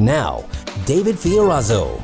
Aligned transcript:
Now, 0.00 0.48
David 0.86 1.16
Fiorazo. 1.16 2.02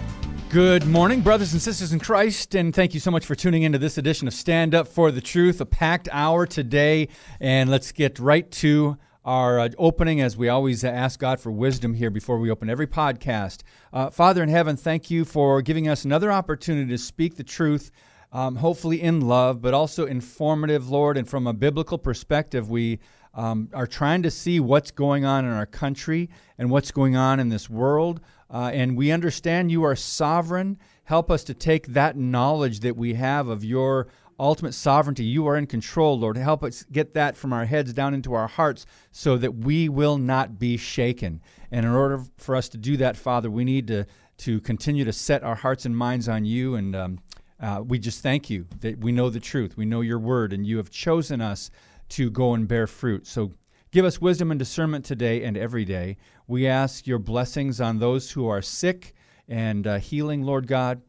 Good 0.51 0.85
morning, 0.85 1.23
brothers 1.23 1.55
and 1.55 1.63
sisters 1.63 1.95
in 1.95 1.99
Christ, 1.99 2.55
and 2.55 2.75
thank 2.75 2.93
you 2.93 3.01
so 3.01 3.11
much 3.11 3.25
for 3.25 3.35
tuning 3.35 3.63
into 3.63 3.79
this 3.79 3.97
edition 3.97 4.29
of 4.29 4.35
Stand 4.35 4.75
Up 4.75 4.87
for 4.87 5.11
the 5.11 5.23
Truth, 5.23 5.63
a 5.63 5.65
packed 5.65 6.07
hour 6.13 6.45
today. 6.45 7.09
And 7.41 7.71
let's 7.71 7.93
get 7.93 8.19
right 8.19 8.51
to 8.51 8.99
our 9.25 9.59
uh, 9.59 9.71
opening 9.79 10.21
as 10.21 10.37
we 10.37 10.51
always 10.51 10.85
ask 10.85 11.19
God 11.19 11.41
for 11.41 11.51
wisdom 11.51 11.95
here 11.95 12.11
before 12.11 12.39
we 12.39 12.51
open 12.51 12.69
every 12.69 12.87
podcast. 12.87 13.63
Uh, 13.95 14.11
Father 14.11 14.43
in 14.43 14.51
heaven, 14.51 14.77
thank 14.77 15.11
you 15.11 15.25
for 15.25 15.63
giving 15.63 15.89
us 15.89 16.05
another 16.05 16.31
opportunity 16.31 16.91
to 16.91 16.99
speak 16.99 17.37
the 17.37 17.45
truth, 17.45 17.93
um, 18.31 18.57
hopefully 18.57 19.01
in 19.01 19.23
love, 19.23 19.63
but 19.63 19.73
also 19.73 20.05
informative, 20.05 20.91
Lord. 20.91 21.17
And 21.17 21.27
from 21.27 21.47
a 21.47 21.55
biblical 21.55 21.97
perspective, 21.97 22.69
we 22.69 22.99
um, 23.37 23.69
are 23.75 23.87
trying 23.87 24.23
to 24.23 24.31
see 24.31 24.59
what's 24.59 24.91
going 24.91 25.25
on 25.25 25.45
in 25.45 25.53
our 25.53 25.67
country 25.67 26.31
and 26.59 26.71
what's 26.71 26.91
going 26.91 27.17
on 27.17 27.39
in 27.39 27.49
this 27.49 27.71
world. 27.71 28.21
Uh, 28.51 28.71
and 28.73 28.97
we 28.97 29.13
understand 29.13 29.71
you 29.71 29.85
are 29.85 29.95
sovereign. 29.95 30.79
Help 31.05 31.31
us 31.31 31.45
to 31.45 31.55
take 31.55 31.87
that 31.89 32.17
knowledge 32.17 32.81
that 32.81 32.97
we 32.97 33.15
have 33.15 33.49
of 33.49 33.63
your 33.63 34.09
ultimate 34.41 34.73
sovereignty. 34.73 35.25
You 35.25 35.47
are 35.47 35.57
in 35.57 35.67
control, 35.67 36.19
Lord. 36.19 36.37
Help 36.37 36.65
us 36.65 36.85
get 36.93 37.15
that 37.15 37.37
from 37.37 37.53
our 37.53 37.65
heads 37.65 37.93
down 37.93 38.15
into 38.15 38.35
our 38.35 38.49
hearts 38.49 38.87
so 39.13 39.37
that 39.37 39.55
we 39.55 39.89
will 39.89 40.19
not 40.19 40.59
be 40.59 40.77
shaken. 40.77 41.41
And 41.71 41.85
in 41.85 41.93
order 41.93 42.23
for 42.39 42.57
us 42.57 42.69
to 42.71 42.79
do 42.79 42.97
that, 42.99 43.17
Father, 43.17 43.51
we 43.51 43.65
need 43.65 43.87
to, 43.89 44.07
to 44.39 44.61
continue 44.61 45.05
to 45.05 45.13
set 45.13 45.43
our 45.43 45.55
hearts 45.55 45.85
and 45.85 45.97
minds 45.97 46.29
on 46.29 46.45
you. 46.45 46.77
And 46.77 46.97
um, 46.97 47.19
uh, 47.61 47.83
we 47.85 47.99
just 47.99 48.23
thank 48.23 48.49
you 48.51 48.67
that 48.81 48.99
we 48.99 49.13
know 49.13 49.31
the 49.31 49.41
truth. 49.41 49.77
We 49.77 49.87
know 49.87 50.03
your 50.03 50.19
word, 50.19 50.53
and 50.53 50.67
you 50.67 50.77
have 50.77 50.91
chosen 50.91 51.41
us 51.41 51.71
to 52.11 52.31
go 52.31 52.55
and 52.55 52.69
bear 52.69 52.87
fruit. 52.87 53.27
So 53.27 53.53
Give 53.97 54.05
us 54.05 54.21
wisdom 54.21 54.51
and 54.51 54.59
discernment 54.59 55.07
today 55.07 55.45
and 55.45 55.57
every 55.57 55.87
day. 55.87 56.19
We 56.47 56.67
ask 56.67 57.07
your 57.07 57.19
blessings 57.19 57.81
on 57.81 57.99
those 57.99 58.31
who 58.31 58.47
are 58.47 58.61
sick 58.61 59.15
and 59.49 59.87
uh, 59.87 59.99
healing, 59.99 60.43
Lord 60.43 60.67
God. 60.67 61.01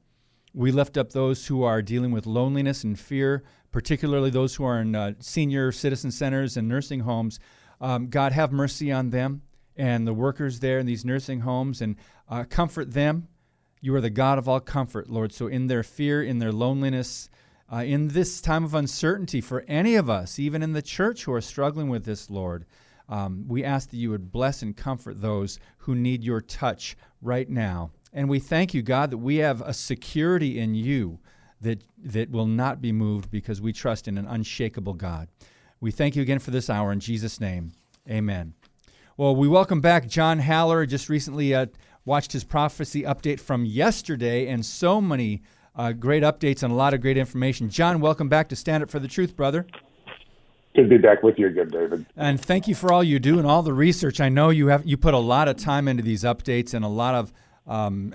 We 0.54 0.72
lift 0.72 0.96
up 0.96 1.12
those 1.12 1.46
who 1.48 1.64
are 1.64 1.82
dealing 1.82 2.12
with 2.12 2.26
loneliness 2.26 2.86
and 2.86 2.98
fear, 2.98 3.44
particularly 3.72 4.30
those 4.30 4.56
who 4.56 4.64
are 4.64 4.80
in 4.80 4.96
uh, 4.96 5.16
senior 5.20 5.74
citizen 5.74 6.12
centers 6.12 6.56
and 6.56 6.70
nursing 6.70 7.02
homes. 7.02 7.42
Um, 7.82 8.08
God, 8.08 8.32
have 8.32 8.54
mercy 8.54 8.90
on 8.90 9.10
them 9.10 9.42
and 9.76 10.08
the 10.08 10.14
workers 10.14 10.62
there 10.62 10.80
in 10.80 10.86
these 10.86 11.04
nursing 11.04 11.42
homes 11.42 11.82
and 11.82 11.98
uh, 12.30 12.46
comfort 12.46 12.94
them. 12.94 13.28
You 13.82 13.96
are 13.96 14.02
the 14.02 14.10
God 14.10 14.38
of 14.38 14.48
all 14.48 14.62
comfort, 14.62 15.10
Lord. 15.10 15.34
So, 15.34 15.48
in 15.48 15.68
their 15.68 15.84
fear, 15.84 16.24
in 16.24 16.40
their 16.40 16.54
loneliness, 16.54 17.30
uh, 17.72 17.78
in 17.78 18.08
this 18.08 18.42
time 18.42 18.64
of 18.64 18.74
uncertainty 18.74 19.42
for 19.42 19.66
any 19.68 19.96
of 19.96 20.10
us, 20.10 20.40
even 20.40 20.64
in 20.64 20.74
the 20.74 20.82
church 20.82 21.24
who 21.24 21.34
are 21.34 21.42
struggling 21.42 21.90
with 21.90 22.06
this, 22.06 22.30
Lord. 22.30 22.66
Um, 23.10 23.46
we 23.48 23.64
ask 23.64 23.90
that 23.90 23.98
you 23.98 24.10
would 24.10 24.32
bless 24.32 24.62
and 24.62 24.76
comfort 24.76 25.22
those 25.22 25.60
who 25.78 25.96
need 25.96 26.24
your 26.24 26.42
touch 26.42 26.98
right 27.22 27.50
now. 27.50 27.92
And 28.14 28.28
we 28.28 28.40
thank 28.40 28.74
you, 28.74 28.82
God, 28.82 29.12
that 29.12 29.18
we 29.18 29.38
have 29.38 29.62
a 29.62 29.74
security 29.74 30.60
in 30.60 30.76
you 30.76 31.20
that, 31.62 31.82
that 32.04 32.30
will 32.30 32.48
not 32.48 32.82
be 32.82 32.92
moved 32.92 33.32
because 33.32 33.62
we 33.62 33.74
trust 33.74 34.08
in 34.08 34.18
an 34.18 34.28
unshakable 34.28 34.94
God. 34.94 35.28
We 35.80 35.92
thank 35.92 36.16
you 36.16 36.22
again 36.22 36.40
for 36.40 36.52
this 36.52 36.70
hour 36.70 36.92
in 36.92 37.00
Jesus' 37.00 37.40
name. 37.40 37.72
Amen. 38.10 38.54
Well, 39.16 39.36
we 39.36 39.48
welcome 39.48 39.82
back 39.82 40.08
John 40.08 40.40
Haller. 40.40 40.86
Just 40.86 41.10
recently 41.10 41.54
uh, 41.54 41.68
watched 42.06 42.32
his 42.32 42.44
prophecy 42.44 43.04
update 43.04 43.40
from 43.40 43.66
yesterday, 43.66 44.48
and 44.48 44.66
so 44.66 45.02
many 45.02 45.42
uh, 45.78 45.94
great 45.94 46.24
updates 46.24 46.64
and 46.64 46.74
a 46.74 46.76
lot 46.76 46.94
of 46.94 47.02
great 47.02 47.18
information. 47.18 47.70
John, 47.70 48.02
welcome 48.02 48.28
back 48.28 48.50
to 48.50 48.56
Stand 48.56 48.84
Up 48.84 48.90
for 48.90 49.00
the 49.00 49.08
Truth, 49.08 49.36
brother. 49.36 49.66
Good 50.76 50.84
to 50.84 50.90
be 50.90 50.98
back 50.98 51.24
with 51.24 51.40
you 51.40 51.48
again, 51.48 51.70
David. 51.70 52.06
And 52.18 52.40
thank 52.40 52.68
you 52.68 52.76
for 52.76 52.92
all 52.92 53.04
you 53.04 53.20
do 53.20 53.40
and 53.40 53.48
all 53.48 53.64
the 53.64 53.74
research. 53.74 54.20
I 54.20 54.30
know 54.30 54.50
you 54.50 54.68
have 54.68 54.86
you 54.86 54.98
put 54.98 55.14
a 55.14 55.20
lot 55.20 55.48
of 55.48 55.58
time 55.58 55.88
into 55.88 56.04
these 56.04 56.24
updates 56.24 56.74
and 56.74 56.84
a 56.84 56.90
lot 56.90 57.16
of 57.16 57.34
um, 57.66 58.14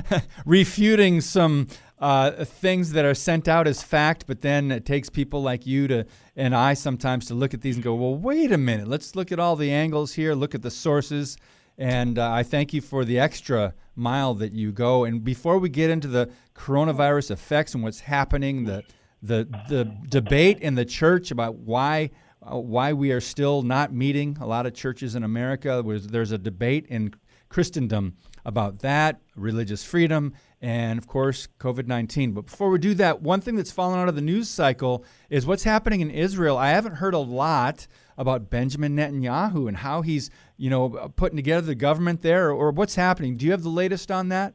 refuting 0.46 1.20
some 1.20 1.68
uh, 2.00 2.44
things 2.44 2.92
that 2.92 3.04
are 3.04 3.14
sent 3.14 3.46
out 3.46 3.66
as 3.66 3.82
fact, 3.82 4.24
but 4.26 4.40
then 4.40 4.70
it 4.70 4.86
takes 4.86 5.08
people 5.08 5.42
like 5.42 5.66
you 5.66 5.86
to 5.88 6.06
and 6.36 6.54
I 6.54 6.74
sometimes 6.74 7.26
to 7.26 7.34
look 7.34 7.54
at 7.54 7.60
these 7.60 7.76
and 7.76 7.84
go, 7.84 7.94
well, 7.94 8.16
wait 8.16 8.50
a 8.50 8.58
minute, 8.58 8.88
let's 8.88 9.14
look 9.14 9.30
at 9.30 9.38
all 9.38 9.56
the 9.56 9.70
angles 9.70 10.12
here, 10.12 10.34
look 10.34 10.54
at 10.54 10.62
the 10.62 10.70
sources, 10.70 11.36
and 11.80 12.18
uh, 12.18 12.30
I 12.30 12.42
thank 12.42 12.74
you 12.74 12.82
for 12.82 13.06
the 13.06 13.18
extra 13.18 13.74
mile 13.96 14.34
that 14.34 14.52
you 14.52 14.70
go. 14.70 15.04
And 15.04 15.24
before 15.24 15.58
we 15.58 15.70
get 15.70 15.88
into 15.88 16.08
the 16.08 16.30
coronavirus 16.54 17.30
effects 17.30 17.74
and 17.74 17.82
what's 17.82 18.00
happening, 18.00 18.64
the 18.64 18.84
the 19.22 19.48
the 19.68 19.84
debate 20.08 20.58
in 20.60 20.74
the 20.74 20.84
church 20.84 21.30
about 21.30 21.56
why 21.56 22.10
uh, 22.42 22.58
why 22.58 22.92
we 22.92 23.12
are 23.12 23.20
still 23.20 23.62
not 23.62 23.94
meeting. 23.94 24.36
A 24.42 24.46
lot 24.46 24.66
of 24.66 24.74
churches 24.74 25.14
in 25.14 25.24
America, 25.24 25.82
there's, 25.84 26.06
there's 26.06 26.32
a 26.32 26.38
debate 26.38 26.86
in 26.88 27.14
Christendom 27.48 28.14
about 28.44 28.78
that, 28.80 29.20
religious 29.34 29.82
freedom, 29.82 30.34
and 30.60 30.98
of 30.98 31.06
course, 31.06 31.48
COVID 31.58 31.86
19. 31.86 32.32
But 32.32 32.46
before 32.46 32.68
we 32.68 32.78
do 32.78 32.92
that, 32.94 33.22
one 33.22 33.40
thing 33.40 33.56
that's 33.56 33.72
fallen 33.72 33.98
out 33.98 34.08
of 34.08 34.16
the 34.16 34.20
news 34.20 34.50
cycle 34.50 35.04
is 35.30 35.46
what's 35.46 35.64
happening 35.64 36.00
in 36.00 36.10
Israel. 36.10 36.58
I 36.58 36.70
haven't 36.70 36.96
heard 36.96 37.14
a 37.14 37.18
lot 37.18 37.86
about 38.20 38.50
Benjamin 38.50 38.94
Netanyahu 38.94 39.66
and 39.66 39.78
how 39.78 40.02
he's, 40.02 40.30
you 40.58 40.68
know, 40.68 40.90
putting 41.16 41.36
together 41.36 41.66
the 41.66 41.74
government 41.74 42.20
there, 42.20 42.50
or, 42.50 42.52
or 42.52 42.70
what's 42.70 42.94
happening. 42.94 43.38
Do 43.38 43.46
you 43.46 43.52
have 43.52 43.62
the 43.62 43.70
latest 43.70 44.10
on 44.10 44.28
that? 44.28 44.52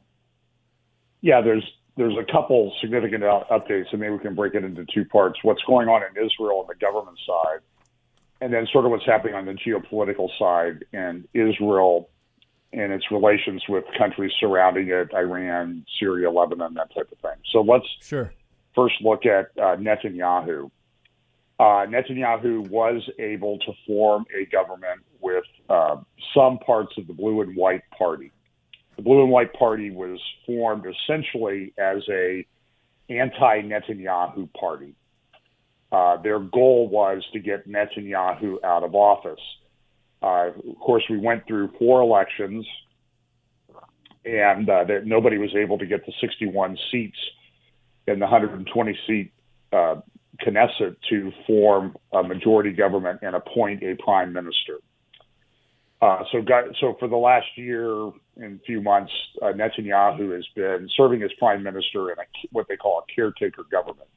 Yeah, 1.21 1.41
there's 1.41 1.65
there's 1.97 2.15
a 2.15 2.31
couple 2.31 2.71
significant 2.79 3.23
updates, 3.23 3.85
and 3.91 3.99
maybe 3.99 4.13
we 4.13 4.19
can 4.19 4.35
break 4.35 4.53
it 4.53 4.63
into 4.63 4.85
two 4.93 5.03
parts: 5.05 5.39
what's 5.41 5.63
going 5.63 5.87
on 5.87 6.03
in 6.03 6.23
Israel 6.23 6.59
on 6.59 6.67
the 6.67 6.75
government 6.75 7.17
side, 7.25 7.61
and 8.39 8.53
then 8.53 8.67
sort 8.71 8.85
of 8.85 8.91
what's 8.91 9.05
happening 9.05 9.33
on 9.33 9.45
the 9.45 9.53
geopolitical 9.53 10.29
side 10.37 10.85
and 10.93 11.27
Israel 11.33 12.09
and 12.71 12.93
its 12.93 13.09
relations 13.09 13.63
with 13.67 13.85
countries 13.97 14.31
surrounding 14.39 14.89
it, 14.89 15.11
Iran, 15.15 15.85
Syria, 15.99 16.29
Lebanon, 16.29 16.75
that 16.75 16.93
type 16.93 17.11
of 17.11 17.17
thing. 17.17 17.41
So 17.51 17.61
let's 17.61 17.87
sure. 18.01 18.31
first 18.75 18.95
look 19.01 19.25
at 19.25 19.45
uh, 19.57 19.77
Netanyahu. 19.77 20.69
Uh, 21.57 21.85
Netanyahu 21.87 22.69
was 22.69 23.01
able 23.17 23.57
to 23.59 23.71
form 23.87 24.25
a 24.37 24.45
government 24.45 25.01
with 25.21 25.45
uh, 25.69 25.97
some 26.33 26.57
parts 26.59 26.93
of 26.97 27.07
the 27.07 27.13
blue 27.13 27.41
and 27.41 27.55
white 27.55 27.83
party. 27.97 28.31
The 28.97 29.01
blue 29.01 29.21
and 29.21 29.31
white 29.31 29.53
party 29.53 29.89
was 29.89 30.19
formed 30.45 30.85
essentially 30.85 31.73
as 31.77 32.03
a 32.09 32.45
anti-Netanyahu 33.09 34.49
party. 34.53 34.95
Uh, 35.91 36.17
their 36.21 36.39
goal 36.39 36.89
was 36.89 37.23
to 37.31 37.39
get 37.39 37.69
Netanyahu 37.69 38.63
out 38.63 38.83
of 38.83 38.95
office. 38.95 39.39
Uh, 40.21 40.49
of 40.69 40.79
course, 40.79 41.03
we 41.09 41.17
went 41.17 41.45
through 41.47 41.71
four 41.77 42.01
elections, 42.01 42.65
and 44.25 44.69
uh, 44.69 44.83
that 44.85 45.05
nobody 45.05 45.37
was 45.37 45.55
able 45.55 45.77
to 45.77 45.85
get 45.85 46.05
the 46.05 46.13
61 46.19 46.77
seats 46.91 47.17
in 48.07 48.19
the 48.19 48.25
120 48.25 48.99
seat 49.07 49.31
uh, 49.71 49.95
Knesset 50.43 50.95
to 51.09 51.31
form 51.47 51.95
a 52.13 52.23
majority 52.23 52.71
government 52.71 53.19
and 53.21 53.35
appoint 53.35 53.83
a 53.83 53.95
prime 54.03 54.33
minister. 54.33 54.79
Uh, 56.01 56.23
so, 56.31 56.41
got, 56.41 56.65
so 56.79 56.95
for 56.99 57.07
the 57.07 57.15
last 57.15 57.47
year 57.55 58.11
and 58.37 58.59
few 58.65 58.81
months, 58.81 59.11
uh, 59.41 59.47
Netanyahu 59.47 60.35
has 60.35 60.45
been 60.55 60.89
serving 60.95 61.23
as 61.23 61.31
prime 61.39 61.63
minister 61.63 62.11
in 62.11 62.19
a, 62.19 62.23
what 62.51 62.67
they 62.67 62.75
call 62.75 62.99
a 62.99 63.13
caretaker 63.13 63.63
government. 63.71 64.09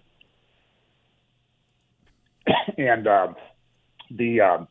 and 2.78 3.06
uh, 3.06 3.28
the 4.10 4.40
um, 4.40 4.68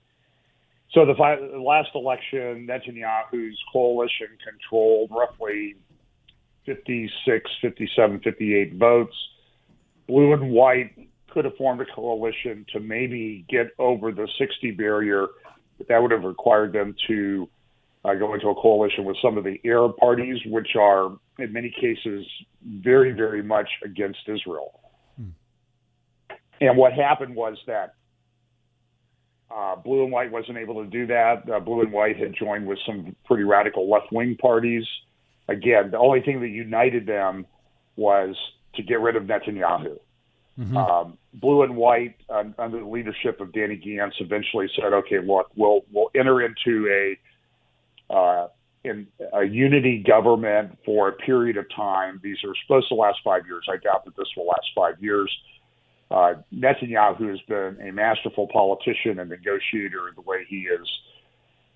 so 0.92 1.06
the, 1.06 1.14
the 1.14 1.60
last 1.60 1.90
election, 1.96 2.68
Netanyahu's 2.70 3.58
coalition 3.72 4.28
controlled 4.44 5.12
roughly 5.12 5.76
56, 6.66 7.50
57, 7.62 8.20
58 8.20 8.76
votes. 8.76 9.16
Blue 10.08 10.34
and 10.34 10.52
white 10.52 11.07
could 11.38 11.46
have 11.46 11.56
formed 11.56 11.80
a 11.82 11.86
coalition 11.94 12.66
to 12.74 12.80
maybe 12.80 13.46
get 13.48 13.68
over 13.78 14.12
the 14.12 14.28
60 14.40 14.72
barrier, 14.72 15.28
but 15.78 15.88
that 15.88 16.02
would 16.02 16.10
have 16.10 16.24
required 16.24 16.74
them 16.74 16.96
to 17.08 17.48
uh, 18.04 18.16
go 18.16 18.34
into 18.34 18.48
a 18.48 18.56
coalition 18.56 19.06
with 19.06 19.16
some 19.22 19.38
of 19.38 19.44
the 19.44 19.62
Arab 19.64 19.96
parties, 19.98 20.40
which 20.48 20.70
are 20.76 21.12
in 21.38 21.54
many 21.54 21.72
cases 21.80 22.26
very, 22.66 23.12
very 23.12 23.44
much 23.44 23.70
against 23.86 24.18
Israel. 24.26 24.80
Hmm. 25.16 25.30
And 26.60 26.76
what 26.76 26.94
happened 26.94 27.36
was 27.36 27.56
that 27.68 27.94
uh, 29.56 29.76
Blue 29.76 30.02
and 30.02 30.12
White 30.12 30.32
wasn't 30.32 30.58
able 30.58 30.84
to 30.84 30.90
do 30.90 31.06
that. 31.06 31.48
Uh, 31.48 31.60
Blue 31.60 31.82
and 31.82 31.92
White 31.92 32.18
had 32.18 32.34
joined 32.34 32.66
with 32.66 32.80
some 32.84 33.16
pretty 33.26 33.44
radical 33.44 33.88
left 33.88 34.12
wing 34.12 34.36
parties 34.42 34.86
again, 35.48 35.92
the 35.92 36.00
only 36.00 36.22
thing 36.22 36.42
that 36.42 36.50
united 36.50 37.06
them 37.06 37.46
was 37.96 38.36
to 38.74 38.82
get 38.82 39.00
rid 39.00 39.16
of 39.16 39.24
Netanyahu. 39.26 40.00
Mm-hmm. 40.60 40.76
Um, 40.76 41.18
blue 41.34 41.62
and 41.62 41.76
white, 41.76 42.16
uh, 42.30 42.44
under 42.58 42.80
the 42.80 42.86
leadership 42.86 43.40
of 43.40 43.52
Benny 43.52 43.78
Gantz, 43.78 44.14
eventually 44.20 44.68
said, 44.76 44.92
"Okay, 44.92 45.20
look, 45.20 45.52
we'll 45.56 45.86
we'll 45.92 46.10
enter 46.16 46.42
into 46.42 46.88
a 46.90 48.14
uh, 48.14 48.48
in 48.84 49.08
a 49.34 49.44
unity 49.44 50.04
government 50.06 50.78
for 50.84 51.10
a 51.10 51.14
period 51.14 51.58
of 51.58 51.66
time. 51.76 52.20
These 52.24 52.38
are 52.44 52.54
supposed 52.64 52.88
to 52.90 52.96
last 52.96 53.20
five 53.24 53.46
years. 53.46 53.66
I 53.70 53.78
doubt 53.78 54.06
that 54.06 54.16
this 54.16 54.28
will 54.36 54.48
last 54.48 54.68
five 54.76 54.96
years." 55.02 55.32
Uh, 56.10 56.36
Netanyahu 56.56 57.30
has 57.30 57.42
been 57.48 57.78
a 57.88 57.92
masterful 57.92 58.48
politician 58.48 59.20
and 59.20 59.30
negotiator 59.30 60.08
in 60.08 60.16
the 60.16 60.22
way 60.22 60.46
he 60.48 60.68
has, 60.72 60.88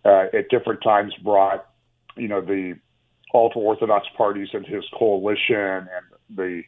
uh, 0.06 0.38
at 0.38 0.50
different 0.50 0.81
times, 0.81 1.13
brought 1.22 1.68
you 2.16 2.28
know 2.28 2.42
the 2.42 2.80
ultra 3.33 3.62
orthodox 3.62 4.07
parties 4.18 4.50
into 4.54 4.69
his 4.69 4.86
coalition 4.98 5.56
and 5.56 5.88
the 6.36 6.63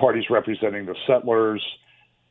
parties 0.00 0.24
representing 0.30 0.86
the 0.86 0.96
settlers. 1.06 1.64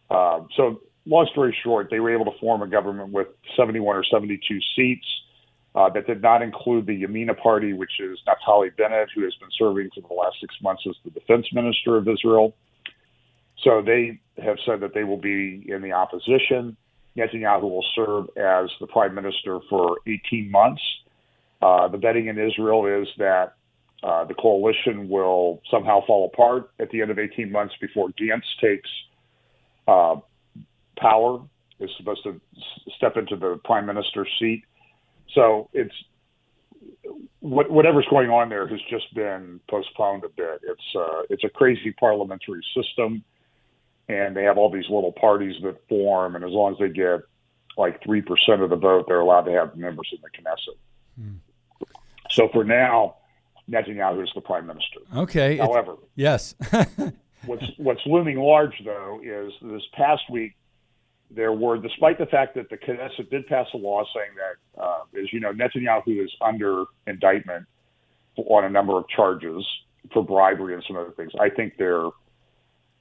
Uh, 0.10 0.42
so, 0.58 0.82
long 1.06 1.28
story 1.32 1.56
short, 1.64 1.88
they 1.90 2.00
were 2.00 2.14
able 2.14 2.26
to 2.26 2.38
form 2.40 2.62
a 2.62 2.68
government 2.68 3.12
with 3.12 3.28
71 3.56 3.96
or 3.96 4.04
72 4.04 4.60
seats. 4.76 5.06
Uh, 5.76 5.88
that 5.88 6.08
did 6.08 6.20
not 6.22 6.42
include 6.42 6.88
the 6.88 7.04
Yamina 7.04 7.38
Party, 7.38 7.74
which 7.74 8.00
is 8.00 8.18
Naftali 8.28 8.76
Bennett, 8.76 9.10
who 9.16 9.24
has 9.24 9.36
been 9.36 9.50
serving 9.56 9.90
for 9.94 10.02
the 10.02 10.14
last 10.14 10.38
six 10.42 10.56
months 10.64 10.82
as 10.90 10.96
the 11.06 11.12
defense 11.12 11.46
minister 11.54 11.96
of 11.96 12.08
Israel. 12.08 12.56
So 13.64 13.84
they 13.86 14.20
have 14.44 14.58
said 14.66 14.80
that 14.80 14.96
they 14.96 15.04
will 15.04 15.22
be 15.22 15.64
in 15.68 15.84
the 15.84 15.92
opposition. 15.92 16.76
Netanyahu 17.16 17.62
will 17.62 17.86
serve 17.96 18.26
as 18.36 18.70
the 18.80 18.88
prime 18.88 19.14
minister 19.14 19.60
for 19.70 19.98
18 20.08 20.50
months. 20.50 20.82
Uh, 21.62 21.88
the 21.88 21.98
betting 21.98 22.28
in 22.28 22.40
Israel 22.40 22.86
is 22.86 23.08
that 23.18 23.56
uh, 24.04 24.24
the 24.26 24.34
coalition 24.34 25.10
will 25.10 25.62
somehow 25.70 26.06
fall 26.06 26.30
apart 26.34 26.72
at 26.80 26.90
the 26.92 27.02
end 27.02 27.12
of 27.12 27.20
18 27.20 27.52
months 27.52 27.76
before 27.82 28.10
Gantz 28.10 28.44
takes 28.62 28.90
uh, 29.88 30.16
power, 30.98 31.42
is 31.80 31.90
supposed 31.98 32.24
to 32.24 32.40
s- 32.56 32.94
step 32.96 33.18
into 33.18 33.36
the 33.36 33.60
prime 33.66 33.86
minister's 33.86 34.30
seat. 34.40 34.64
So 35.34 35.70
it's 35.74 35.94
what, 37.40 37.70
whatever's 37.70 38.08
going 38.10 38.30
on 38.30 38.50
there 38.50 38.68
has 38.68 38.80
just 38.90 39.14
been 39.14 39.60
postponed 39.70 40.24
a 40.24 40.30
bit. 40.30 40.62
It's 40.64 40.96
uh, 40.96 41.22
it's 41.30 41.44
a 41.44 41.50
crazy 41.50 41.92
parliamentary 41.92 42.62
system, 42.76 43.24
and 44.08 44.36
they 44.36 44.44
have 44.44 44.58
all 44.58 44.72
these 44.72 44.90
little 44.90 45.12
parties 45.12 45.56
that 45.64 45.76
form, 45.90 46.36
and 46.36 46.44
as 46.44 46.52
long 46.52 46.74
as 46.74 46.80
they 46.80 46.90
get 46.90 47.22
like 47.78 48.02
three 48.04 48.22
percent 48.22 48.62
of 48.62 48.70
the 48.70 48.76
vote, 48.76 49.06
they're 49.08 49.20
allowed 49.20 49.44
to 49.44 49.52
have 49.52 49.76
members 49.76 50.10
in 50.14 50.20
the 50.22 50.30
Knesset. 50.30 50.78
Hmm. 51.20 51.36
So 52.32 52.50
for 52.54 52.64
now, 52.64 53.16
Netanyahu 53.70 54.24
is 54.24 54.30
the 54.36 54.42
prime 54.42 54.68
minister. 54.68 55.00
Okay. 55.16 55.58
However, 55.58 55.96
yes. 56.16 56.56
what's 57.46 57.66
what's 57.78 58.02
looming 58.06 58.38
large 58.38 58.74
though 58.84 59.22
is 59.24 59.54
this 59.62 59.84
past 59.94 60.24
week 60.30 60.56
there 61.32 61.54
were, 61.54 61.78
despite 61.78 62.18
the 62.18 62.26
fact 62.26 62.56
that 62.56 62.70
the 62.70 62.78
Knesset 62.78 63.30
did 63.30 63.46
pass 63.48 63.68
a 63.74 63.78
law 63.78 64.04
saying 64.16 64.32
that, 64.36 64.82
uh, 64.82 65.02
as 65.20 65.32
you 65.32 65.40
know, 65.40 65.54
Netanyahu 65.54 66.24
is 66.24 66.32
under 66.42 66.86
indictment 67.06 67.66
on 68.36 68.64
a 68.64 68.70
number 68.70 68.98
of 68.98 69.08
charges 69.10 69.66
for 70.12 70.24
bribery 70.24 70.74
and 70.74 70.84
some 70.88 70.98
other 70.98 71.12
things. 71.12 71.32
I 71.40 71.50
think 71.50 71.74
they're 71.78 72.10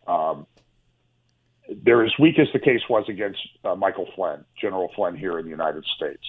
um, 0.06 0.46
they're 1.84 2.04
as 2.04 2.12
weak 2.18 2.38
as 2.38 2.48
the 2.52 2.58
case 2.58 2.80
was 2.88 3.04
against 3.08 3.40
uh, 3.64 3.74
Michael 3.74 4.08
Flynn, 4.14 4.44
General 4.60 4.90
Flynn 4.94 5.16
here 5.16 5.38
in 5.38 5.44
the 5.44 5.50
United 5.50 5.84
States. 5.96 6.24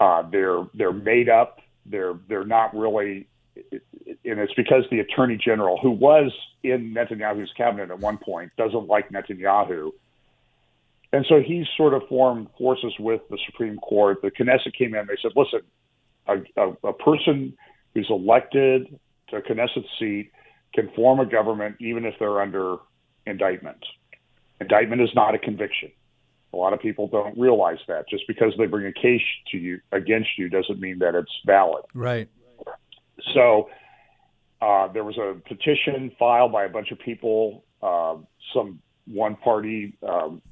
Uh, 0.00 0.22
they're 0.30 0.66
they're 0.74 0.92
made 0.92 1.28
up. 1.28 1.60
They're 1.86 2.18
they're 2.28 2.44
not 2.44 2.74
really 2.76 3.28
and 3.72 4.40
it's 4.40 4.54
because 4.54 4.84
the 4.90 5.00
attorney 5.00 5.36
general, 5.36 5.78
who 5.80 5.90
was 5.90 6.32
in 6.62 6.94
Netanyahu's 6.94 7.52
cabinet 7.56 7.90
at 7.90 8.00
one 8.00 8.18
point, 8.18 8.52
doesn't 8.56 8.86
like 8.86 9.10
Netanyahu. 9.10 9.90
And 11.12 11.24
so 11.28 11.40
he's 11.40 11.66
sort 11.76 11.94
of 11.94 12.02
formed 12.08 12.48
forces 12.58 12.92
with 12.98 13.22
the 13.30 13.38
Supreme 13.46 13.78
Court. 13.78 14.18
The 14.22 14.30
Knesset 14.30 14.74
came 14.76 14.94
in. 14.94 15.00
And 15.00 15.08
they 15.08 15.16
said, 15.22 15.32
listen, 15.36 15.60
a, 16.26 16.36
a, 16.60 16.88
a 16.88 16.92
person 16.92 17.56
who's 17.94 18.08
elected 18.10 18.98
to 19.28 19.36
a 19.36 19.42
Knesset 19.42 19.84
seat 19.98 20.30
can 20.74 20.90
form 20.94 21.20
a 21.20 21.26
government 21.26 21.76
even 21.80 22.04
if 22.04 22.14
they're 22.18 22.40
under 22.40 22.76
indictment. 23.26 23.82
Indictment 24.60 25.00
is 25.00 25.10
not 25.14 25.34
a 25.34 25.38
conviction. 25.38 25.90
A 26.52 26.56
lot 26.56 26.72
of 26.72 26.80
people 26.80 27.08
don't 27.08 27.38
realize 27.38 27.78
that. 27.88 28.08
Just 28.08 28.24
because 28.26 28.52
they 28.58 28.66
bring 28.66 28.86
a 28.86 28.92
case 28.92 29.22
to 29.52 29.58
you 29.58 29.80
against 29.92 30.30
you 30.38 30.48
doesn't 30.48 30.80
mean 30.80 30.98
that 30.98 31.14
it's 31.14 31.32
valid. 31.44 31.84
Right. 31.94 32.28
So 33.34 33.68
uh, 34.60 34.88
there 34.92 35.04
was 35.04 35.16
a 35.18 35.36
petition 35.48 36.12
filed 36.18 36.52
by 36.52 36.64
a 36.64 36.68
bunch 36.68 36.90
of 36.90 36.98
people. 36.98 37.64
Uh, 37.82 38.16
some 38.54 38.80
one 39.06 39.36
party, 39.36 39.96
um, 40.06 40.42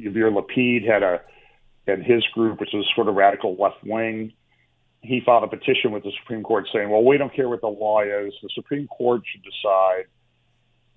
Yair 0.00 0.32
Lapid 0.32 0.86
had 0.86 1.02
a, 1.02 1.20
and 1.86 2.04
his 2.04 2.24
group, 2.34 2.60
which 2.60 2.74
is 2.74 2.84
sort 2.94 3.08
of 3.08 3.14
radical 3.14 3.56
left 3.56 3.82
wing, 3.84 4.32
he 5.02 5.22
filed 5.24 5.44
a 5.44 5.46
petition 5.46 5.92
with 5.92 6.02
the 6.02 6.12
Supreme 6.22 6.42
Court 6.42 6.66
saying, 6.72 6.90
well, 6.90 7.04
we 7.04 7.16
don't 7.16 7.34
care 7.34 7.48
what 7.48 7.60
the 7.62 7.68
law 7.68 8.02
is. 8.02 8.32
The 8.42 8.50
Supreme 8.54 8.86
Court 8.86 9.22
should 9.24 9.42
decide 9.42 10.04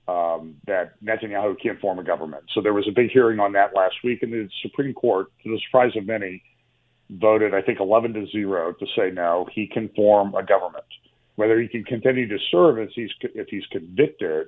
um, 0.08 0.56
that 0.68 1.02
Netanyahu 1.02 1.56
can't 1.62 1.80
form 1.80 2.00
a 2.00 2.04
government. 2.04 2.44
So 2.54 2.62
there 2.62 2.74
was 2.74 2.86
a 2.88 2.92
big 2.92 3.12
hearing 3.12 3.40
on 3.40 3.54
that 3.54 3.74
last 3.74 3.96
week, 4.04 4.22
and 4.22 4.34
the 4.34 4.50
Supreme 4.62 4.94
Court, 4.94 5.28
to 5.44 5.50
the 5.50 5.60
surprise 5.66 5.92
of 5.96 6.06
many, 6.06 6.44
voted, 7.10 7.54
I 7.54 7.62
think, 7.62 7.80
11 7.80 8.14
to 8.14 8.28
0 8.28 8.74
to 8.74 8.86
say 8.98 9.12
no, 9.12 9.48
he 9.54 9.68
can 9.68 9.90
form 9.96 10.36
a 10.36 10.44
government. 10.44 10.84
Whether 11.36 11.60
he 11.60 11.68
can 11.68 11.84
continue 11.84 12.28
to 12.28 12.38
serve 12.52 12.78
if 12.80 12.90
he's 12.94 13.10
if 13.22 13.48
he's 13.50 13.66
convicted 13.72 14.48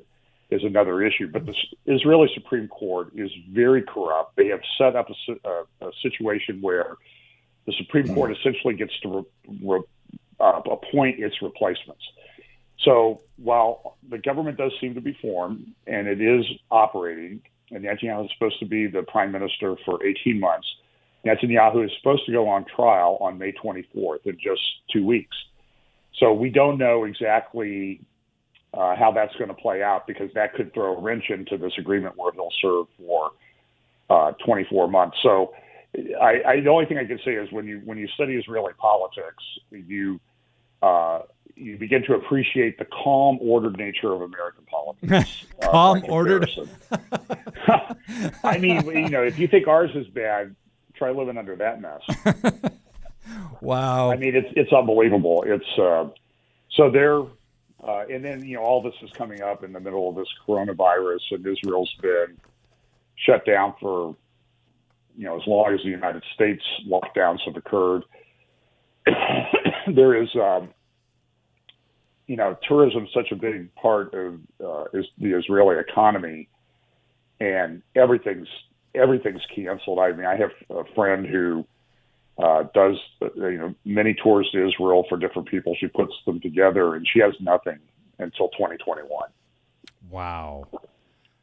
is 0.51 0.63
another 0.63 1.01
issue. 1.01 1.27
But 1.27 1.45
the 1.45 1.55
Israeli 1.87 2.29
Supreme 2.33 2.67
Court 2.67 3.11
is 3.15 3.31
very 3.51 3.81
corrupt. 3.81 4.35
They 4.35 4.47
have 4.47 4.61
set 4.77 4.95
up 4.95 5.09
a, 5.09 5.49
a, 5.49 5.87
a 5.87 5.91
situation 6.01 6.61
where 6.61 6.95
the 7.65 7.73
Supreme 7.79 8.13
Court 8.13 8.31
essentially 8.31 8.75
gets 8.75 8.97
to 9.01 9.09
re, 9.09 9.59
re, 9.63 9.81
uh, 10.39 10.61
appoint 10.71 11.19
its 11.19 11.41
replacements. 11.41 12.03
So 12.83 13.21
while 13.37 13.97
the 14.07 14.19
government 14.19 14.57
does 14.57 14.71
seem 14.79 14.93
to 14.95 15.01
be 15.01 15.17
formed 15.21 15.71
and 15.87 16.07
it 16.07 16.21
is 16.21 16.45
operating, 16.69 17.41
and 17.71 17.83
Netanyahu 17.83 18.25
is 18.25 18.31
supposed 18.37 18.59
to 18.59 18.65
be 18.65 18.85
the 18.87 19.01
prime 19.03 19.31
minister 19.31 19.75
for 19.85 20.05
18 20.05 20.39
months, 20.39 20.67
Netanyahu 21.25 21.85
is 21.85 21.91
supposed 21.97 22.25
to 22.27 22.31
go 22.31 22.47
on 22.47 22.65
trial 22.65 23.17
on 23.19 23.39
May 23.39 23.51
24th 23.53 24.25
in 24.25 24.37
just 24.39 24.61
two 24.93 25.03
weeks. 25.03 25.35
So 26.19 26.33
we 26.33 26.49
don't 26.49 26.77
know 26.77 27.03
exactly 27.03 28.01
uh, 28.73 28.95
how 28.95 29.11
that's 29.11 29.35
going 29.35 29.49
to 29.49 29.53
play 29.55 29.81
out 29.81 30.07
because 30.07 30.29
that 30.33 30.53
could 30.53 30.73
throw 30.73 30.97
a 30.97 30.99
wrench 30.99 31.29
into 31.29 31.57
this 31.57 31.73
agreement 31.77 32.17
where 32.17 32.31
he'll 32.33 32.49
serve 32.61 32.87
for 32.97 33.31
uh, 34.09 34.31
24 34.45 34.87
months. 34.87 35.17
So 35.23 35.53
I, 36.21 36.41
I, 36.45 36.59
the 36.61 36.69
only 36.69 36.85
thing 36.85 36.97
I 36.97 37.05
can 37.05 37.19
say 37.23 37.33
is 37.33 37.51
when 37.51 37.65
you 37.65 37.81
when 37.85 37.97
you 37.97 38.07
study 38.09 38.35
Israeli 38.35 38.73
politics, 38.77 39.43
you 39.71 40.19
uh, 40.81 41.21
you 41.55 41.77
begin 41.77 42.03
to 42.03 42.15
appreciate 42.15 42.77
the 42.77 42.85
calm, 42.85 43.37
ordered 43.41 43.77
nature 43.77 44.11
of 44.11 44.21
American 44.21 44.65
politics. 44.65 45.45
Uh, 45.61 45.71
calm, 45.71 46.03
ordered. 46.09 46.49
I 48.43 48.57
mean, 48.57 48.85
you 48.85 49.09
know, 49.09 49.23
if 49.23 49.39
you 49.39 49.47
think 49.47 49.69
ours 49.69 49.89
is 49.95 50.05
bad, 50.07 50.53
try 50.95 51.11
living 51.11 51.37
under 51.37 51.55
that 51.55 51.81
mess. 51.81 52.01
Wow. 53.61 54.11
I 54.11 54.17
mean, 54.17 54.35
it's 54.35 54.51
it's 54.55 54.73
unbelievable. 54.73 55.43
It's 55.47 55.79
uh, 55.79 56.09
so 56.71 56.91
they're 56.91 57.21
uh, 57.87 58.05
and 58.09 58.23
then 58.23 58.43
you 58.45 58.55
know 58.55 58.63
all 58.63 58.81
this 58.81 58.93
is 59.01 59.09
coming 59.11 59.41
up 59.41 59.63
in 59.63 59.73
the 59.73 59.79
middle 59.79 60.09
of 60.09 60.15
this 60.15 60.27
coronavirus, 60.47 61.19
and 61.31 61.45
Israel's 61.45 61.93
been 62.01 62.37
shut 63.15 63.45
down 63.45 63.73
for 63.79 64.15
you 65.15 65.25
know 65.25 65.35
as 65.35 65.47
long 65.47 65.73
as 65.73 65.81
the 65.83 65.89
United 65.89 66.23
States 66.33 66.63
lockdowns 66.87 67.39
have 67.45 67.55
occurred. 67.55 68.03
there 69.87 70.21
is, 70.21 70.29
um, 70.35 70.69
you 72.27 72.35
know, 72.35 72.57
tourism 72.67 73.07
such 73.13 73.31
a 73.31 73.35
big 73.35 73.73
part 73.75 74.13
of 74.13 74.39
uh, 74.63 74.85
is 74.93 75.05
the 75.19 75.37
Israeli 75.37 75.77
economy, 75.77 76.49
and 77.39 77.83
everything's 77.95 78.47
everything's 78.95 79.45
canceled. 79.53 79.99
I 79.99 80.11
mean, 80.11 80.25
I 80.25 80.35
have 80.37 80.51
a 80.69 80.83
friend 80.95 81.25
who 81.25 81.65
uh, 82.37 82.63
does 82.73 82.95
you 83.35 83.57
know 83.57 83.75
many 83.85 84.13
tours 84.13 84.49
to 84.51 84.67
Israel 84.67 85.05
for 85.07 85.17
different 85.17 85.47
people. 85.47 85.75
She 85.79 85.87
puts 85.87 86.13
them 86.25 86.41
together, 86.41 86.95
and 86.95 87.07
she 87.11 87.19
has 87.19 87.33
nothing 87.39 87.79
until 88.19 88.49
2021. 88.49 89.07
Wow! 90.09 90.67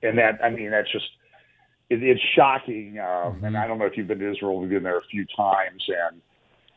And 0.03 0.19
that 0.19 0.39
I 0.45 0.51
mean 0.51 0.71
that's 0.71 0.91
just 0.93 1.07
it, 1.89 2.03
it's 2.03 2.21
shocking. 2.37 2.99
Um, 2.99 3.07
mm-hmm. 3.07 3.45
And 3.45 3.57
I 3.57 3.67
don't 3.67 3.79
know 3.79 3.87
if 3.87 3.97
you've 3.97 4.07
been 4.07 4.19
to 4.19 4.31
Israel. 4.31 4.59
We've 4.59 4.71
been 4.71 4.83
there 4.83 4.99
a 4.99 5.07
few 5.11 5.25
times, 5.35 5.83
and 5.89 6.21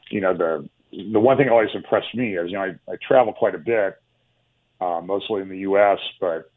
you 0.09 0.21
know 0.21 0.35
the 0.35 0.69
the 0.91 1.19
one 1.19 1.35
thing 1.35 1.47
that 1.47 1.51
always 1.51 1.69
impressed 1.73 2.15
me 2.15 2.37
is 2.37 2.51
you 2.51 2.57
know 2.57 2.63
I, 2.63 2.91
I 2.91 2.95
travel 3.05 3.33
quite 3.33 3.55
a 3.55 3.59
bit, 3.59 4.01
uh, 4.79 5.01
mostly 5.03 5.41
in 5.41 5.49
the 5.49 5.59
U.S., 5.59 5.99
but 6.21 6.51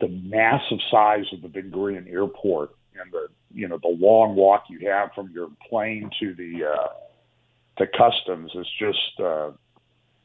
the 0.00 0.08
massive 0.08 0.78
size 0.90 1.24
of 1.32 1.40
the 1.40 1.48
Ben 1.48 1.70
Gurion 1.70 2.10
Airport 2.10 2.70
and 3.00 3.12
the 3.12 3.28
you 3.52 3.68
know 3.68 3.78
the 3.78 3.88
long 3.88 4.34
walk 4.34 4.64
you 4.68 4.88
have 4.88 5.12
from 5.14 5.30
your 5.34 5.48
plane 5.68 6.10
to 6.20 6.34
the 6.34 6.64
uh, 6.64 6.88
to 7.78 7.86
customs 7.86 8.52
is 8.54 8.66
just 8.78 9.20
uh, 9.20 9.50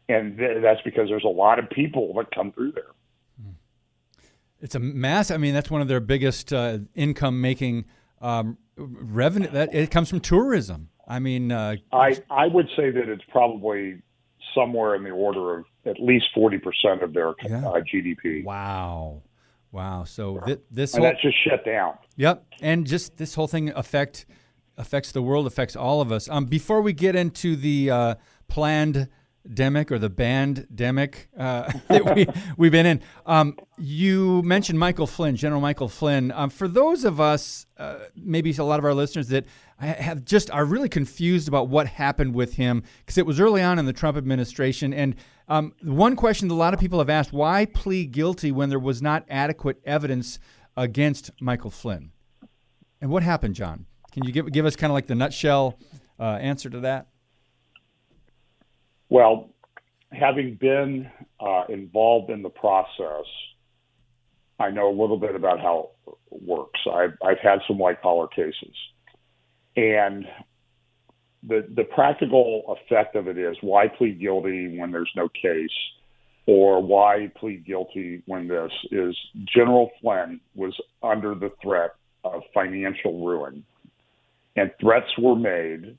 and 0.07 0.37
th- 0.37 0.61
that's 0.61 0.81
because 0.81 1.09
there's 1.09 1.23
a 1.23 1.27
lot 1.27 1.59
of 1.59 1.69
people 1.69 2.13
that 2.15 2.31
come 2.33 2.51
through 2.51 2.73
there. 2.73 2.83
It's 4.61 4.73
a 4.73 4.79
mass. 4.79 5.31
I 5.31 5.37
mean, 5.37 5.53
that's 5.53 5.69
one 5.69 5.81
of 5.81 5.87
their 5.87 5.99
biggest 5.99 6.51
uh, 6.53 6.79
income 6.95 7.41
making 7.41 7.85
um, 8.21 8.57
revenue. 8.77 9.49
That 9.49 9.75
it 9.75 9.91
comes 9.91 10.09
from 10.09 10.21
tourism. 10.21 10.89
I 11.07 11.19
mean, 11.19 11.51
uh, 11.51 11.75
I 11.91 12.17
I 12.29 12.47
would 12.47 12.67
say 12.75 12.89
that 12.89 13.09
it's 13.09 13.23
probably 13.29 14.01
somewhere 14.55 14.95
in 14.95 15.03
the 15.03 15.11
order 15.11 15.57
of 15.59 15.65
at 15.85 15.99
least 15.99 16.27
forty 16.33 16.57
percent 16.57 17.03
of 17.03 17.13
their 17.13 17.33
Yeah. 17.43 17.67
uh, 17.67 17.81
GDP, 17.81 18.43
wow, 18.43 19.21
wow. 19.75 20.05
So 20.05 20.39
thi- 20.45 20.57
this 20.71 20.93
and 20.93 21.03
whole 21.03 21.11
that's 21.11 21.21
just 21.21 21.37
shut 21.43 21.65
down. 21.65 21.97
Yep, 22.15 22.45
and 22.61 22.87
just 22.87 23.17
this 23.17 23.35
whole 23.35 23.47
thing 23.47 23.69
affect 23.75 24.25
affects 24.77 25.11
the 25.11 25.21
world, 25.21 25.45
affects 25.47 25.75
all 25.75 26.01
of 26.01 26.11
us. 26.11 26.29
Um, 26.29 26.45
before 26.45 26.81
we 26.81 26.93
get 26.93 27.15
into 27.15 27.55
the 27.55 27.91
uh, 27.91 28.15
planned 28.47 29.09
demic 29.49 29.91
or 29.91 29.99
the 29.99 30.09
band 30.09 30.67
demic 30.73 31.27
uh, 31.37 31.71
that 31.87 32.15
we 32.15 32.27
we've 32.57 32.71
been 32.71 32.85
in, 32.85 33.01
um, 33.25 33.57
you 33.77 34.41
mentioned 34.43 34.79
Michael 34.79 35.07
Flynn, 35.07 35.35
General 35.35 35.61
Michael 35.61 35.87
Flynn. 35.87 36.31
Um, 36.31 36.49
for 36.49 36.67
those 36.67 37.05
of 37.05 37.19
us, 37.19 37.65
uh, 37.77 37.97
maybe 38.15 38.51
a 38.55 38.63
lot 38.63 38.79
of 38.79 38.85
our 38.85 38.93
listeners 38.93 39.27
that 39.29 39.45
have 39.77 40.23
just 40.23 40.49
are 40.51 40.65
really 40.65 40.89
confused 40.89 41.47
about 41.47 41.67
what 41.67 41.87
happened 41.87 42.33
with 42.33 42.53
him 42.53 42.83
because 42.99 43.17
it 43.17 43.25
was 43.25 43.39
early 43.39 43.61
on 43.61 43.79
in 43.79 43.85
the 43.85 43.93
Trump 43.93 44.17
administration 44.17 44.93
and. 44.93 45.15
Um, 45.47 45.73
one 45.83 46.15
question 46.15 46.47
that 46.47 46.55
a 46.55 46.57
lot 46.57 46.73
of 46.73 46.79
people 46.79 46.97
have 46.97 47.07
asked: 47.11 47.31
Why 47.31 47.65
plead 47.65 48.11
guilty 48.11 48.51
when 48.51 48.69
there 48.69 48.79
was 48.79 48.99
not 48.99 49.25
adequate 49.29 49.79
evidence 49.85 50.39
against 50.75 51.29
Michael 51.39 51.69
Flynn? 51.69 52.09
And 52.99 53.11
what 53.11 53.21
happened, 53.21 53.53
John? 53.53 53.85
Can 54.11 54.23
you 54.23 54.31
give 54.31 54.51
give 54.51 54.65
us 54.65 54.75
kind 54.75 54.89
of 54.89 54.95
like 54.95 55.05
the 55.05 55.13
nutshell 55.13 55.77
uh, 56.19 56.23
answer 56.23 56.69
to 56.69 56.79
that? 56.79 57.09
Well, 59.09 59.49
having 60.11 60.55
been 60.59 61.09
uh, 61.39 61.63
involved 61.69 62.29
in 62.29 62.41
the 62.41 62.49
process, 62.49 63.25
I 64.59 64.69
know 64.69 64.89
a 64.89 64.97
little 64.99 65.17
bit 65.17 65.35
about 65.35 65.59
how 65.59 65.91
it 66.07 66.13
works. 66.43 66.79
I've, 66.91 67.13
I've 67.23 67.39
had 67.43 67.59
some 67.67 67.77
white 67.77 68.01
collar 68.01 68.27
cases. 68.27 68.75
And 69.75 70.25
the, 71.47 71.67
the 71.75 71.83
practical 71.83 72.77
effect 72.77 73.15
of 73.15 73.27
it 73.27 73.37
is 73.37 73.55
why 73.61 73.87
plead 73.87 74.19
guilty 74.19 74.77
when 74.79 74.91
there's 74.91 75.11
no 75.15 75.27
case, 75.29 75.69
or 76.47 76.81
why 76.81 77.31
plead 77.37 77.65
guilty 77.65 78.23
when 78.25 78.47
this 78.47 78.71
is 78.91 79.15
General 79.53 79.91
Flynn 80.01 80.39
was 80.55 80.73
under 81.03 81.35
the 81.35 81.51
threat 81.61 81.91
of 82.23 82.41
financial 82.53 83.25
ruin, 83.25 83.63
and 84.55 84.71
threats 84.79 85.09
were 85.19 85.35
made 85.35 85.97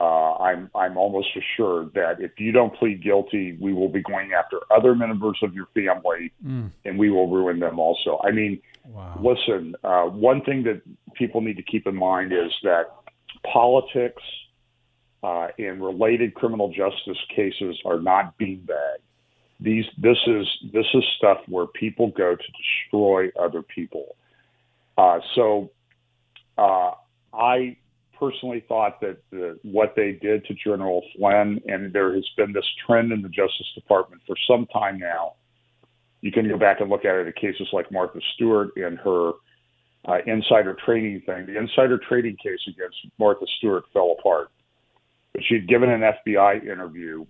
uh, 0.00 0.34
I'm 0.36 0.70
I'm 0.74 0.96
almost 0.96 1.28
assured 1.36 1.92
that 1.94 2.20
if 2.20 2.32
you 2.38 2.52
don't 2.52 2.74
plead 2.74 3.02
guilty, 3.02 3.56
we 3.60 3.72
will 3.72 3.88
be 3.88 4.02
going 4.02 4.32
after 4.32 4.60
other 4.70 4.94
members 4.94 5.38
of 5.42 5.54
your 5.54 5.66
family, 5.74 6.32
Mm. 6.46 6.70
and 6.84 6.98
we 6.98 7.10
will 7.10 7.28
ruin 7.28 7.58
them 7.58 7.78
also. 7.80 8.20
I 8.22 8.30
mean, 8.30 8.60
Wow. 8.84 9.18
listen, 9.20 9.74
uh, 9.82 10.04
one 10.04 10.40
thing 10.42 10.62
that 10.64 10.82
people 11.14 11.40
need 11.40 11.56
to 11.56 11.62
keep 11.64 11.86
in 11.86 11.96
mind 11.96 12.32
is 12.32 12.52
that 12.62 12.94
politics 13.44 14.22
uh, 15.22 15.48
and 15.58 15.82
related 15.82 16.34
criminal 16.34 16.68
justice 16.72 17.18
cases 17.34 17.76
are 17.84 18.00
not 18.00 18.38
beanbag. 18.38 18.98
These 19.60 19.86
this 19.98 20.18
is 20.28 20.46
this 20.72 20.86
is 20.94 21.04
stuff 21.16 21.38
where 21.48 21.66
people 21.66 22.08
go 22.10 22.36
to 22.36 22.42
destroy 22.62 23.30
other 23.38 23.62
people. 23.62 24.14
Uh, 24.96 25.18
so 25.34 25.70
uh, 26.56 26.92
I 27.34 27.76
personally 28.18 28.64
thought 28.68 29.00
that 29.00 29.18
the, 29.30 29.58
what 29.62 29.94
they 29.96 30.12
did 30.12 30.44
to 30.46 30.54
General 30.54 31.02
Flynn, 31.16 31.60
and 31.66 31.92
there 31.92 32.14
has 32.14 32.26
been 32.36 32.52
this 32.52 32.66
trend 32.86 33.12
in 33.12 33.22
the 33.22 33.28
Justice 33.28 33.66
Department 33.74 34.22
for 34.26 34.36
some 34.48 34.66
time 34.66 34.98
now. 34.98 35.34
You 36.20 36.32
can 36.32 36.48
go 36.48 36.58
back 36.58 36.80
and 36.80 36.90
look 36.90 37.04
at 37.04 37.14
it 37.14 37.28
at 37.28 37.36
cases 37.36 37.68
like 37.72 37.92
Martha 37.92 38.20
Stewart 38.34 38.70
and 38.76 38.98
her 38.98 39.32
uh, 40.06 40.18
insider 40.26 40.76
trading 40.84 41.22
thing. 41.26 41.46
The 41.46 41.56
insider 41.56 41.98
trading 42.08 42.36
case 42.42 42.60
against 42.66 42.96
Martha 43.18 43.46
Stewart 43.58 43.84
fell 43.92 44.16
apart. 44.18 44.48
But 45.32 45.42
she'd 45.48 45.68
given 45.68 45.90
an 45.90 46.00
FBI 46.00 46.64
interview, 46.64 47.24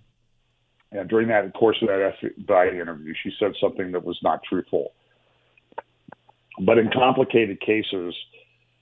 and 0.92 1.08
during 1.08 1.28
that 1.28 1.52
course 1.54 1.76
of 1.82 1.88
that 1.88 2.12
FBI 2.22 2.80
interview, 2.80 3.12
she 3.22 3.30
said 3.38 3.52
something 3.60 3.92
that 3.92 4.04
was 4.04 4.18
not 4.22 4.40
truthful. 4.48 4.92
But 6.60 6.78
in 6.78 6.90
complicated 6.90 7.60
cases, 7.60 8.14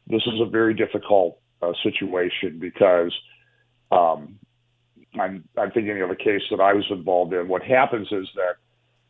this 0.06 0.22
is 0.26 0.40
a 0.40 0.48
very 0.48 0.75
difficult 0.75 1.38
uh, 1.62 1.72
situation 1.82 2.58
because 2.58 3.12
um, 3.90 4.38
I'm, 5.18 5.44
I'm 5.56 5.70
thinking 5.70 6.02
of 6.02 6.10
a 6.10 6.16
case 6.16 6.42
that 6.50 6.60
I 6.60 6.72
was 6.72 6.84
involved 6.90 7.32
in. 7.32 7.48
What 7.48 7.62
happens 7.62 8.08
is 8.10 8.28
that 8.34 8.56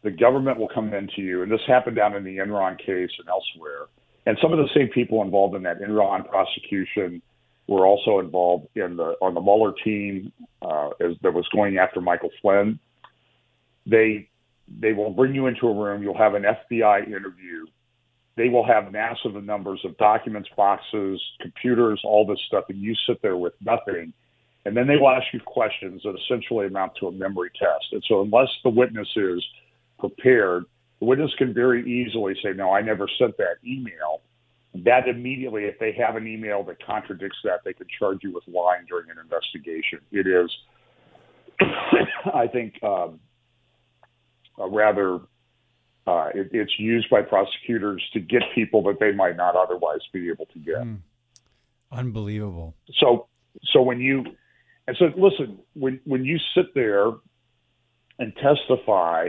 the 0.02 0.10
government 0.10 0.58
will 0.58 0.68
come 0.68 0.92
into 0.94 1.20
you, 1.22 1.42
and 1.42 1.50
this 1.50 1.60
happened 1.66 1.96
down 1.96 2.14
in 2.14 2.24
the 2.24 2.38
Enron 2.38 2.78
case 2.78 3.10
and 3.18 3.28
elsewhere. 3.28 3.86
And 4.26 4.36
some 4.42 4.52
of 4.52 4.58
the 4.58 4.68
same 4.74 4.88
people 4.88 5.22
involved 5.22 5.54
in 5.54 5.62
that 5.64 5.80
Enron 5.80 6.28
prosecution 6.28 7.22
were 7.68 7.86
also 7.86 8.20
involved 8.20 8.68
in 8.76 8.96
the 8.96 9.16
on 9.20 9.34
the 9.34 9.40
Mueller 9.40 9.72
team 9.84 10.32
uh, 10.62 10.90
as, 11.00 11.16
that 11.22 11.32
was 11.32 11.46
going 11.52 11.78
after 11.78 12.00
Michael 12.00 12.30
Flynn. 12.40 12.78
They 13.86 14.28
they 14.68 14.92
will 14.92 15.10
bring 15.10 15.34
you 15.34 15.46
into 15.46 15.66
a 15.66 15.74
room. 15.74 16.02
You'll 16.02 16.18
have 16.18 16.34
an 16.34 16.44
FBI 16.44 17.06
interview. 17.06 17.66
They 18.36 18.48
will 18.50 18.66
have 18.66 18.92
massive 18.92 19.42
numbers 19.42 19.80
of 19.84 19.96
documents, 19.96 20.48
boxes, 20.56 21.20
computers, 21.40 22.00
all 22.04 22.26
this 22.26 22.38
stuff, 22.46 22.64
and 22.68 22.78
you 22.78 22.94
sit 23.08 23.22
there 23.22 23.36
with 23.36 23.54
nothing. 23.64 24.12
And 24.66 24.76
then 24.76 24.86
they 24.86 24.96
will 24.96 25.08
ask 25.08 25.26
you 25.32 25.40
questions 25.40 26.02
that 26.04 26.14
essentially 26.24 26.66
amount 26.66 26.92
to 27.00 27.06
a 27.06 27.12
memory 27.12 27.50
test. 27.58 27.86
And 27.92 28.02
so, 28.06 28.20
unless 28.20 28.48
the 28.62 28.70
witness 28.70 29.08
is 29.16 29.42
prepared, 29.98 30.64
the 30.98 31.06
witness 31.06 31.30
can 31.38 31.54
very 31.54 31.82
easily 31.88 32.34
say, 32.42 32.52
No, 32.52 32.72
I 32.72 32.82
never 32.82 33.08
sent 33.18 33.36
that 33.38 33.56
email. 33.64 34.22
That 34.84 35.08
immediately, 35.08 35.64
if 35.64 35.78
they 35.78 35.92
have 35.92 36.16
an 36.16 36.26
email 36.26 36.62
that 36.64 36.84
contradicts 36.84 37.38
that, 37.44 37.60
they 37.64 37.72
can 37.72 37.86
charge 37.98 38.18
you 38.22 38.34
with 38.34 38.44
lying 38.46 38.84
during 38.88 39.08
an 39.08 39.16
investigation. 39.22 40.00
It 40.12 40.26
is, 40.26 40.50
I 42.34 42.46
think, 42.48 42.74
um, 42.82 43.20
a 44.58 44.68
rather 44.68 45.20
uh, 46.06 46.28
it, 46.34 46.50
it's 46.52 46.78
used 46.78 47.10
by 47.10 47.22
prosecutors 47.22 48.02
to 48.12 48.20
get 48.20 48.42
people 48.54 48.82
that 48.84 49.00
they 49.00 49.12
might 49.12 49.36
not 49.36 49.56
otherwise 49.56 50.00
be 50.12 50.28
able 50.28 50.46
to 50.46 50.58
get. 50.58 50.76
Mm. 50.76 50.98
Unbelievable. 51.92 52.74
So, 52.98 53.28
so 53.72 53.82
when 53.82 54.00
you 54.00 54.24
and 54.86 54.96
so 54.98 55.06
listen, 55.16 55.58
when 55.74 56.00
when 56.04 56.24
you 56.24 56.38
sit 56.54 56.74
there 56.74 57.10
and 58.18 58.32
testify, 58.36 59.28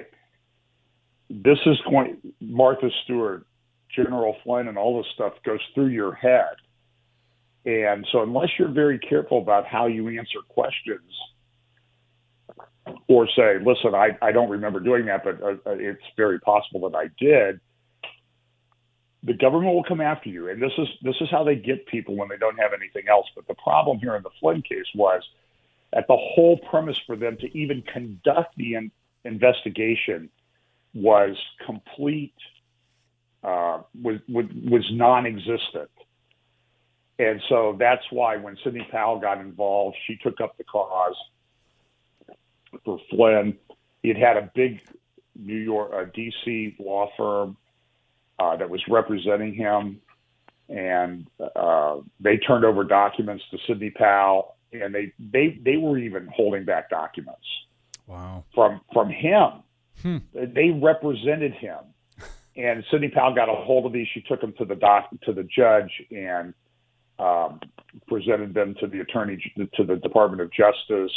this 1.30 1.58
is 1.66 1.78
going 1.90 2.18
Martha 2.40 2.90
Stewart, 3.04 3.46
General 3.96 4.36
Flynn, 4.44 4.68
and 4.68 4.78
all 4.78 4.98
this 4.98 5.12
stuff 5.14 5.34
goes 5.44 5.60
through 5.74 5.88
your 5.88 6.14
head. 6.14 6.56
And 7.66 8.08
so, 8.12 8.22
unless 8.22 8.50
you're 8.58 8.72
very 8.72 9.00
careful 9.00 9.40
about 9.40 9.66
how 9.66 9.88
you 9.88 10.08
answer 10.10 10.40
questions, 10.48 11.12
or 13.08 13.28
say, 13.36 13.58
listen, 13.64 13.96
I, 13.96 14.18
I 14.22 14.32
don't 14.32 14.50
remember 14.50 14.80
doing 14.80 15.06
that, 15.06 15.24
but 15.24 15.42
uh, 15.42 15.56
it's 15.66 16.02
very 16.16 16.40
possible 16.40 16.90
that 16.90 16.98
I 16.98 17.10
did. 17.20 17.60
The 19.24 19.34
government 19.34 19.74
will 19.74 19.84
come 19.84 20.02
after 20.02 20.30
you, 20.30 20.50
and 20.50 20.62
this 20.62 20.72
is 20.78 20.88
this 21.02 21.16
is 21.22 21.30
how 21.30 21.44
they 21.44 21.56
get 21.56 21.88
people 21.88 22.16
when 22.16 22.30
they 22.30 22.38
don't 22.38 22.58
have 22.58 22.72
anything 22.74 23.10
else. 23.10 23.26
But 23.36 23.48
the 23.48 23.56
problem 23.56 24.00
here 24.00 24.16
in 24.16 24.24
the 24.24 24.30
Flynn 24.40 24.62
case 24.62 24.86
was 24.96 25.22
that 25.92 26.06
the 26.08 26.16
whole 26.16 26.58
premise 26.58 26.98
for 27.06 27.16
them 27.16 27.38
to 27.38 27.58
even 27.58 27.82
conduct 27.82 28.56
the 28.56 28.76
in- 28.76 28.92
investigation 29.26 30.30
was 30.94 31.36
complete 31.66 32.36
uh, 33.44 33.82
was, 34.02 34.20
was 34.30 34.46
was 34.64 34.92
non-existent. 34.92 35.90
And 37.20 37.42
so 37.50 37.76
that's 37.80 38.04
why 38.12 38.38
when 38.38 38.58
Sidney 38.64 38.88
Powell 38.92 39.20
got 39.20 39.40
involved, 39.40 39.98
she 40.06 40.18
took 40.18 40.40
up 40.40 40.58
the 40.58 40.64
cause 40.64 41.16
for 42.84 43.00
Flynn. 43.10 43.58
He 44.04 44.10
had 44.10 44.18
had 44.18 44.38
a 44.38 44.52
big 44.56 44.80
New 45.36 45.58
York, 45.58 45.92
uh, 45.94 46.06
D.C. 46.14 46.76
law 46.80 47.10
firm 47.18 47.58
uh, 48.40 48.56
that 48.58 48.70
was 48.70 48.82
representing 48.90 49.54
him, 49.54 50.00
and 50.70 51.28
uh, 51.56 51.98
they 52.20 52.38
turned 52.38 52.66
over 52.66 52.84
documents 52.84 53.44
to 53.52 53.58
Sidney 53.68 53.90
Powell, 53.92 54.56
and 54.72 54.94
they 54.94 55.14
they 55.20 55.60
they 55.64 55.78
were 55.78 55.98
even 55.98 56.28
holding 56.36 56.66
back 56.66 56.90
documents 56.90 57.46
Wow. 58.06 58.44
from 58.54 58.82
from 58.94 59.10
him. 59.10 59.64
Hmm. 60.02 60.18
They 60.34 60.70
represented 60.70 61.54
him, 61.54 61.80
and 62.56 62.84
Sidney 62.92 63.10
Powell 63.10 63.34
got 63.34 63.50
a 63.50 63.54
hold 63.56 63.86
of 63.86 63.94
these. 63.94 64.08
She 64.14 64.22
took 64.22 64.42
them 64.42 64.54
to 64.60 64.66
the 64.66 64.76
doc 64.76 65.10
to 65.24 65.34
the 65.34 65.44
judge 65.44 65.92
and 66.12 66.54
um, 67.20 67.60
presented 68.08 68.54
them 68.54 68.76
to 68.80 68.88
the 68.88 69.00
attorney 69.00 69.54
to 69.76 69.84
the 69.84 69.96
Department 69.98 70.42
of 70.42 70.52
Justice. 70.52 71.12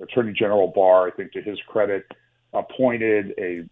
Attorney 0.00 0.32
General 0.32 0.68
Barr, 0.68 1.08
I 1.08 1.10
think, 1.10 1.32
to 1.32 1.42
his 1.42 1.58
credit, 1.66 2.04
appointed 2.52 3.34
a 3.38 3.64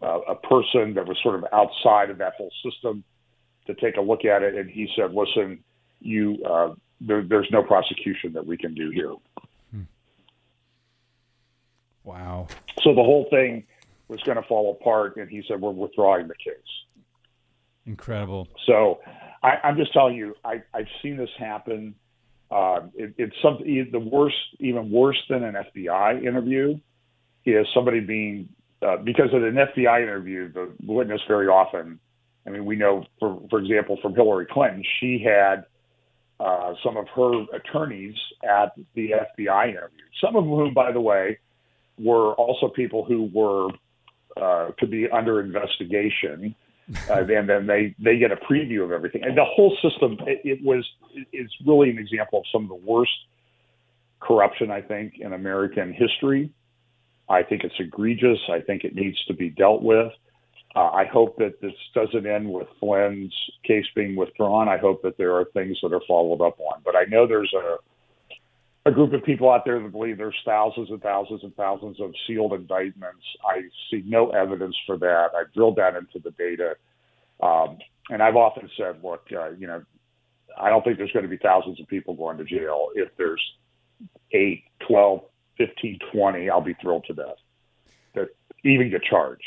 uh, 0.00 0.20
a 0.28 0.34
person 0.34 0.94
that 0.94 1.06
was 1.06 1.18
sort 1.22 1.34
of 1.34 1.44
outside 1.52 2.10
of 2.10 2.18
that 2.18 2.34
whole 2.36 2.52
system 2.64 3.02
to 3.66 3.74
take 3.74 3.96
a 3.96 4.00
look 4.00 4.24
at 4.24 4.42
it, 4.42 4.54
and 4.54 4.70
he 4.70 4.88
said, 4.96 5.12
"Listen, 5.14 5.62
you." 6.00 6.38
Uh, 6.44 6.74
there, 7.00 7.22
there's 7.22 7.48
no 7.52 7.62
prosecution 7.62 8.32
that 8.32 8.44
we 8.44 8.56
can 8.56 8.74
do 8.74 8.90
here. 8.90 9.14
Wow. 12.08 12.46
So 12.82 12.94
the 12.94 13.02
whole 13.02 13.26
thing 13.28 13.64
was 14.08 14.22
going 14.22 14.36
to 14.36 14.42
fall 14.48 14.72
apart, 14.80 15.16
and 15.16 15.28
he 15.28 15.44
said, 15.46 15.60
"We're 15.60 15.72
withdrawing 15.72 16.26
the 16.26 16.34
case." 16.34 16.56
Incredible. 17.84 18.48
So 18.66 19.00
I, 19.42 19.54
I'm 19.64 19.76
just 19.76 19.92
telling 19.92 20.16
you, 20.16 20.34
I, 20.44 20.62
I've 20.74 20.86
seen 21.02 21.16
this 21.16 21.30
happen. 21.38 21.94
Uh, 22.50 22.80
it, 22.94 23.14
it's 23.18 23.36
something 23.42 23.88
the 23.92 23.98
worst, 23.98 24.36
even 24.58 24.90
worse 24.90 25.18
than 25.28 25.44
an 25.44 25.54
FBI 25.54 26.24
interview, 26.24 26.78
is 27.44 27.66
somebody 27.74 28.00
being 28.00 28.48
uh, 28.80 28.96
because 28.96 29.28
at 29.34 29.42
an 29.42 29.54
FBI 29.54 30.02
interview, 30.02 30.52
the 30.52 30.70
witness 30.84 31.20
very 31.26 31.48
often. 31.48 31.98
I 32.46 32.50
mean, 32.50 32.64
we 32.64 32.76
know, 32.76 33.04
for 33.18 33.40
for 33.50 33.58
example, 33.58 33.98
from 34.00 34.14
Hillary 34.14 34.46
Clinton, 34.50 34.82
she 35.00 35.24
had 35.24 35.64
uh, 36.40 36.74
some 36.84 36.96
of 36.96 37.06
her 37.08 37.44
attorneys 37.54 38.14
at 38.44 38.72
the 38.94 39.10
FBI 39.38 39.70
interview. 39.70 40.04
Some 40.22 40.36
of 40.36 40.44
whom, 40.44 40.72
by 40.72 40.92
the 40.92 41.00
way, 41.00 41.38
were 41.98 42.32
also 42.34 42.68
people 42.68 43.04
who 43.04 43.28
were 43.32 43.68
uh, 44.40 44.70
to 44.78 44.86
be 44.86 45.08
under 45.10 45.40
investigation. 45.40 46.54
Uh, 47.10 47.20
and 47.20 47.48
then 47.48 47.66
they, 47.66 47.94
they 47.98 48.18
get 48.18 48.32
a 48.32 48.36
preview 48.36 48.82
of 48.82 48.92
everything. 48.92 49.22
And 49.22 49.36
the 49.36 49.44
whole 49.44 49.76
system, 49.82 50.18
it, 50.26 50.40
it 50.44 50.64
was, 50.64 50.86
it's 51.32 51.52
really 51.66 51.90
an 51.90 51.98
example 51.98 52.40
of 52.40 52.44
some 52.50 52.62
of 52.62 52.68
the 52.68 52.90
worst 52.90 53.12
corruption, 54.20 54.70
I 54.70 54.80
think, 54.80 55.14
in 55.20 55.32
American 55.32 55.92
history. 55.92 56.50
I 57.28 57.42
think 57.42 57.64
it's 57.64 57.74
egregious. 57.78 58.38
I 58.50 58.60
think 58.60 58.84
it 58.84 58.94
needs 58.94 59.22
to 59.26 59.34
be 59.34 59.50
dealt 59.50 59.82
with. 59.82 60.12
Uh, 60.74 60.90
I 60.90 61.04
hope 61.06 61.36
that 61.38 61.60
this 61.60 61.72
doesn't 61.94 62.26
end 62.26 62.50
with 62.50 62.68
Flynn's 62.80 63.34
case 63.64 63.86
being 63.94 64.16
withdrawn. 64.16 64.68
I 64.68 64.78
hope 64.78 65.02
that 65.02 65.18
there 65.18 65.34
are 65.34 65.44
things 65.46 65.78
that 65.82 65.92
are 65.92 66.02
followed 66.06 66.40
up 66.40 66.58
on. 66.60 66.80
But 66.84 66.94
I 66.96 67.04
know 67.04 67.26
there's 67.26 67.52
a 67.54 67.76
a 68.88 68.90
group 68.90 69.12
of 69.12 69.22
people 69.22 69.50
out 69.50 69.64
there 69.64 69.80
that 69.80 69.92
believe 69.92 70.18
there's 70.18 70.34
thousands 70.44 70.90
and 70.90 71.02
thousands 71.02 71.42
and 71.42 71.54
thousands 71.54 72.00
of 72.00 72.12
sealed 72.26 72.54
indictments. 72.54 73.22
I 73.44 73.62
see 73.90 74.02
no 74.06 74.30
evidence 74.30 74.76
for 74.86 74.96
that. 74.98 75.28
I've 75.38 75.52
drilled 75.52 75.76
that 75.76 75.94
into 75.94 76.18
the 76.18 76.30
data. 76.32 76.74
Um, 77.40 77.78
and 78.10 78.22
I've 78.22 78.36
often 78.36 78.68
said, 78.76 79.04
look, 79.04 79.26
uh, 79.32 79.50
you 79.50 79.66
know, 79.66 79.84
I 80.58 80.70
don't 80.70 80.82
think 80.82 80.96
there's 80.96 81.12
going 81.12 81.24
to 81.24 81.28
be 81.28 81.36
thousands 81.36 81.80
of 81.80 81.86
people 81.86 82.14
going 82.14 82.38
to 82.38 82.44
jail. 82.44 82.88
If 82.94 83.10
there's 83.16 83.42
8, 84.32 84.64
12, 84.88 85.20
15, 85.58 85.98
20, 86.12 86.50
I'll 86.50 86.60
be 86.60 86.74
thrilled 86.80 87.04
to 87.08 87.14
death 87.14 87.36
that 88.14 88.28
even 88.64 88.90
get 88.90 89.02
charged. 89.02 89.42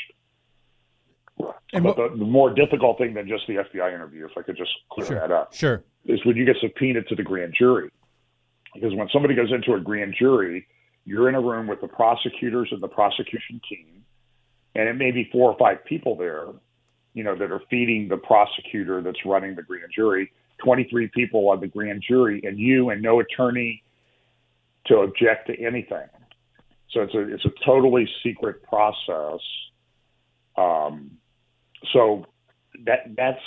And 1.72 1.82
but 1.82 1.96
the, 1.96 2.10
the, 2.16 2.24
more 2.24 2.54
difficult 2.54 2.98
thing 2.98 3.14
than 3.14 3.26
just 3.26 3.46
the 3.48 3.54
FBI 3.54 3.92
interview, 3.92 4.26
if 4.26 4.38
I 4.38 4.42
could 4.42 4.56
just 4.56 4.70
clear 4.90 5.06
sure, 5.06 5.18
that 5.18 5.32
up, 5.32 5.54
sure, 5.54 5.82
is 6.04 6.24
when 6.24 6.36
you 6.36 6.44
get 6.44 6.56
subpoenaed 6.60 7.08
to 7.08 7.16
the 7.16 7.22
grand 7.22 7.54
jury. 7.58 7.90
Because 8.74 8.94
when 8.94 9.08
somebody 9.12 9.34
goes 9.34 9.52
into 9.52 9.74
a 9.74 9.80
grand 9.80 10.14
jury, 10.18 10.66
you're 11.04 11.28
in 11.28 11.34
a 11.34 11.40
room 11.40 11.66
with 11.66 11.80
the 11.80 11.88
prosecutors 11.88 12.68
and 12.70 12.82
the 12.82 12.88
prosecution 12.88 13.60
team, 13.68 14.04
and 14.74 14.88
it 14.88 14.94
may 14.94 15.10
be 15.10 15.28
four 15.30 15.50
or 15.50 15.58
five 15.58 15.84
people 15.84 16.16
there, 16.16 16.46
you 17.14 17.22
know, 17.24 17.36
that 17.36 17.50
are 17.50 17.60
feeding 17.68 18.08
the 18.08 18.16
prosecutor 18.16 19.02
that's 19.02 19.24
running 19.26 19.54
the 19.54 19.62
grand 19.62 19.90
jury. 19.94 20.32
23 20.64 21.08
people 21.08 21.48
on 21.48 21.60
the 21.60 21.66
grand 21.66 22.02
jury, 22.06 22.40
and 22.44 22.58
you 22.58 22.90
and 22.90 23.02
no 23.02 23.20
attorney 23.20 23.82
to 24.86 24.98
object 24.98 25.48
to 25.48 25.60
anything. 25.60 26.08
So 26.90 27.00
it's 27.02 27.14
a 27.14 27.34
it's 27.34 27.44
a 27.44 27.64
totally 27.64 28.08
secret 28.22 28.62
process. 28.62 29.40
Um, 30.56 31.12
so 31.92 32.26
that 32.84 33.14
that's 33.16 33.40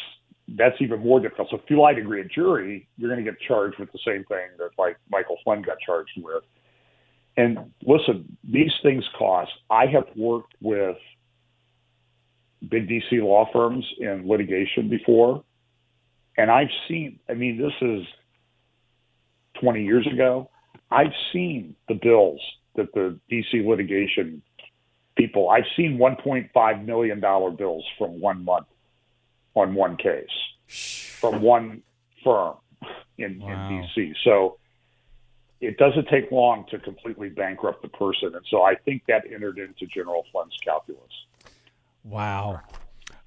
that's 0.57 0.75
even 0.79 1.01
more 1.01 1.19
difficult. 1.19 1.49
So 1.51 1.57
if 1.57 1.63
you 1.69 1.79
lie 1.79 1.93
to 1.93 2.01
a 2.01 2.23
jury, 2.25 2.87
you're 2.97 3.09
going 3.09 3.23
to 3.23 3.29
get 3.29 3.39
charged 3.41 3.79
with 3.79 3.91
the 3.91 3.99
same 4.05 4.23
thing 4.25 4.47
that 4.57 4.69
like 4.77 4.97
Michael 5.09 5.37
Flynn 5.43 5.61
got 5.61 5.77
charged 5.85 6.11
with. 6.17 6.43
And 7.37 7.71
listen, 7.85 8.37
these 8.43 8.71
things 8.81 9.03
cost. 9.17 9.51
I 9.69 9.85
have 9.87 10.05
worked 10.15 10.53
with 10.61 10.95
big 12.69 12.87
DC 12.87 13.21
law 13.21 13.49
firms 13.51 13.85
in 13.99 14.27
litigation 14.27 14.89
before, 14.89 15.43
and 16.37 16.49
I've 16.49 16.69
seen. 16.87 17.19
I 17.29 17.33
mean, 17.33 17.57
this 17.57 17.73
is 17.81 18.05
20 19.61 19.83
years 19.83 20.07
ago. 20.07 20.49
I've 20.91 21.13
seen 21.33 21.75
the 21.89 21.95
bills 21.95 22.39
that 22.75 22.93
the 22.93 23.19
DC 23.29 23.67
litigation 23.67 24.41
people. 25.17 25.49
I've 25.49 25.65
seen 25.75 25.97
1.5 25.97 26.85
million 26.85 27.19
dollar 27.19 27.51
bills 27.51 27.83
from 27.97 28.21
one 28.21 28.45
month 28.45 28.67
on 29.55 29.73
one 29.73 29.97
case 29.97 30.29
from 31.19 31.41
one 31.41 31.81
firm 32.23 32.55
in, 33.17 33.39
wow. 33.39 33.69
in 33.69 33.83
DC. 33.97 34.13
So 34.23 34.57
it 35.61 35.77
doesn't 35.77 36.07
take 36.09 36.31
long 36.31 36.65
to 36.71 36.79
completely 36.79 37.29
bankrupt 37.29 37.81
the 37.81 37.87
person. 37.87 38.35
And 38.35 38.45
so 38.49 38.63
I 38.63 38.75
think 38.75 39.03
that 39.07 39.23
entered 39.31 39.57
into 39.57 39.85
General 39.87 40.25
Flynn's 40.31 40.57
calculus. 40.63 41.01
Wow. 42.03 42.61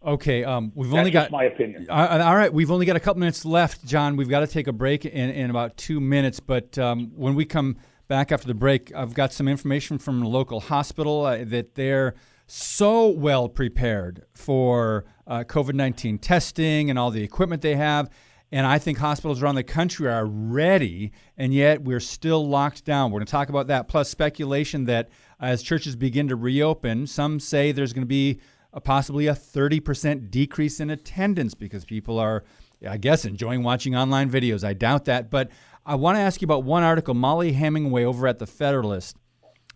Okay, 0.05 0.45
um, 0.45 0.71
we've 0.77 0.91
That's 0.91 0.99
only 0.99 1.11
got 1.11 1.33
my 1.33 1.45
opinion. 1.45 1.87
Uh, 1.89 2.23
all 2.25 2.37
right, 2.37 2.53
we've 2.53 2.71
only 2.71 2.87
got 2.87 2.95
a 2.95 3.01
couple 3.01 3.19
minutes 3.19 3.45
left, 3.45 3.85
John. 3.85 4.15
We've 4.15 4.29
got 4.29 4.41
to 4.41 4.47
take 4.47 4.69
a 4.69 4.73
break 4.73 5.05
in, 5.05 5.31
in 5.31 5.51
about 5.51 5.77
two 5.77 5.99
minutes. 5.99 6.39
But 6.39 6.79
um, 6.79 7.11
when 7.17 7.35
we 7.35 7.45
come 7.45 7.79
back 8.07 8.31
after 8.31 8.47
the 8.47 8.55
break, 8.55 8.95
I've 8.95 9.15
got 9.15 9.33
some 9.33 9.49
information 9.49 9.99
from 9.99 10.23
a 10.23 10.29
local 10.29 10.61
hospital 10.61 11.27
uh, 11.27 11.45
that 11.47 11.75
they're 11.75 12.15
so 12.49 13.09
well 13.09 13.49
prepared 13.49 14.25
for 14.35 15.05
uh, 15.27 15.45
COVID 15.45 15.75
19 15.75 16.19
testing 16.19 16.91
and 16.91 16.99
all 16.99 17.11
the 17.11 17.23
equipment 17.23 17.63
they 17.63 17.77
have. 17.77 18.11
And 18.51 18.67
I 18.67 18.79
think 18.79 18.97
hospitals 18.97 19.43
around 19.43 19.57
the 19.57 19.63
country 19.63 20.09
are 20.09 20.25
ready, 20.25 21.13
and 21.37 21.53
yet 21.53 21.83
we're 21.83 22.01
still 22.01 22.49
locked 22.49 22.87
down. 22.87 23.11
We're 23.11 23.19
going 23.19 23.27
to 23.27 23.31
talk 23.31 23.51
about 23.51 23.67
that, 23.67 23.89
plus 23.89 24.09
speculation 24.09 24.87
that 24.87 25.11
as 25.39 25.63
churches 25.63 25.97
begin 25.97 26.29
to 26.29 26.37
reopen, 26.37 27.07
some 27.07 27.39
say 27.39 27.73
there's 27.73 27.93
going 27.93 28.03
to 28.03 28.07
be 28.07 28.41
a, 28.73 28.81
possibly 28.81 29.27
a 29.27 29.35
30% 29.35 30.31
decrease 30.31 30.81
in 30.81 30.89
attendance 30.89 31.53
because 31.53 31.85
people 31.85 32.19
are, 32.19 32.45
I 32.89 32.97
guess, 32.97 33.27
enjoying 33.27 33.63
watching 33.63 33.95
online 33.95 34.31
videos. 34.31 34.65
I 34.65 34.73
doubt 34.73 35.05
that. 35.05 35.31
But 35.31 35.51
I 35.85 35.97
want 35.97 36.17
to 36.17 36.21
ask 36.23 36.41
you 36.41 36.47
about 36.47 36.65
one 36.65 36.83
article. 36.83 37.13
Mollie 37.13 37.53
Hemingway 37.53 38.05
over 38.05 38.27
at 38.27 38.39
The 38.39 38.47
Federalist 38.47 39.19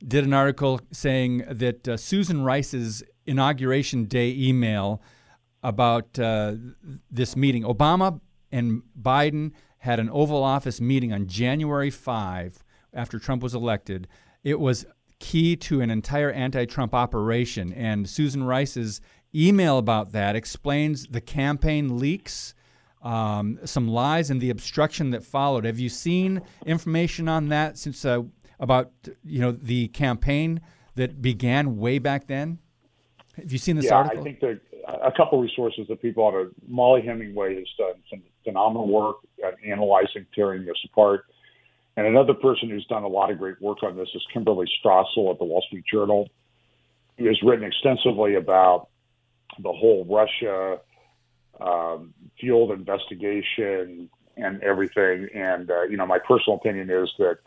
did 0.07 0.25
an 0.25 0.33
article 0.33 0.81
saying 0.93 1.45
that 1.49 1.89
uh, 1.89 1.97
Susan 1.97 2.43
Rice's 2.43 3.03
inauguration 3.27 4.05
day 4.05 4.35
email 4.37 5.03
about 5.63 6.19
uh, 6.19 6.55
this 7.11 7.37
meeting. 7.37 7.63
Obama 7.63 8.21
and 8.51 8.83
Biden 9.01 9.53
had 9.79 10.01
an 10.01 10.11
Oval 10.11 10.43
Office 10.43 10.81
meeting 10.81 11.13
on 11.13 11.27
January 11.27 11.91
5 11.91 12.65
after 12.95 13.19
Trump 13.19 13.43
was 13.43 13.55
elected. 13.55 14.09
It 14.45 14.59
was 14.59 14.87
key 15.19 15.57
to 15.57 15.81
an 15.81 15.91
entire 15.91 16.33
anti 16.33 16.65
Trump 16.67 16.95
operation. 16.95 17.73
And 17.73 18.09
Susan 18.09 18.45
Rice's 18.45 19.01
email 19.35 19.79
about 19.79 20.13
that 20.13 20.37
explains 20.37 21.07
the 21.07 21.21
campaign 21.21 21.99
leaks. 21.99 22.55
Um, 23.03 23.59
some 23.65 23.89
lies 23.89 24.31
and 24.31 24.41
the 24.41 24.51
obstruction 24.51 25.11
that 25.11 25.25
followed. 25.25 25.65
Have 25.65 25.81
you 25.81 25.89
seen 25.89 26.41
information 26.67 27.29
on 27.29 27.49
that 27.49 27.77
since 27.77 28.05
uh, 28.05 28.23
about 28.63 28.93
you 29.25 29.41
know 29.41 29.53
the 29.53 29.89
campaign 29.89 30.63
that 30.95 31.21
began 31.21 31.77
way 31.77 31.99
back 31.99 32.29
then? 32.29 32.59
Have 33.37 33.53
you 33.53 33.59
seen 33.59 33.77
this 33.77 33.87
yeah, 33.87 33.97
article? 33.97 34.21
I 34.21 34.23
think 34.23 34.41
that 34.41 34.61
a 35.03 35.13
couple 35.13 35.39
of 35.39 35.43
resources 35.43 35.87
that 35.89 36.01
people 36.01 36.25
ought 36.25 36.31
to. 36.31 36.51
Mollie 36.67 37.03
Hemingway 37.03 37.57
has 37.57 37.67
done 37.77 37.95
some 38.09 38.23
phenomenal 38.45 38.89
work 38.89 39.17
at 39.45 39.55
analyzing, 39.67 40.27
tearing 40.35 40.65
this 40.65 40.77
apart. 40.91 41.25
And 41.97 42.07
another 42.07 42.35
person 42.35 42.71
who's 42.71 42.87
done 42.87 43.03
a 43.03 43.09
lot 43.09 43.31
of 43.31 43.39
great 43.39 43.61
work 43.61 43.83
on 43.83 43.97
this 43.97 44.09
is 44.15 44.23
Kimberly 44.33 44.67
Strassel 44.83 45.31
at 45.31 45.39
the 45.39 45.45
Wall 45.45 45.63
Street 45.67 45.85
Journal, 45.91 46.29
who 47.19 47.27
has 47.27 47.39
written 47.43 47.65
extensively 47.65 48.37
about 48.37 48.89
the 49.63 49.73
whole 49.73 50.07
Russia 50.09 50.79
um, 51.61 52.15
fueled 52.41 52.71
investigation 52.71 54.09
and 54.37 54.63
everything. 54.63 55.29
And, 55.35 55.71
uh, 55.71 55.83
you 55.83 55.99
know, 55.99 56.07
my 56.07 56.19
personal 56.19 56.57
opinion 56.57 56.89
is 56.89 57.11
that 57.19 57.39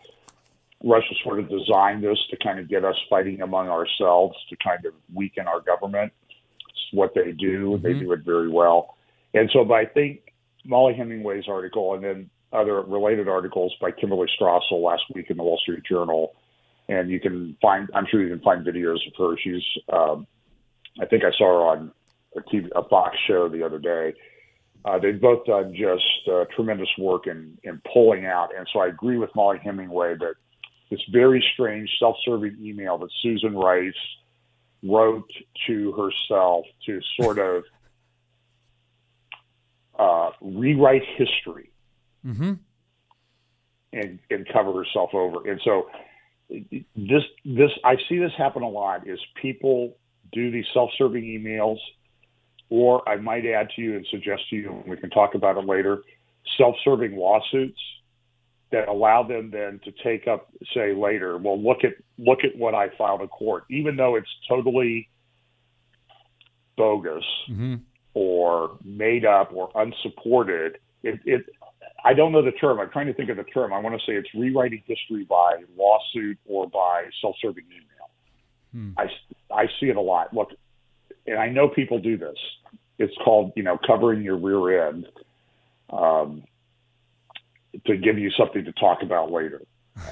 Russia 0.86 1.16
sort 1.24 1.40
of 1.40 1.50
designed 1.50 2.04
this 2.04 2.18
to 2.30 2.38
kind 2.38 2.60
of 2.60 2.70
get 2.70 2.86
us 2.86 2.96
fighting 3.10 3.42
among 3.42 3.70
ourselves 3.70 4.36
to 4.50 4.56
kind 4.64 4.86
of 4.86 4.94
weaken 5.14 5.48
our 5.48 5.60
government. 5.60 6.14
It's 6.30 6.94
what 6.94 7.14
they 7.16 7.32
do. 7.32 7.72
Mm-hmm. 7.72 7.84
They 7.84 7.94
do 7.94 8.12
it 8.14 8.20
very 8.24 8.50
well. 8.50 8.96
And 9.34 9.50
so, 9.52 9.66
but 9.66 9.74
I 9.74 9.86
think 9.86 10.32
Mollie 10.64 10.94
Hemingway's 10.94 11.46
article 11.50 11.96
and 11.96 12.04
then 12.04 12.30
other 12.54 12.82
related 12.82 13.28
articles 13.28 13.74
by 13.82 13.92
Kimberly 13.92 14.28
Strassel 14.40 14.82
last 14.84 15.04
week 15.14 15.30
in 15.30 15.38
the 15.38 15.44
Wall 15.44 15.60
Street 15.62 15.84
Journal, 15.90 16.34
and 16.88 17.10
you 17.10 17.20
can 17.20 17.58
find, 17.62 17.90
I'm 17.96 18.06
sure 18.10 18.22
you 18.22 18.30
can 18.30 18.44
find 18.44 18.66
videos 18.66 19.00
of 19.08 19.14
her. 19.18 19.36
She's, 19.44 19.64
um, 19.92 20.28
I 21.02 21.06
think 21.06 21.24
I 21.24 21.32
saw 21.36 21.46
her 21.46 21.66
on 21.66 21.92
a, 22.38 22.42
TV, 22.42 22.68
a 22.76 22.88
Fox 22.88 23.18
show 23.28 23.50
the 23.50 23.64
other 23.64 23.80
day. 23.80 24.14
Uh, 24.86 25.00
they've 25.00 25.20
both 25.20 25.46
done 25.46 25.74
just 25.74 26.30
uh, 26.32 26.46
tremendous 26.56 26.90
work 27.00 27.26
in, 27.26 27.58
in 27.64 27.82
pulling 27.92 28.28
out. 28.28 28.50
And 28.56 28.68
so 28.72 28.80
I 28.80 28.88
agree 28.88 29.18
with 29.18 29.32
Mollie 29.36 29.58
Hemingway 29.64 30.16
that 30.20 30.36
this 30.90 31.02
very 31.12 31.44
strange 31.54 31.90
self-serving 32.00 32.58
email 32.62 32.98
that 33.00 33.10
Susan 33.22 33.56
Rice 33.56 33.94
wrote 34.84 35.30
to 35.68 35.92
herself 35.94 36.66
to 36.86 37.00
sort 37.20 37.40
of 37.40 37.64
uh, 40.00 40.30
rewrite 40.42 41.04
history 41.18 41.72
mm-hmm. 42.26 42.54
and, 43.94 44.20
and 44.30 44.48
cover 44.52 44.74
herself 44.74 45.12
over. 45.14 45.50
And 45.50 45.60
so 45.64 45.90
this 46.50 47.24
this 47.44 47.72
I 47.84 47.96
see 48.08 48.20
this 48.20 48.32
happen 48.38 48.62
a 48.62 48.70
lot. 48.70 49.08
Is 49.08 49.20
people 49.42 49.98
do 50.32 50.52
these 50.52 50.66
self-serving 50.74 51.24
emails, 51.24 51.78
or 52.70 53.08
I 53.10 53.16
might 53.16 53.46
add 53.48 53.70
to 53.76 53.82
you 53.82 53.96
and 53.96 54.06
suggest 54.12 54.44
to 54.52 54.56
you, 54.56 54.70
and 54.70 54.86
we 54.86 54.98
can 54.98 55.10
talk 55.10 55.34
about 55.34 55.58
it 55.58 55.66
later, 55.66 56.04
self-serving 56.58 57.16
lawsuits 57.16 57.80
that 58.76 58.90
allow 58.90 59.24
them 59.24 59.52
then 59.52 59.80
to 59.86 59.92
take 60.04 60.28
up, 60.28 60.50
say 60.74 60.94
later, 60.94 61.38
well, 61.38 61.58
look 61.62 61.86
at 61.86 61.94
look 62.18 62.40
at 62.44 62.58
what 62.58 62.76
I 62.76 62.90
filed 62.98 63.22
in 63.22 63.30
court, 63.30 63.64
even 63.70 63.96
though 63.96 64.16
it's 64.16 64.28
totally 64.50 65.08
bogus 66.76 67.24
mm-hmm. 67.50 67.76
or 68.14 68.78
made 68.84 69.24
up 69.24 69.54
or 69.54 69.72
unsupported. 69.76 70.78
It, 71.04 71.22
it, 71.24 71.46
I 72.04 72.14
don't 72.14 72.34
know 72.34 72.44
the 72.44 72.52
term. 72.52 72.82
I'm 72.82 72.90
trying 72.90 73.08
to 73.08 73.14
think 73.14 73.30
of 73.30 73.38
the 73.38 73.46
term. 73.46 73.72
I 73.72 73.80
want 73.80 73.98
to 73.98 74.06
say 74.06 74.18
it's 74.18 74.28
rewriting 74.36 74.84
history 74.86 75.24
by 75.24 75.64
lawsuit 75.78 76.38
or 76.46 76.68
by 76.68 77.06
self-serving 77.22 77.64
email. 77.72 78.10
Hmm. 78.74 78.92
I, 78.98 79.06
I 79.54 79.68
see 79.80 79.86
it 79.86 79.96
a 79.96 80.02
lot. 80.02 80.34
Look, 80.34 80.50
and 81.26 81.40
I 81.40 81.48
know 81.48 81.70
people 81.70 82.00
do 82.00 82.18
this. 82.18 82.38
It's 83.00 83.16
called, 83.24 83.54
you 83.56 83.64
know, 83.64 83.78
covering 83.88 84.22
your 84.22 84.38
rear 84.38 84.90
end 84.90 85.08
um, 85.90 86.44
to 87.86 87.98
give 87.98 88.18
you 88.18 88.32
something 88.32 88.64
to 88.66 88.72
talk 88.74 89.02
about 89.02 89.32
later. 89.32 89.62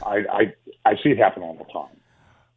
I, 0.05 0.23
I, 0.31 0.53
I 0.85 0.93
see 1.03 1.09
it 1.09 1.17
happen 1.17 1.43
all 1.43 1.55
the 1.55 1.71
time. 1.71 1.97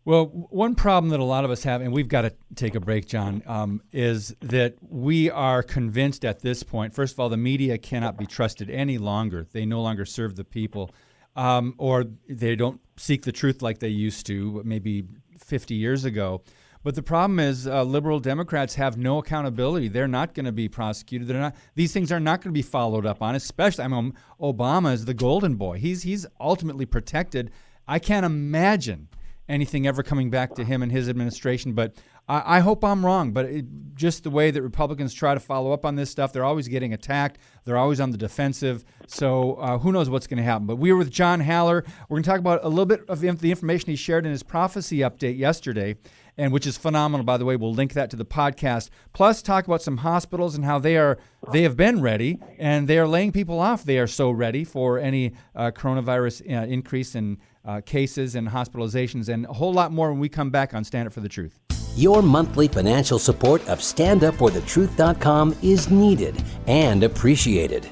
Well, 0.06 0.26
one 0.26 0.76
problem 0.76 1.10
that 1.10 1.18
a 1.18 1.24
lot 1.24 1.44
of 1.44 1.50
us 1.50 1.64
have, 1.64 1.80
and 1.80 1.92
we've 1.92 2.06
got 2.06 2.22
to 2.22 2.32
take 2.54 2.76
a 2.76 2.80
break, 2.80 3.08
John, 3.08 3.42
um, 3.44 3.82
is 3.92 4.36
that 4.40 4.76
we 4.80 5.30
are 5.32 5.64
convinced 5.64 6.24
at 6.24 6.42
this 6.42 6.62
point, 6.62 6.94
first 6.94 7.14
of 7.14 7.20
all, 7.20 7.28
the 7.28 7.36
media 7.36 7.76
cannot 7.76 8.16
be 8.16 8.24
trusted 8.24 8.70
any 8.70 8.98
longer. 8.98 9.48
They 9.50 9.66
no 9.66 9.82
longer 9.82 10.04
serve 10.04 10.36
the 10.36 10.44
people, 10.44 10.94
um, 11.34 11.74
or 11.78 12.04
they 12.28 12.54
don't 12.54 12.80
seek 12.96 13.22
the 13.22 13.32
truth 13.32 13.62
like 13.62 13.80
they 13.80 13.88
used 13.88 14.26
to 14.26 14.62
maybe 14.64 15.08
50 15.40 15.74
years 15.74 16.04
ago. 16.04 16.42
But 16.86 16.94
the 16.94 17.02
problem 17.02 17.40
is, 17.40 17.66
uh, 17.66 17.82
liberal 17.82 18.20
Democrats 18.20 18.76
have 18.76 18.96
no 18.96 19.18
accountability. 19.18 19.88
They're 19.88 20.06
not 20.06 20.34
going 20.34 20.46
to 20.46 20.52
be 20.52 20.68
prosecuted. 20.68 21.26
They're 21.26 21.40
not. 21.40 21.56
These 21.74 21.92
things 21.92 22.12
are 22.12 22.20
not 22.20 22.40
going 22.40 22.54
to 22.54 22.56
be 22.56 22.62
followed 22.62 23.04
up 23.04 23.22
on. 23.22 23.34
Especially, 23.34 23.82
I 23.82 23.88
mean, 23.88 24.14
Obama 24.40 24.92
is 24.92 25.04
the 25.04 25.12
golden 25.12 25.56
boy. 25.56 25.78
He's 25.78 26.04
he's 26.04 26.26
ultimately 26.38 26.86
protected. 26.86 27.50
I 27.88 27.98
can't 27.98 28.24
imagine 28.24 29.08
anything 29.48 29.88
ever 29.88 30.04
coming 30.04 30.30
back 30.30 30.54
to 30.54 30.64
him 30.64 30.80
and 30.80 30.92
his 30.92 31.08
administration. 31.08 31.72
But 31.72 31.96
I, 32.28 32.58
I 32.58 32.60
hope 32.60 32.84
I'm 32.84 33.04
wrong. 33.04 33.32
But 33.32 33.46
it, 33.46 33.64
just 33.96 34.22
the 34.22 34.30
way 34.30 34.52
that 34.52 34.62
Republicans 34.62 35.12
try 35.12 35.34
to 35.34 35.40
follow 35.40 35.72
up 35.72 35.84
on 35.84 35.96
this 35.96 36.10
stuff, 36.10 36.32
they're 36.32 36.44
always 36.44 36.68
getting 36.68 36.92
attacked. 36.92 37.38
They're 37.64 37.78
always 37.78 38.00
on 38.00 38.12
the 38.12 38.18
defensive. 38.18 38.84
So 39.08 39.54
uh, 39.54 39.78
who 39.78 39.90
knows 39.90 40.08
what's 40.08 40.28
going 40.28 40.38
to 40.38 40.44
happen? 40.44 40.66
But 40.66 40.76
we 40.76 40.92
are 40.92 40.96
with 40.96 41.10
John 41.10 41.40
Haller. 41.40 41.84
We're 42.08 42.16
going 42.16 42.22
to 42.22 42.30
talk 42.30 42.38
about 42.38 42.64
a 42.64 42.68
little 42.68 42.86
bit 42.86 43.04
of 43.08 43.20
the 43.20 43.50
information 43.50 43.90
he 43.90 43.96
shared 43.96 44.24
in 44.24 44.30
his 44.30 44.44
prophecy 44.44 44.98
update 44.98 45.36
yesterday 45.36 45.96
and 46.38 46.52
which 46.52 46.66
is 46.66 46.76
phenomenal 46.76 47.24
by 47.24 47.36
the 47.36 47.44
way 47.44 47.56
we'll 47.56 47.72
link 47.72 47.92
that 47.92 48.10
to 48.10 48.16
the 48.16 48.24
podcast 48.24 48.90
plus 49.12 49.42
talk 49.42 49.66
about 49.66 49.82
some 49.82 49.98
hospitals 49.98 50.54
and 50.54 50.64
how 50.64 50.78
they 50.78 50.96
are 50.96 51.18
they 51.52 51.62
have 51.62 51.76
been 51.76 52.00
ready 52.00 52.38
and 52.58 52.88
they 52.88 52.98
are 52.98 53.06
laying 53.06 53.32
people 53.32 53.58
off 53.58 53.84
they 53.84 53.98
are 53.98 54.06
so 54.06 54.30
ready 54.30 54.64
for 54.64 54.98
any 54.98 55.32
uh, 55.54 55.70
coronavirus 55.70 56.42
uh, 56.50 56.66
increase 56.66 57.14
in 57.14 57.38
uh, 57.66 57.80
cases 57.84 58.34
and 58.34 58.48
hospitalizations, 58.48 59.28
and 59.28 59.44
a 59.46 59.52
whole 59.52 59.72
lot 59.72 59.92
more 59.92 60.10
when 60.10 60.20
we 60.20 60.28
come 60.28 60.50
back 60.50 60.72
on 60.72 60.84
Stand 60.84 61.08
Up 61.08 61.12
for 61.12 61.20
the 61.20 61.28
Truth. 61.28 61.58
Your 61.96 62.22
monthly 62.22 62.68
financial 62.68 63.18
support 63.18 63.66
of 63.68 63.80
StandUpForTheTruth.com 63.80 65.56
is 65.62 65.90
needed 65.90 66.42
and 66.66 67.02
appreciated. 67.02 67.88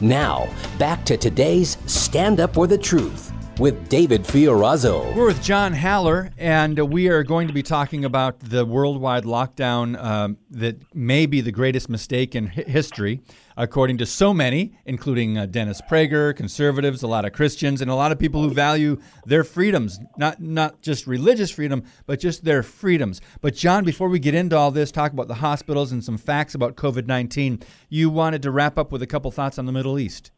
Now, 0.00 0.48
back 0.78 1.04
to 1.06 1.16
today's 1.16 1.78
Stand 1.86 2.40
Up 2.40 2.54
for 2.54 2.66
the 2.66 2.78
Truth 2.78 3.32
with 3.58 3.88
David 3.88 4.22
Fiorazo. 4.22 5.14
We're 5.16 5.26
with 5.26 5.42
John 5.42 5.72
Haller, 5.72 6.30
and 6.38 6.78
we 6.78 7.08
are 7.08 7.24
going 7.24 7.48
to 7.48 7.52
be 7.52 7.62
talking 7.62 8.04
about 8.04 8.38
the 8.38 8.64
worldwide 8.64 9.24
lockdown 9.24 10.00
um, 10.00 10.38
that 10.50 10.80
may 10.94 11.26
be 11.26 11.40
the 11.40 11.50
greatest 11.50 11.88
mistake 11.88 12.36
in 12.36 12.46
history 12.46 13.20
according 13.56 13.98
to 13.98 14.06
so 14.06 14.32
many, 14.32 14.78
including 14.86 15.36
uh, 15.36 15.46
Dennis 15.46 15.80
Prager, 15.90 16.34
conservatives, 16.36 17.02
a 17.02 17.08
lot 17.08 17.24
of 17.24 17.32
Christians, 17.32 17.82
and 17.82 17.90
a 17.90 17.94
lot 17.94 18.12
of 18.12 18.18
people 18.18 18.40
who 18.40 18.50
value 18.50 18.96
their 19.26 19.42
freedoms, 19.42 19.98
not 20.16 20.40
not 20.40 20.80
just 20.80 21.08
religious 21.08 21.50
freedom, 21.50 21.82
but 22.06 22.20
just 22.20 22.44
their 22.44 22.62
freedoms. 22.62 23.20
But 23.40 23.56
John, 23.56 23.84
before 23.84 24.08
we 24.08 24.20
get 24.20 24.36
into 24.36 24.56
all 24.56 24.70
this, 24.70 24.92
talk 24.92 25.12
about 25.12 25.26
the 25.26 25.34
hospitals 25.34 25.90
and 25.90 26.04
some 26.04 26.16
facts 26.16 26.54
about 26.54 26.76
COVID 26.76 27.06
nineteen. 27.06 27.60
You 27.88 28.10
wanted 28.10 28.42
to 28.42 28.52
wrap 28.52 28.78
up 28.78 28.92
with 28.92 29.02
a 29.02 29.06
couple 29.06 29.32
thoughts 29.32 29.58
on 29.58 29.66
the 29.66 29.72
Middle 29.72 29.98
East. 29.98 30.30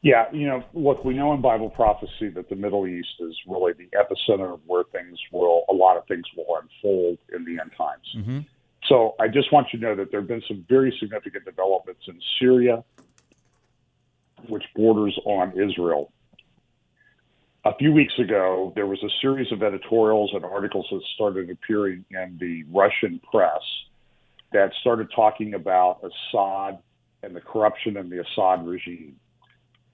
Yeah, 0.00 0.26
you 0.32 0.46
know, 0.46 0.62
look, 0.74 1.04
we 1.04 1.14
know 1.14 1.32
in 1.32 1.40
Bible 1.40 1.70
prophecy 1.70 2.28
that 2.34 2.48
the 2.48 2.54
Middle 2.54 2.86
East 2.86 3.08
is 3.18 3.36
really 3.48 3.72
the 3.72 3.88
epicenter 3.96 4.54
of 4.54 4.60
where 4.66 4.84
things 4.84 5.18
will, 5.32 5.64
a 5.68 5.72
lot 5.72 5.96
of 5.96 6.06
things 6.06 6.24
will 6.36 6.46
unfold 6.62 7.18
in 7.34 7.44
the 7.44 7.60
end 7.60 7.72
times. 7.76 8.14
Mm-hmm. 8.16 8.38
So 8.86 9.16
I 9.18 9.26
just 9.26 9.52
want 9.52 9.68
you 9.72 9.80
to 9.80 9.84
know 9.84 9.94
that 9.96 10.12
there 10.12 10.20
have 10.20 10.28
been 10.28 10.42
some 10.46 10.64
very 10.68 10.96
significant 11.00 11.44
developments 11.44 12.02
in 12.06 12.20
Syria, 12.38 12.84
which 14.48 14.64
borders 14.76 15.18
on 15.24 15.52
Israel. 15.58 16.12
A 17.64 17.74
few 17.76 17.92
weeks 17.92 18.14
ago, 18.20 18.72
there 18.76 18.86
was 18.86 19.02
a 19.02 19.10
series 19.20 19.50
of 19.50 19.64
editorials 19.64 20.30
and 20.32 20.44
articles 20.44 20.86
that 20.92 21.02
started 21.16 21.50
appearing 21.50 22.04
in 22.10 22.38
the 22.40 22.64
Russian 22.70 23.20
press 23.30 23.60
that 24.52 24.72
started 24.80 25.08
talking 25.14 25.54
about 25.54 26.00
Assad 26.04 26.78
and 27.24 27.34
the 27.34 27.40
corruption 27.40 27.96
in 27.96 28.08
the 28.08 28.20
Assad 28.20 28.64
regime. 28.66 29.16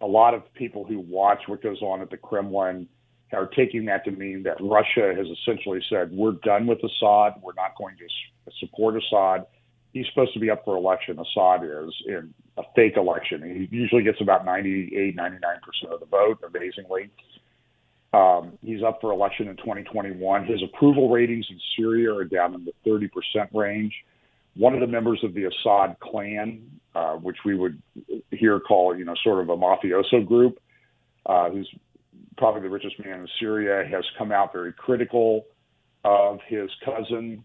A 0.00 0.06
lot 0.06 0.34
of 0.34 0.42
people 0.54 0.84
who 0.84 1.00
watch 1.00 1.42
what 1.46 1.62
goes 1.62 1.80
on 1.82 2.00
at 2.00 2.10
the 2.10 2.16
Kremlin 2.16 2.88
are 3.32 3.46
taking 3.46 3.84
that 3.86 4.04
to 4.04 4.10
mean 4.10 4.42
that 4.44 4.56
Russia 4.60 5.14
has 5.16 5.26
essentially 5.26 5.80
said, 5.88 6.12
we're 6.12 6.32
done 6.42 6.66
with 6.66 6.78
Assad. 6.78 7.34
We're 7.42 7.54
not 7.54 7.76
going 7.76 7.96
to 7.96 8.52
support 8.60 8.96
Assad. 8.96 9.46
He's 9.92 10.06
supposed 10.08 10.34
to 10.34 10.40
be 10.40 10.50
up 10.50 10.64
for 10.64 10.76
election. 10.76 11.18
Assad 11.18 11.64
is 11.64 11.94
in 12.06 12.34
a 12.56 12.62
fake 12.74 12.96
election. 12.96 13.68
He 13.70 13.76
usually 13.76 14.02
gets 14.02 14.20
about 14.20 14.44
98, 14.44 15.16
99% 15.16 15.92
of 15.92 16.00
the 16.00 16.06
vote, 16.06 16.38
amazingly. 16.46 17.10
Um, 18.12 18.58
he's 18.64 18.82
up 18.82 19.00
for 19.00 19.10
election 19.12 19.48
in 19.48 19.56
2021. 19.56 20.44
His 20.46 20.62
approval 20.62 21.10
ratings 21.10 21.46
in 21.50 21.58
Syria 21.76 22.14
are 22.14 22.24
down 22.24 22.54
in 22.54 22.64
the 22.64 22.72
30% 22.88 23.10
range. 23.52 23.92
One 24.56 24.74
of 24.74 24.80
the 24.80 24.86
members 24.86 25.20
of 25.24 25.34
the 25.34 25.44
Assad 25.44 25.96
clan, 26.00 26.80
uh, 26.94 27.14
which 27.14 27.38
we 27.44 27.56
would 27.56 27.82
here 28.30 28.60
call, 28.60 28.96
you 28.96 29.04
know, 29.04 29.14
sort 29.22 29.40
of 29.40 29.48
a 29.48 29.56
mafioso 29.56 30.24
group, 30.24 30.58
uh, 31.26 31.50
who's 31.50 31.68
probably 32.36 32.62
the 32.62 32.70
richest 32.70 32.98
man 33.04 33.20
in 33.20 33.28
Syria, 33.40 33.84
has 33.88 34.04
come 34.18 34.32
out 34.32 34.52
very 34.52 34.72
critical 34.72 35.46
of 36.04 36.38
his 36.46 36.70
cousin, 36.84 37.44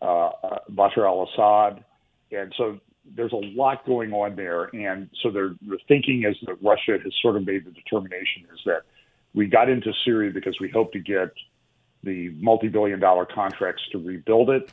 uh, 0.00 0.30
Bashar 0.70 1.06
al 1.06 1.28
Assad. 1.28 1.84
And 2.30 2.52
so 2.56 2.78
there's 3.14 3.32
a 3.32 3.36
lot 3.56 3.84
going 3.86 4.12
on 4.12 4.36
there. 4.36 4.64
And 4.64 5.10
so 5.22 5.30
they're 5.30 5.54
the 5.66 5.78
thinking 5.88 6.24
is 6.24 6.36
that 6.46 6.56
Russia 6.62 6.98
has 7.02 7.12
sort 7.20 7.36
of 7.36 7.46
made 7.46 7.64
the 7.64 7.70
determination 7.70 8.44
is 8.52 8.60
that 8.66 8.82
we 9.34 9.46
got 9.46 9.68
into 9.68 9.92
Syria 10.04 10.30
because 10.32 10.56
we 10.60 10.70
hope 10.70 10.92
to 10.92 11.00
get 11.00 11.30
the 12.02 12.30
multi 12.38 12.68
billion 12.68 13.00
dollar 13.00 13.26
contracts 13.26 13.82
to 13.92 13.98
rebuild 13.98 14.50
it. 14.50 14.70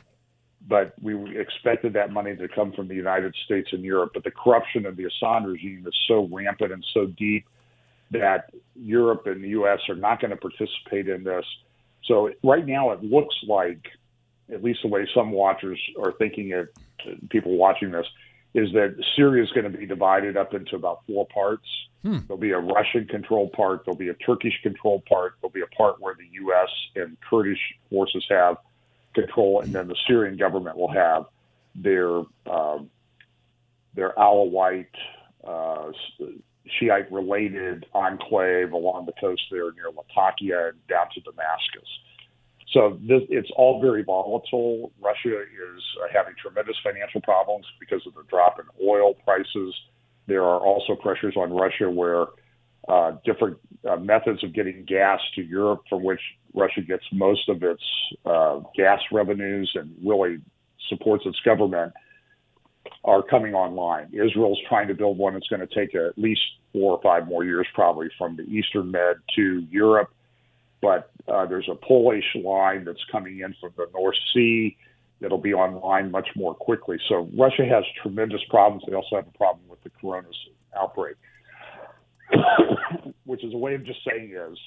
But 0.68 0.94
we 1.00 1.38
expected 1.38 1.92
that 1.92 2.12
money 2.12 2.34
to 2.36 2.48
come 2.48 2.72
from 2.72 2.88
the 2.88 2.94
United 2.94 3.34
States 3.44 3.68
and 3.72 3.84
Europe. 3.84 4.12
But 4.14 4.24
the 4.24 4.30
corruption 4.30 4.86
of 4.86 4.96
the 4.96 5.04
Assad 5.04 5.46
regime 5.46 5.84
is 5.86 5.94
so 6.08 6.28
rampant 6.30 6.72
and 6.72 6.84
so 6.92 7.06
deep 7.06 7.46
that 8.10 8.50
Europe 8.74 9.26
and 9.26 9.42
the 9.42 9.48
U.S. 9.48 9.80
are 9.88 9.96
not 9.96 10.20
going 10.20 10.30
to 10.30 10.36
participate 10.36 11.08
in 11.08 11.24
this. 11.24 11.44
So 12.04 12.30
right 12.42 12.66
now, 12.66 12.90
it 12.92 13.02
looks 13.02 13.34
like, 13.46 13.84
at 14.52 14.62
least 14.62 14.80
the 14.82 14.88
way 14.88 15.08
some 15.14 15.32
watchers 15.32 15.80
are 16.00 16.12
thinking 16.12 16.50
it, 16.50 16.72
people 17.30 17.56
watching 17.56 17.90
this, 17.90 18.06
is 18.54 18.72
that 18.72 18.96
Syria 19.14 19.42
is 19.42 19.50
going 19.50 19.70
to 19.70 19.78
be 19.78 19.86
divided 19.86 20.36
up 20.36 20.54
into 20.54 20.76
about 20.76 21.00
four 21.06 21.26
parts. 21.26 21.66
Hmm. 22.02 22.18
There'll 22.26 22.40
be 22.40 22.52
a 22.52 22.58
Russian 22.58 23.06
controlled 23.06 23.52
part, 23.52 23.84
there'll 23.84 23.98
be 23.98 24.08
a 24.08 24.14
Turkish 24.14 24.54
controlled 24.62 25.04
part, 25.04 25.34
there'll 25.40 25.52
be 25.52 25.60
a 25.60 25.76
part 25.76 26.00
where 26.00 26.14
the 26.14 26.26
U.S. 26.32 26.68
and 26.94 27.16
Kurdish 27.28 27.60
forces 27.90 28.24
have 28.30 28.56
control, 29.16 29.62
and 29.62 29.72
then 29.72 29.88
the 29.88 29.96
Syrian 30.06 30.36
government 30.36 30.76
will 30.76 30.92
have 30.92 31.26
their 31.74 32.08
um, 32.48 32.90
their 33.94 34.12
Alawite 34.16 34.86
uh, 35.46 35.90
Shiite 36.78 37.10
related 37.10 37.86
enclave 37.94 38.72
along 38.72 39.06
the 39.06 39.12
coast 39.20 39.42
there 39.50 39.72
near 39.72 39.90
Latakia 39.96 40.68
and 40.68 40.86
down 40.86 41.06
to 41.14 41.20
Damascus. 41.20 41.88
So 42.72 42.98
this, 43.00 43.22
it's 43.30 43.50
all 43.56 43.80
very 43.80 44.02
volatile. 44.02 44.92
Russia 45.00 45.40
is 45.40 45.82
uh, 46.02 46.08
having 46.12 46.34
tremendous 46.40 46.76
financial 46.82 47.20
problems 47.20 47.64
because 47.78 48.04
of 48.06 48.14
the 48.14 48.24
drop 48.28 48.58
in 48.58 48.66
oil 48.86 49.14
prices. 49.24 49.74
There 50.26 50.42
are 50.42 50.60
also 50.60 50.96
pressures 50.96 51.34
on 51.36 51.52
Russia 51.52 51.88
where 51.88 52.26
uh, 52.88 53.12
different 53.24 53.58
uh, 53.88 53.96
methods 53.96 54.42
of 54.44 54.54
getting 54.54 54.84
gas 54.84 55.20
to 55.34 55.42
Europe, 55.42 55.82
from 55.88 56.02
which 56.04 56.20
Russia 56.54 56.80
gets 56.80 57.04
most 57.12 57.48
of 57.48 57.62
its 57.62 57.82
uh, 58.24 58.60
gas 58.76 59.00
revenues 59.12 59.70
and 59.74 59.94
really 60.04 60.38
supports 60.88 61.24
its 61.26 61.38
government, 61.40 61.92
are 63.04 63.22
coming 63.22 63.54
online. 63.54 64.08
Israel's 64.12 64.60
trying 64.68 64.88
to 64.88 64.94
build 64.94 65.18
one 65.18 65.34
that's 65.34 65.48
going 65.48 65.66
to 65.66 65.74
take 65.74 65.94
at 65.94 66.16
least 66.16 66.40
four 66.72 66.92
or 66.92 67.02
five 67.02 67.26
more 67.26 67.44
years, 67.44 67.66
probably 67.74 68.08
from 68.16 68.36
the 68.36 68.44
Eastern 68.44 68.90
Med 68.90 69.16
to 69.34 69.66
Europe. 69.70 70.10
but 70.80 71.10
uh, 71.26 71.44
there's 71.46 71.68
a 71.68 71.74
Polish 71.74 72.24
line 72.36 72.84
that's 72.84 73.04
coming 73.10 73.40
in 73.40 73.54
from 73.60 73.72
the 73.76 73.86
North 73.92 74.14
Sea 74.32 74.76
that'll 75.20 75.38
be 75.38 75.54
online 75.54 76.10
much 76.10 76.28
more 76.36 76.54
quickly. 76.54 76.98
So 77.08 77.28
Russia 77.36 77.64
has 77.64 77.84
tremendous 78.02 78.40
problems. 78.48 78.84
They 78.86 78.94
also 78.94 79.16
have 79.16 79.26
a 79.26 79.36
problem 79.36 79.62
with 79.68 79.82
the 79.82 79.90
coronavirus 79.90 80.50
outbreak, 80.78 81.16
which 83.24 83.44
is 83.44 83.52
a 83.52 83.56
way 83.56 83.74
of 83.74 83.84
just 83.84 84.00
saying 84.08 84.32
is 84.32 84.58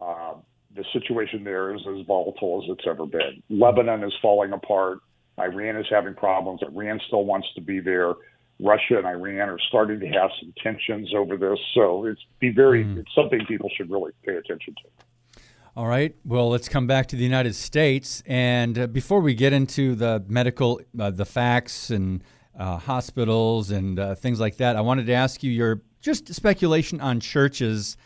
uh, 0.00 0.34
the 0.74 0.84
situation 0.92 1.44
there 1.44 1.74
is 1.74 1.80
as 1.88 2.06
volatile 2.06 2.62
as 2.62 2.70
it's 2.70 2.86
ever 2.86 3.06
been. 3.06 3.42
Lebanon 3.48 4.04
is 4.04 4.12
falling 4.20 4.52
apart. 4.52 4.98
Iran 5.38 5.76
is 5.76 5.86
having 5.90 6.14
problems. 6.14 6.60
Iran 6.62 7.00
still 7.06 7.24
wants 7.24 7.48
to 7.54 7.60
be 7.60 7.80
there. 7.80 8.14
Russia 8.58 8.96
and 8.96 9.06
Iran 9.06 9.50
are 9.50 9.58
starting 9.68 10.00
to 10.00 10.06
have 10.06 10.30
some 10.40 10.52
tensions 10.62 11.12
over 11.14 11.36
this. 11.36 11.58
So 11.74 12.06
it's 12.06 12.20
be 12.38 12.50
very 12.50 12.84
mm. 12.84 12.98
it's 12.98 13.14
something 13.14 13.40
people 13.46 13.70
should 13.76 13.90
really 13.90 14.12
pay 14.24 14.36
attention 14.36 14.74
to. 14.82 15.40
All 15.76 15.86
right. 15.86 16.16
Well, 16.24 16.48
let's 16.48 16.70
come 16.70 16.86
back 16.86 17.06
to 17.08 17.16
the 17.16 17.22
United 17.22 17.54
States. 17.54 18.22
And 18.24 18.78
uh, 18.78 18.86
before 18.86 19.20
we 19.20 19.34
get 19.34 19.52
into 19.52 19.94
the 19.94 20.24
medical, 20.26 20.80
uh, 20.98 21.10
the 21.10 21.26
facts 21.26 21.90
and 21.90 22.24
uh, 22.58 22.78
hospitals 22.78 23.70
and 23.70 23.98
uh, 23.98 24.14
things 24.14 24.40
like 24.40 24.56
that, 24.58 24.76
I 24.76 24.80
wanted 24.80 25.06
to 25.06 25.12
ask 25.12 25.42
you 25.42 25.50
your 25.50 25.82
just 26.00 26.32
speculation 26.32 27.00
on 27.00 27.20
churches. 27.20 27.96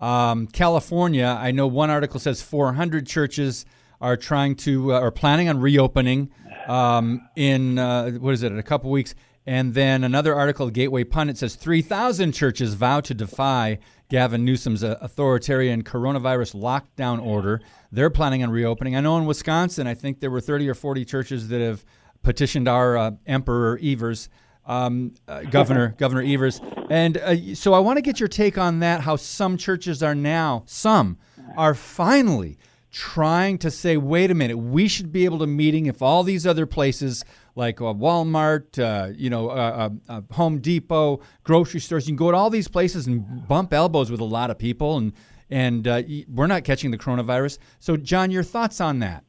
Um, 0.00 0.46
California, 0.46 1.36
I 1.38 1.50
know 1.50 1.66
one 1.66 1.90
article 1.90 2.20
says 2.20 2.40
400 2.40 3.06
churches 3.06 3.66
are 4.00 4.16
trying 4.16 4.56
to 4.56 4.94
uh, 4.94 5.00
are 5.00 5.10
planning 5.10 5.48
on 5.48 5.60
reopening 5.60 6.30
um, 6.66 7.28
in 7.36 7.78
uh, 7.78 8.12
what 8.12 8.32
is 8.32 8.42
it 8.42 8.52
in 8.52 8.58
a 8.58 8.62
couple 8.62 8.90
weeks. 8.90 9.14
And 9.46 9.74
then 9.74 10.04
another 10.04 10.34
article, 10.34 10.70
Gateway 10.70 11.04
Pundit, 11.04 11.38
says 11.38 11.54
3,000 11.54 12.32
churches 12.32 12.74
vow 12.74 13.00
to 13.00 13.14
defy 13.14 13.78
Gavin 14.08 14.44
Newsom's 14.44 14.84
uh, 14.84 14.98
authoritarian 15.00 15.82
coronavirus 15.82 16.54
lockdown 16.54 17.24
order. 17.24 17.60
They're 17.90 18.10
planning 18.10 18.42
on 18.42 18.50
reopening. 18.50 18.96
I 18.96 19.00
know 19.00 19.16
in 19.18 19.24
Wisconsin, 19.24 19.86
I 19.86 19.94
think 19.94 20.20
there 20.20 20.30
were 20.30 20.40
30 20.40 20.68
or 20.68 20.74
40 20.74 21.04
churches 21.04 21.48
that 21.48 21.60
have 21.60 21.84
petitioned 22.22 22.68
our 22.68 22.96
uh, 22.96 23.10
Emperor 23.26 23.78
Evers, 23.82 24.28
um, 24.66 25.14
uh, 25.28 25.42
Governor 25.42 25.88
Governor 25.98 26.22
Evers. 26.22 26.60
And 26.90 27.16
uh, 27.18 27.54
so 27.54 27.74
I 27.74 27.78
want 27.78 27.98
to 27.98 28.02
get 28.02 28.20
your 28.20 28.28
take 28.28 28.58
on 28.58 28.80
that. 28.80 29.00
How 29.00 29.16
some 29.16 29.56
churches 29.56 30.02
are 30.02 30.14
now, 30.14 30.62
some 30.66 31.18
are 31.56 31.74
finally 31.74 32.58
trying 32.90 33.56
to 33.58 33.70
say, 33.70 33.96
wait 33.96 34.30
a 34.30 34.34
minute, 34.34 34.56
we 34.56 34.88
should 34.88 35.12
be 35.12 35.24
able 35.24 35.38
to 35.38 35.46
meeting 35.46 35.86
if 35.86 36.02
all 36.02 36.22
these 36.22 36.46
other 36.46 36.66
places 36.66 37.24
like 37.54 37.80
uh, 37.80 37.84
Walmart, 37.84 38.78
uh, 38.78 39.12
you 39.16 39.30
know, 39.30 39.50
uh, 39.50 39.90
uh, 40.08 40.12
uh, 40.12 40.20
Home 40.32 40.58
Depot, 40.58 41.20
grocery 41.44 41.80
stores, 41.80 42.06
you 42.06 42.12
can 42.12 42.16
go 42.16 42.30
to 42.30 42.36
all 42.36 42.50
these 42.50 42.68
places 42.68 43.06
and 43.06 43.46
bump 43.46 43.72
elbows 43.72 44.10
with 44.10 44.20
a 44.20 44.24
lot 44.24 44.50
of 44.50 44.58
people, 44.58 44.96
and 44.96 45.12
and 45.50 45.88
uh, 45.88 46.02
we're 46.32 46.46
not 46.46 46.62
catching 46.64 46.90
the 46.90 46.98
coronavirus. 46.98 47.58
So, 47.80 47.96
John, 47.96 48.30
your 48.30 48.44
thoughts 48.44 48.80
on 48.80 49.00
that? 49.00 49.24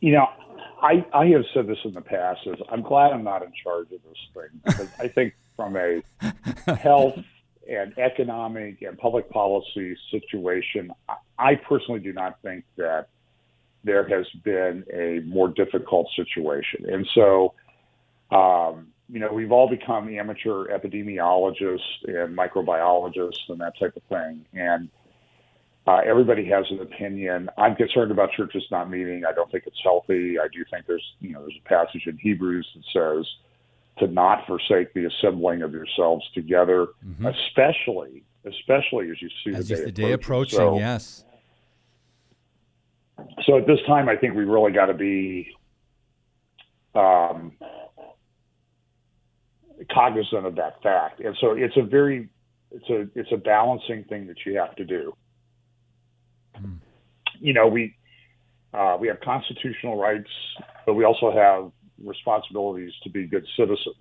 You 0.00 0.12
know, 0.12 0.28
I 0.82 1.04
I 1.12 1.26
have 1.26 1.44
said 1.52 1.66
this 1.66 1.78
in 1.84 1.92
the 1.92 2.00
past. 2.00 2.40
Is 2.46 2.56
I'm 2.70 2.82
glad 2.82 3.12
I'm 3.12 3.24
not 3.24 3.42
in 3.42 3.52
charge 3.62 3.92
of 3.92 4.00
this 4.02 4.18
thing 4.34 4.60
because 4.64 4.88
I 4.98 5.08
think 5.08 5.34
from 5.56 5.76
a 5.76 6.02
health 6.74 7.18
and 7.68 7.96
economic 7.98 8.82
and 8.82 8.98
public 8.98 9.30
policy 9.30 9.96
situation, 10.10 10.92
I 11.38 11.54
personally 11.54 12.00
do 12.00 12.12
not 12.12 12.40
think 12.42 12.64
that 12.76 13.08
there 13.84 14.06
has 14.08 14.26
been 14.44 14.84
a 14.92 15.20
more 15.26 15.48
difficult 15.48 16.08
situation. 16.14 16.86
And 16.90 17.08
so, 17.14 17.54
um, 18.30 18.88
you 19.08 19.20
know, 19.20 19.32
we've 19.32 19.52
all 19.52 19.68
become 19.68 20.08
amateur 20.08 20.66
epidemiologists 20.68 22.04
and 22.04 22.36
microbiologists 22.36 23.48
and 23.48 23.60
that 23.60 23.78
type 23.78 23.96
of 23.96 24.02
thing. 24.04 24.44
And 24.52 24.88
uh, 25.90 26.00
everybody 26.06 26.44
has 26.44 26.64
an 26.70 26.80
opinion. 26.80 27.48
I'm 27.58 27.74
concerned 27.74 28.10
about 28.10 28.30
churches 28.32 28.62
not 28.70 28.88
meeting. 28.90 29.24
I 29.28 29.32
don't 29.32 29.50
think 29.50 29.64
it's 29.66 29.80
healthy. 29.82 30.38
I 30.38 30.46
do 30.52 30.64
think 30.70 30.86
there's, 30.86 31.04
you 31.20 31.32
know, 31.32 31.40
there's 31.40 31.58
a 31.64 31.68
passage 31.68 32.02
in 32.06 32.16
Hebrews 32.18 32.66
that 32.74 32.84
says, 32.92 33.26
to 33.98 34.06
not 34.06 34.46
forsake 34.46 34.94
the 34.94 35.04
assembling 35.04 35.62
of 35.62 35.72
yourselves 35.72 36.24
together, 36.34 36.86
mm-hmm. 37.04 37.26
especially 37.26 38.24
especially 38.46 39.10
as 39.10 39.20
you 39.20 39.28
see 39.44 39.54
as 39.54 39.68
the 39.68 39.76
day, 39.76 39.84
the 39.84 39.92
day 39.92 40.12
approaching. 40.12 40.58
So, 40.58 40.78
yes. 40.78 41.24
So 43.44 43.58
at 43.58 43.66
this 43.66 43.78
time, 43.86 44.08
I 44.08 44.16
think 44.16 44.34
we 44.34 44.44
really 44.44 44.72
got 44.72 44.86
to 44.86 44.94
be 44.94 45.54
um, 46.94 47.52
cognizant 49.92 50.46
of 50.46 50.54
that 50.56 50.82
fact, 50.82 51.20
and 51.20 51.36
so 51.40 51.52
it's 51.52 51.76
a 51.76 51.82
very 51.82 52.30
it's 52.70 52.88
a 52.88 53.18
it's 53.18 53.32
a 53.32 53.36
balancing 53.36 54.04
thing 54.04 54.26
that 54.28 54.46
you 54.46 54.56
have 54.56 54.74
to 54.76 54.84
do. 54.84 55.12
Mm. 56.60 56.78
You 57.40 57.52
know, 57.54 57.66
we 57.66 57.96
uh, 58.72 58.96
we 59.00 59.08
have 59.08 59.20
constitutional 59.20 59.98
rights, 59.98 60.30
but 60.86 60.94
we 60.94 61.04
also 61.04 61.32
have 61.32 61.72
responsibilities 62.04 62.92
to 63.02 63.10
be 63.10 63.26
good 63.26 63.46
citizens. 63.56 63.96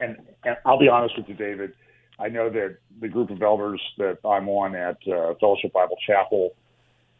And, 0.00 0.16
and 0.44 0.56
I'll 0.64 0.78
be 0.78 0.88
honest 0.88 1.16
with 1.16 1.28
you, 1.28 1.34
David. 1.34 1.72
I 2.18 2.28
know 2.28 2.50
that 2.50 2.78
the 3.00 3.08
group 3.08 3.30
of 3.30 3.42
elders 3.42 3.80
that 3.98 4.18
I'm 4.24 4.48
on 4.48 4.74
at 4.74 4.96
uh, 5.08 5.34
Fellowship 5.40 5.72
Bible 5.72 5.96
Chapel, 6.06 6.54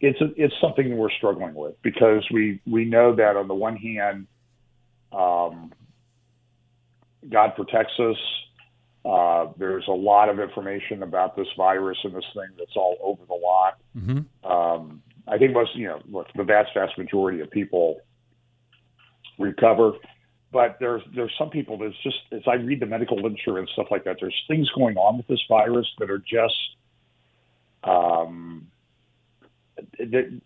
it's 0.00 0.20
a, 0.20 0.26
it's 0.36 0.54
something 0.60 0.96
we're 0.96 1.10
struggling 1.10 1.54
with 1.54 1.74
because 1.82 2.24
we 2.32 2.60
we 2.66 2.84
know 2.84 3.14
that 3.14 3.36
on 3.36 3.48
the 3.48 3.54
one 3.54 3.76
hand, 3.76 4.26
um, 5.12 5.72
God 7.28 7.54
protects 7.56 7.98
us. 7.98 8.16
Uh, 9.04 9.46
there's 9.56 9.86
a 9.88 9.92
lot 9.92 10.28
of 10.28 10.40
information 10.40 11.02
about 11.02 11.36
this 11.36 11.46
virus 11.56 11.98
and 12.04 12.14
this 12.14 12.24
thing 12.34 12.48
that's 12.58 12.76
all 12.76 12.96
over 13.00 13.24
the 13.26 13.34
lot. 13.34 13.78
Mm-hmm. 13.96 14.50
Um, 14.50 15.02
I 15.26 15.38
think 15.38 15.52
most, 15.52 15.76
you 15.76 15.88
know, 15.88 16.00
look, 16.10 16.26
the 16.34 16.44
vast, 16.44 16.70
vast 16.74 16.98
majority 16.98 17.40
of 17.40 17.50
people 17.50 18.00
recover. 19.38 19.92
But 20.50 20.78
there's 20.80 21.02
there's 21.14 21.32
some 21.38 21.50
people 21.50 21.76
that's 21.76 21.94
just 22.02 22.16
as 22.32 22.40
I 22.46 22.54
read 22.54 22.80
the 22.80 22.86
medical 22.86 23.16
literature 23.16 23.58
and 23.58 23.68
stuff 23.74 23.88
like 23.90 24.04
that, 24.04 24.16
there's 24.18 24.34
things 24.48 24.68
going 24.70 24.96
on 24.96 25.18
with 25.18 25.26
this 25.26 25.42
virus 25.46 25.86
that 25.98 26.10
are 26.10 26.18
just 26.18 26.56
um, 27.84 28.66
that 29.98 30.40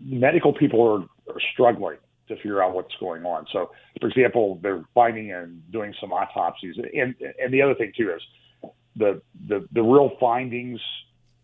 medical 0.00 0.54
people 0.54 0.82
are, 0.82 1.32
are 1.32 1.40
struggling 1.52 1.98
to 2.30 2.36
figure 2.36 2.62
out 2.62 2.74
what's 2.74 2.94
going 2.98 3.24
on. 3.24 3.46
So, 3.52 3.70
for 4.00 4.08
example, 4.08 4.58
they're 4.62 4.84
finding 4.94 5.32
and 5.32 5.60
doing 5.70 5.94
some 6.00 6.12
autopsies, 6.12 6.76
and 6.78 7.14
and 7.38 7.52
the 7.52 7.62
other 7.62 7.74
thing 7.74 7.92
too 7.96 8.10
is 8.14 8.22
the 8.96 9.20
the 9.48 9.66
the 9.72 9.82
real 9.82 10.12
findings 10.18 10.80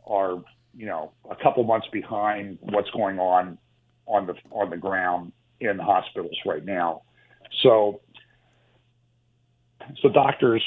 are 0.07 0.43
you 0.75 0.87
know 0.87 1.13
a 1.31 1.37
couple 1.37 1.63
months 1.65 1.87
behind 1.93 2.59
what's 2.61 2.91
going 2.91 3.19
on 3.19 3.59
on 4.07 4.27
the 4.27 4.35
on 4.51 4.71
the 4.71 4.77
ground 4.77 5.33
in 5.61 5.79
hospitals 5.79 6.37
right 6.45 6.65
now. 6.65 7.03
So, 7.63 8.01
so 10.03 10.09
doctors 10.09 10.63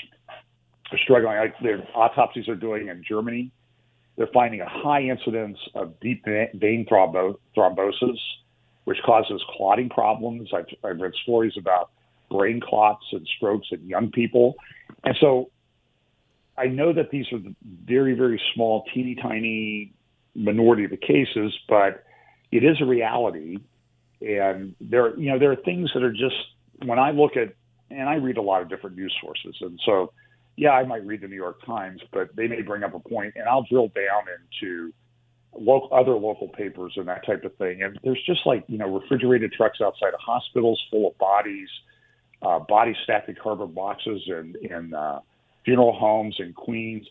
are 0.91 0.97
struggling. 1.03 1.37
Like 1.37 1.55
their 1.61 1.87
autopsies 1.95 2.47
are 2.47 2.55
doing 2.55 2.87
in 2.87 3.03
Germany. 3.07 3.51
They're 4.17 4.27
finding 4.33 4.59
a 4.61 4.67
high 4.67 5.03
incidence 5.03 5.57
of 5.75 5.97
deep 6.01 6.25
vein 6.25 6.85
thrombo- 6.91 7.37
thrombosis, 7.55 8.17
which 8.89 8.97
causes 9.05 9.39
clotting 9.55 9.87
problems. 9.87 10.49
I've, 10.51 10.65
I've 10.83 10.99
read 10.99 11.13
stories 11.21 11.53
about 11.59 11.91
brain 12.31 12.59
clots 12.59 13.05
and 13.11 13.27
strokes 13.37 13.67
in 13.69 13.87
young 13.87 14.09
people. 14.09 14.55
And 15.03 15.15
so 15.21 15.51
I 16.57 16.65
know 16.65 16.91
that 16.93 17.11
these 17.11 17.27
are 17.31 17.37
the 17.37 17.53
very, 17.85 18.15
very 18.15 18.41
small, 18.55 18.85
teeny 18.91 19.13
tiny 19.13 19.93
minority 20.33 20.85
of 20.85 20.89
the 20.89 20.97
cases, 20.97 21.55
but 21.67 22.03
it 22.51 22.63
is 22.63 22.81
a 22.81 22.85
reality 22.85 23.59
and 24.21 24.73
there, 24.81 25.15
you 25.19 25.31
know, 25.31 25.37
there 25.37 25.51
are 25.51 25.55
things 25.57 25.91
that 25.93 26.01
are 26.01 26.11
just 26.11 26.35
when 26.83 26.97
I 26.97 27.11
look 27.11 27.37
at, 27.37 27.53
and 27.91 28.09
I 28.09 28.15
read 28.15 28.37
a 28.37 28.41
lot 28.41 28.63
of 28.63 28.69
different 28.69 28.95
news 28.95 29.15
sources, 29.21 29.55
and 29.61 29.79
so 29.85 30.13
yeah, 30.57 30.71
I 30.71 30.83
might 30.83 31.05
read 31.05 31.21
the 31.21 31.27
New 31.27 31.35
York 31.35 31.63
Times, 31.63 32.01
but 32.11 32.35
they 32.35 32.47
may 32.47 32.63
bring 32.63 32.83
up 32.83 32.95
a 32.95 32.99
point, 32.99 33.35
and 33.35 33.47
I'll 33.47 33.67
drill 33.69 33.89
down 33.89 34.23
into 34.27 34.91
local, 35.57 35.89
other 35.91 36.13
local 36.13 36.47
papers 36.47 36.93
and 36.95 37.07
that 37.07 37.25
type 37.25 37.43
of 37.43 37.55
thing. 37.55 37.81
And 37.83 37.99
there's 38.03 38.21
just 38.25 38.41
like 38.45 38.63
you 38.67 38.77
know 38.77 38.87
refrigerated 38.87 39.51
trucks 39.53 39.79
outside 39.81 40.13
of 40.13 40.19
hospitals 40.19 40.81
full 40.91 41.07
of 41.07 41.17
bodies, 41.17 41.69
uh, 42.41 42.59
bodies 42.59 42.95
stacked 43.03 43.29
in 43.29 43.35
cardboard 43.41 43.75
boxes, 43.75 44.21
and 44.27 44.55
in 44.57 44.93
uh, 44.93 45.19
funeral 45.65 45.93
homes 45.93 46.35
in 46.39 46.53
Queens. 46.53 47.05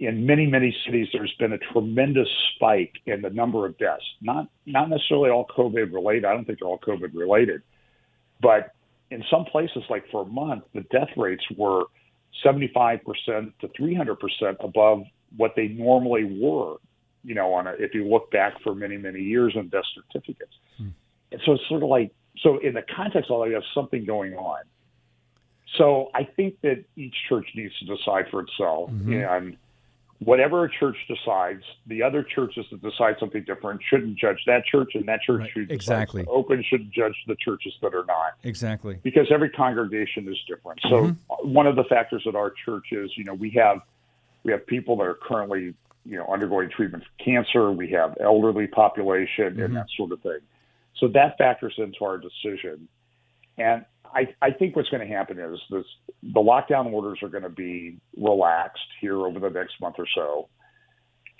In 0.00 0.26
many 0.26 0.46
many 0.46 0.76
cities 0.84 1.08
there's 1.12 1.34
been 1.38 1.52
a 1.52 1.58
tremendous 1.72 2.28
spike 2.54 2.94
in 3.06 3.22
the 3.22 3.30
number 3.30 3.64
of 3.64 3.78
deaths. 3.78 4.04
Not 4.20 4.48
not 4.66 4.90
necessarily 4.90 5.30
all 5.30 5.46
covid 5.46 5.92
related. 5.92 6.24
I 6.24 6.32
don't 6.32 6.44
think 6.44 6.58
they're 6.58 6.68
all 6.68 6.80
covid 6.80 7.14
related. 7.14 7.62
But 8.40 8.72
in 9.10 9.22
some 9.30 9.44
places 9.44 9.84
like 9.88 10.04
for 10.10 10.22
a 10.22 10.26
month 10.26 10.64
the 10.74 10.82
death 10.90 11.10
rates 11.16 11.44
were 11.56 11.84
75% 12.44 13.00
to 13.60 13.68
300% 13.68 14.16
above 14.58 15.04
what 15.36 15.52
they 15.54 15.68
normally 15.68 16.24
were 16.24 16.76
you 17.24 17.34
know 17.34 17.52
on 17.54 17.66
a, 17.66 17.72
if 17.78 17.94
you 17.94 18.06
look 18.06 18.30
back 18.30 18.60
for 18.62 18.74
many 18.74 18.96
many 18.96 19.20
years 19.20 19.54
on 19.56 19.68
death 19.68 19.84
certificates 19.94 20.52
hmm. 20.78 20.88
and 21.32 21.40
so 21.44 21.52
it's 21.52 21.68
sort 21.68 21.82
of 21.82 21.88
like 21.88 22.12
so 22.38 22.58
in 22.58 22.74
the 22.74 22.84
context 22.94 23.30
of 23.30 23.36
all 23.36 23.42
that 23.42 23.48
you 23.48 23.54
have 23.54 23.64
something 23.74 24.04
going 24.04 24.34
on 24.34 24.62
so 25.76 26.10
i 26.14 26.24
think 26.24 26.60
that 26.62 26.84
each 26.96 27.14
church 27.28 27.48
needs 27.54 27.76
to 27.78 27.86
decide 27.86 28.26
for 28.30 28.40
itself 28.40 28.90
mm-hmm. 28.90 29.12
and 29.12 29.56
whatever 30.20 30.64
a 30.64 30.70
church 30.70 30.96
decides, 31.08 31.62
the 31.86 32.02
other 32.02 32.22
churches 32.22 32.64
that 32.70 32.82
decide 32.82 33.16
something 33.18 33.42
different 33.44 33.80
shouldn't 33.88 34.16
judge 34.18 34.38
that 34.46 34.64
church, 34.64 34.92
and 34.94 35.06
that 35.06 35.20
church 35.22 35.40
Right, 35.40 35.68
decides 35.68 35.70
exactly. 35.70 36.24
open 36.28 36.64
shouldn't 36.68 36.92
judge 36.92 37.16
the 37.26 37.36
churches 37.36 37.72
that 37.82 37.94
are 37.94 38.04
not, 38.06 38.34
Exactly. 38.42 38.98
because 39.02 39.26
every 39.30 39.50
congregation 39.50 40.28
is 40.28 40.38
different. 40.48 40.80
So 40.82 40.94
Mm-hmm. 41.04 41.52
one 41.52 41.66
of 41.66 41.76
the 41.76 41.84
factors 41.84 42.24
at 42.26 42.34
our 42.34 42.52
church 42.64 42.86
is, 42.92 43.10
you 43.16 43.24
know, 43.24 43.34
we 43.34 43.50
have 43.50 43.80
we 44.44 44.52
have 44.52 44.66
people 44.66 44.96
that 44.98 45.04
are 45.04 45.18
currently, 45.20 45.74
you 46.04 46.16
know, 46.18 46.26
undergoing 46.32 46.70
treatment 46.70 47.02
for 47.02 47.24
cancer. 47.24 47.72
We 47.72 47.90
have 47.90 48.16
elderly 48.20 48.66
population 48.66 49.54
Mm-hmm. 49.54 49.60
and 49.60 49.76
that 49.76 49.86
sort 49.96 50.12
of 50.12 50.20
thing. 50.20 50.40
So 50.98 51.08
that 51.08 51.36
factors 51.38 51.74
into 51.78 52.04
our 52.04 52.18
decision. 52.18 52.88
And 53.58 53.84
I, 54.04 54.28
I 54.40 54.50
think 54.52 54.76
what's 54.76 54.88
going 54.90 55.06
to 55.06 55.12
happen 55.12 55.38
is 55.38 55.58
this, 55.70 55.84
the 56.22 56.40
lockdown 56.40 56.92
orders 56.92 57.18
are 57.22 57.28
going 57.28 57.42
to 57.42 57.48
be 57.48 57.98
relaxed 58.16 58.86
here 59.00 59.18
over 59.26 59.40
the 59.40 59.50
next 59.50 59.80
month 59.80 59.96
or 59.98 60.06
so. 60.14 60.48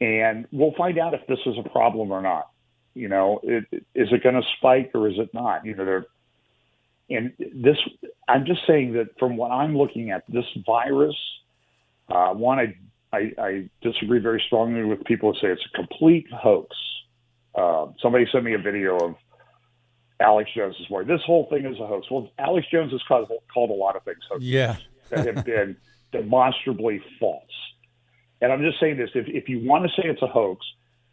And 0.00 0.46
we'll 0.50 0.74
find 0.76 0.98
out 0.98 1.14
if 1.14 1.24
this 1.28 1.38
is 1.46 1.54
a 1.64 1.68
problem 1.68 2.10
or 2.10 2.20
not. 2.20 2.50
You 2.94 3.08
know, 3.08 3.40
it, 3.42 3.64
is 3.94 4.08
it 4.12 4.22
going 4.22 4.34
to 4.34 4.42
spike 4.56 4.90
or 4.94 5.08
is 5.08 5.14
it 5.18 5.32
not? 5.32 5.64
You 5.64 5.74
know, 5.76 5.84
there, 5.84 6.06
and 7.10 7.32
this, 7.38 7.76
I'm 8.28 8.44
just 8.46 8.60
saying 8.66 8.94
that 8.94 9.18
from 9.18 9.36
what 9.36 9.50
I'm 9.50 9.76
looking 9.76 10.10
at, 10.10 10.24
this 10.28 10.44
virus, 10.66 11.16
uh, 12.08 12.30
one, 12.30 12.58
I, 12.58 12.76
I, 13.14 13.32
I 13.38 13.68
disagree 13.82 14.18
very 14.18 14.42
strongly 14.46 14.84
with 14.84 15.04
people 15.04 15.32
who 15.32 15.38
say 15.40 15.52
it's 15.52 15.62
a 15.72 15.76
complete 15.76 16.26
hoax. 16.32 16.74
Uh, 17.54 17.86
somebody 18.02 18.26
sent 18.32 18.44
me 18.44 18.54
a 18.54 18.58
video 18.58 18.96
of 18.98 19.14
Alex 20.20 20.50
Jones's 20.54 20.88
wife. 20.90 21.06
This 21.06 21.20
whole 21.26 21.46
thing 21.50 21.64
is 21.66 21.78
a 21.80 21.86
hoax. 21.86 22.10
Well, 22.10 22.30
Alex 22.38 22.66
Jones 22.70 22.92
has 22.92 23.02
called, 23.06 23.30
called 23.52 23.70
a 23.70 23.74
lot 23.74 23.96
of 23.96 24.02
things 24.04 24.18
hoaxes 24.30 24.48
Yeah. 24.48 24.76
that 25.10 25.26
have 25.34 25.44
been 25.44 25.76
demonstrably 26.12 27.02
false. 27.20 27.42
And 28.40 28.52
I'm 28.52 28.62
just 28.62 28.78
saying 28.80 28.96
this: 28.96 29.10
if, 29.14 29.26
if 29.28 29.48
you 29.48 29.66
want 29.66 29.84
to 29.84 29.90
say 30.00 30.08
it's 30.08 30.22
a 30.22 30.26
hoax, 30.26 30.64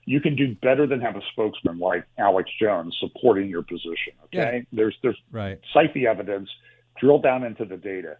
you 0.05 0.19
can 0.19 0.35
do 0.35 0.55
better 0.55 0.85
than 0.87 0.99
have 1.01 1.15
a 1.15 1.21
spokesman 1.31 1.79
like 1.79 2.05
Alex 2.17 2.49
Jones 2.59 2.95
supporting 2.99 3.47
your 3.49 3.61
position. 3.63 4.13
Okay, 4.25 4.65
there's 4.73 4.95
there's 5.03 5.17
Right. 5.31 5.59
cite 5.73 5.93
the 5.93 6.07
evidence, 6.07 6.49
drill 6.99 7.19
down 7.19 7.43
into 7.43 7.65
the 7.65 7.77
data. 7.77 8.17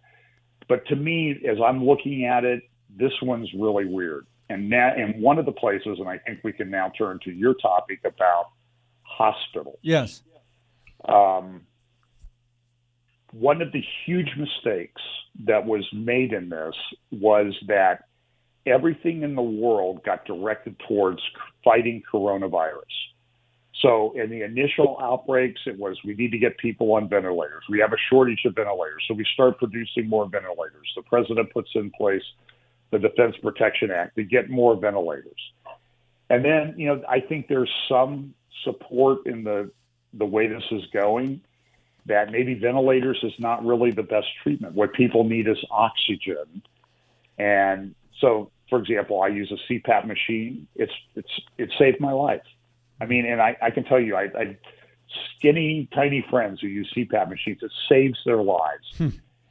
But 0.68 0.86
to 0.86 0.96
me, 0.96 1.36
as 1.48 1.58
I'm 1.60 1.84
looking 1.84 2.24
at 2.24 2.44
it, 2.44 2.62
this 2.96 3.12
one's 3.22 3.50
really 3.54 3.86
weird. 3.86 4.26
And 4.48 4.68
now, 4.68 4.92
and 4.94 5.20
one 5.22 5.38
of 5.38 5.46
the 5.46 5.52
places, 5.52 5.98
and 5.98 6.08
I 6.08 6.18
think 6.18 6.40
we 6.44 6.52
can 6.52 6.70
now 6.70 6.92
turn 6.96 7.18
to 7.24 7.30
your 7.32 7.54
topic 7.54 8.00
about 8.04 8.50
hospitals. 9.02 9.78
Yes. 9.82 10.22
Um, 11.06 11.62
one 13.32 13.62
of 13.62 13.72
the 13.72 13.82
huge 14.04 14.30
mistakes 14.36 15.00
that 15.46 15.64
was 15.64 15.86
made 15.92 16.32
in 16.32 16.50
this 16.50 16.74
was 17.10 17.54
that 17.66 18.04
everything 18.66 19.22
in 19.22 19.34
the 19.34 19.42
world 19.42 20.04
got 20.04 20.24
directed 20.26 20.76
towards 20.86 21.20
fighting 21.64 22.02
coronavirus. 22.12 22.82
So 23.80 24.12
in 24.12 24.30
the 24.30 24.42
initial 24.42 24.98
outbreaks, 25.00 25.62
it 25.66 25.78
was 25.78 25.98
we 26.04 26.14
need 26.14 26.30
to 26.32 26.38
get 26.38 26.56
people 26.58 26.92
on 26.92 27.08
ventilators. 27.08 27.64
We 27.68 27.80
have 27.80 27.92
a 27.92 27.96
shortage 28.10 28.44
of 28.44 28.54
ventilators, 28.54 29.02
so 29.08 29.14
we 29.14 29.26
start 29.32 29.58
producing 29.58 30.08
more 30.08 30.28
ventilators. 30.28 30.92
The 30.94 31.02
president 31.02 31.52
puts 31.52 31.70
in 31.74 31.90
place 31.90 32.22
the 32.92 32.98
Defense 32.98 33.36
Production 33.42 33.90
Act 33.90 34.14
to 34.16 34.22
get 34.22 34.50
more 34.50 34.76
ventilators. 34.76 35.40
And 36.30 36.44
then, 36.44 36.74
you 36.76 36.86
know, 36.86 37.02
I 37.08 37.20
think 37.20 37.48
there's 37.48 37.70
some 37.88 38.34
support 38.62 39.26
in 39.26 39.42
the 39.42 39.70
the 40.14 40.26
way 40.26 40.46
this 40.46 40.62
is 40.70 40.82
going 40.92 41.40
that 42.04 42.30
maybe 42.30 42.54
ventilators 42.54 43.18
is 43.22 43.32
not 43.38 43.64
really 43.64 43.90
the 43.90 44.02
best 44.02 44.26
treatment. 44.42 44.74
What 44.74 44.92
people 44.92 45.24
need 45.24 45.48
is 45.48 45.56
oxygen. 45.70 46.62
And 47.38 47.94
so, 48.20 48.50
for 48.68 48.78
example, 48.78 49.22
I 49.22 49.28
use 49.28 49.50
a 49.50 49.72
CPAP 49.72 50.06
machine. 50.06 50.68
It's 50.76 50.92
it's 51.16 51.40
it 51.58 51.70
saved 51.78 52.00
my 52.00 52.12
life. 52.12 52.42
I 53.00 53.06
mean, 53.06 53.26
and 53.26 53.40
I, 53.40 53.56
I 53.60 53.70
can 53.70 53.84
tell 53.84 54.00
you, 54.00 54.16
I, 54.16 54.24
I 54.38 54.56
skinny, 55.36 55.88
tiny 55.94 56.24
friends 56.30 56.60
who 56.60 56.68
use 56.68 56.92
CPAP 56.94 57.28
machines. 57.28 57.58
It 57.62 57.72
saves 57.88 58.18
their 58.24 58.42
lives. 58.42 58.86
Hmm. 58.96 59.08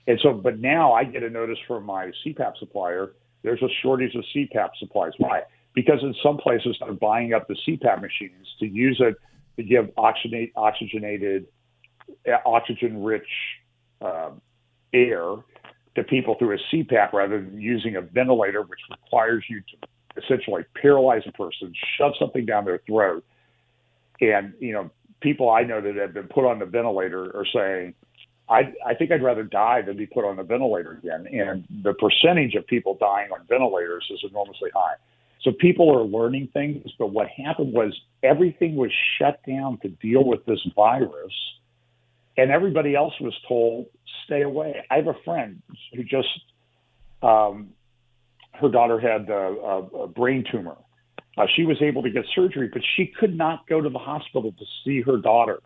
And 0.07 0.19
so, 0.21 0.33
but 0.33 0.59
now 0.59 0.93
I 0.93 1.03
get 1.03 1.23
a 1.23 1.29
notice 1.29 1.59
from 1.67 1.85
my 1.85 2.11
CPAP 2.25 2.57
supplier. 2.57 3.13
There's 3.43 3.61
a 3.61 3.69
shortage 3.81 4.15
of 4.15 4.23
CPAP 4.35 4.69
supplies. 4.79 5.13
Why? 5.17 5.41
Because 5.73 5.99
in 6.03 6.13
some 6.21 6.37
places 6.37 6.77
they're 6.79 6.93
buying 6.93 7.33
up 7.33 7.47
the 7.47 7.55
CPAP 7.67 8.01
machines 8.01 8.47
to 8.59 8.65
use 8.65 9.01
it 9.03 9.15
to 9.57 9.63
give 9.63 9.85
oxygenate, 9.97 10.51
oxygenated, 10.55 11.47
uh, 12.27 12.37
oxygen-rich 12.45 13.27
uh, 14.01 14.31
air 14.93 15.35
to 15.95 16.03
people 16.03 16.35
through 16.35 16.55
a 16.55 16.75
CPAP 16.75 17.13
rather 17.13 17.41
than 17.41 17.59
using 17.59 17.95
a 17.95 18.01
ventilator, 18.01 18.61
which 18.61 18.79
requires 18.89 19.43
you 19.49 19.61
to 19.61 20.21
essentially 20.23 20.63
paralyze 20.81 21.23
a 21.25 21.31
person, 21.31 21.73
shove 21.97 22.13
something 22.19 22.45
down 22.45 22.65
their 22.65 22.81
throat. 22.87 23.23
And, 24.19 24.53
you 24.59 24.73
know, 24.73 24.89
people 25.21 25.49
I 25.49 25.63
know 25.63 25.81
that 25.81 25.95
have 25.95 26.13
been 26.13 26.27
put 26.27 26.45
on 26.45 26.59
the 26.59 26.65
ventilator 26.65 27.35
are 27.35 27.45
saying, 27.53 27.93
I, 28.51 28.73
I 28.85 28.93
think 28.95 29.11
I'd 29.11 29.23
rather 29.23 29.43
die 29.43 29.81
than 29.81 29.95
be 29.95 30.05
put 30.05 30.25
on 30.25 30.35
the 30.35 30.43
ventilator 30.43 30.99
again. 31.01 31.25
And 31.31 31.65
the 31.83 31.93
percentage 31.93 32.55
of 32.55 32.67
people 32.67 32.97
dying 32.99 33.29
on 33.31 33.45
ventilators 33.47 34.05
is 34.11 34.19
enormously 34.29 34.69
high. 34.75 34.95
So 35.41 35.51
people 35.53 35.89
are 35.89 36.03
learning 36.03 36.49
things, 36.53 36.91
but 36.99 37.07
what 37.07 37.27
happened 37.29 37.73
was 37.73 37.97
everything 38.21 38.75
was 38.75 38.91
shut 39.17 39.39
down 39.47 39.79
to 39.79 39.87
deal 39.87 40.23
with 40.25 40.45
this 40.45 40.59
virus, 40.75 41.33
and 42.37 42.51
everybody 42.51 42.93
else 42.93 43.13
was 43.21 43.33
told 43.47 43.87
stay 44.25 44.41
away. 44.43 44.83
I 44.91 44.97
have 44.97 45.07
a 45.07 45.15
friend 45.25 45.61
who 45.95 46.03
just 46.03 46.27
um, 47.23 47.69
her 48.53 48.69
daughter 48.69 48.99
had 48.99 49.29
a, 49.29 49.33
a, 49.33 49.77
a 50.03 50.07
brain 50.07 50.43
tumor. 50.51 50.75
Uh, 51.37 51.45
she 51.55 51.63
was 51.63 51.81
able 51.81 52.03
to 52.03 52.09
get 52.09 52.25
surgery, 52.35 52.69
but 52.71 52.81
she 52.95 53.11
could 53.17 53.35
not 53.35 53.65
go 53.67 53.81
to 53.81 53.89
the 53.89 53.97
hospital 53.97 54.51
to 54.51 54.65
see 54.83 55.01
her 55.01 55.17
daughter. 55.17 55.61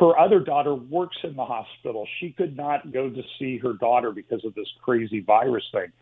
Her 0.00 0.18
other 0.18 0.40
daughter 0.40 0.74
works 0.74 1.16
in 1.24 1.34
the 1.34 1.44
hospital. 1.44 2.06
She 2.20 2.30
could 2.30 2.56
not 2.56 2.92
go 2.92 3.10
to 3.10 3.22
see 3.38 3.58
her 3.58 3.72
daughter 3.72 4.12
because 4.12 4.44
of 4.44 4.54
this 4.54 4.68
crazy 4.82 5.20
virus 5.20 5.64
thing. 5.72 5.92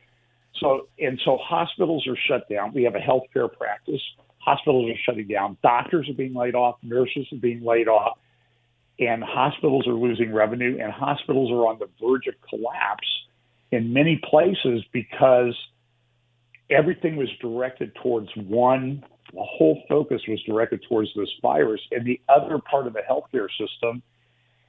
So, 0.61 0.89
and 0.99 1.21
so 1.25 1.39
hospitals 1.43 2.07
are 2.07 2.17
shut 2.29 2.49
down. 2.49 2.73
We 2.75 2.83
have 2.85 2.95
a 2.95 2.99
healthcare 2.99 3.51
practice. 3.53 4.01
Hospitals 4.39 4.91
are 4.91 4.99
shutting 5.05 5.29
down. 5.29 5.57
Doctors 5.63 6.09
are 6.09 6.15
being 6.15 6.35
laid 6.35 6.55
off. 6.55 6.77
Nurses 6.83 7.27
are 7.33 7.39
being 7.39 7.65
laid 7.65 7.89
off. 7.89 8.19
And 8.99 9.23
hospitals 9.23 9.87
are 9.87 9.95
losing 9.95 10.33
revenue. 10.33 10.79
And 10.81 10.93
hospitals 10.93 11.51
are 11.51 11.67
on 11.67 11.79
the 11.79 11.89
verge 12.01 12.27
of 12.27 12.35
collapse 12.49 13.09
in 13.71 13.93
many 13.93 14.21
places 14.31 14.83
because 14.93 15.55
everything 16.71 17.17
was 17.17 17.29
directed 17.41 17.95
towards 18.03 18.29
one, 18.37 19.05
the 19.33 19.43
whole 19.43 19.83
focus 19.89 20.23
was 20.29 20.41
directed 20.43 20.85
towards 20.89 21.11
this 21.15 21.29
virus. 21.43 21.81
And 21.91 22.07
the 22.07 22.21
other 22.29 22.59
part 22.59 22.87
of 22.87 22.93
the 22.93 23.03
healthcare 23.09 23.49
system 23.59 24.03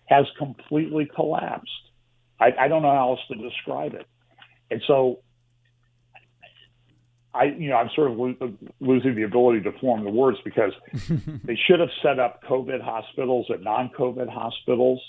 has 0.05 0.25
completely 0.37 1.09
collapsed. 1.13 1.71
I, 2.39 2.53
I 2.59 2.67
don't 2.67 2.81
know 2.81 2.91
how 2.91 3.09
else 3.11 3.19
to 3.31 3.35
describe 3.35 3.93
it. 3.93 4.05
And 4.69 4.81
so 4.87 5.19
I, 7.33 7.45
you 7.45 7.69
know, 7.69 7.75
I'm 7.75 7.89
sort 7.95 8.11
of 8.11 8.17
lo- 8.17 8.53
losing 8.79 9.15
the 9.15 9.23
ability 9.23 9.61
to 9.61 9.71
form 9.79 10.03
the 10.03 10.09
words 10.09 10.39
because 10.43 10.73
they 11.43 11.57
should 11.67 11.79
have 11.79 11.89
set 12.01 12.19
up 12.19 12.43
COVID 12.43 12.81
hospitals 12.81 13.45
and 13.49 13.63
non-COVID 13.63 14.29
hospitals 14.29 15.01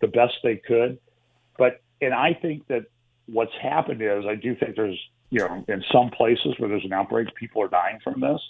the 0.00 0.06
best 0.06 0.34
they 0.42 0.56
could. 0.56 0.98
But 1.58 1.80
and 2.00 2.14
I 2.14 2.34
think 2.34 2.66
that 2.68 2.86
what's 3.26 3.54
happened 3.60 4.02
is 4.02 4.24
I 4.28 4.34
do 4.36 4.54
think 4.54 4.76
there's 4.76 4.98
you 5.30 5.40
know 5.40 5.64
in 5.68 5.82
some 5.92 6.10
places 6.10 6.54
where 6.58 6.68
there's 6.68 6.84
an 6.84 6.92
outbreak, 6.92 7.34
people 7.34 7.62
are 7.62 7.68
dying 7.68 7.98
from 8.04 8.20
this, 8.20 8.40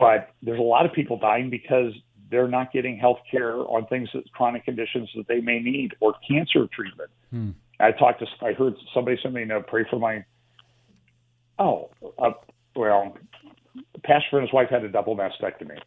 but 0.00 0.30
there's 0.42 0.58
a 0.58 0.62
lot 0.62 0.86
of 0.86 0.92
people 0.92 1.18
dying 1.18 1.50
because 1.50 1.92
they're 2.30 2.48
not 2.48 2.72
getting 2.72 2.96
health 2.96 3.18
care 3.30 3.56
on 3.56 3.86
things 3.86 4.08
that 4.14 4.30
chronic 4.32 4.64
conditions 4.64 5.08
that 5.14 5.28
they 5.28 5.40
may 5.40 5.60
need 5.60 5.94
or 6.00 6.14
cancer 6.28 6.66
treatment. 6.74 7.10
Hmm. 7.30 7.50
I 7.78 7.92
talked 7.92 8.20
to 8.20 8.26
I 8.44 8.52
heard 8.52 8.74
somebody 8.92 9.18
send 9.22 9.34
me 9.34 9.42
a 9.42 9.46
note, 9.46 9.66
pray 9.66 9.84
for 9.88 9.98
my 9.98 10.24
Oh, 11.58 11.90
uh, 12.18 12.30
well, 12.74 13.14
pastor 14.02 14.38
and 14.38 14.46
his 14.46 14.52
wife 14.52 14.70
had 14.70 14.82
a 14.82 14.88
double 14.88 15.14
mastectomy. 15.14 15.78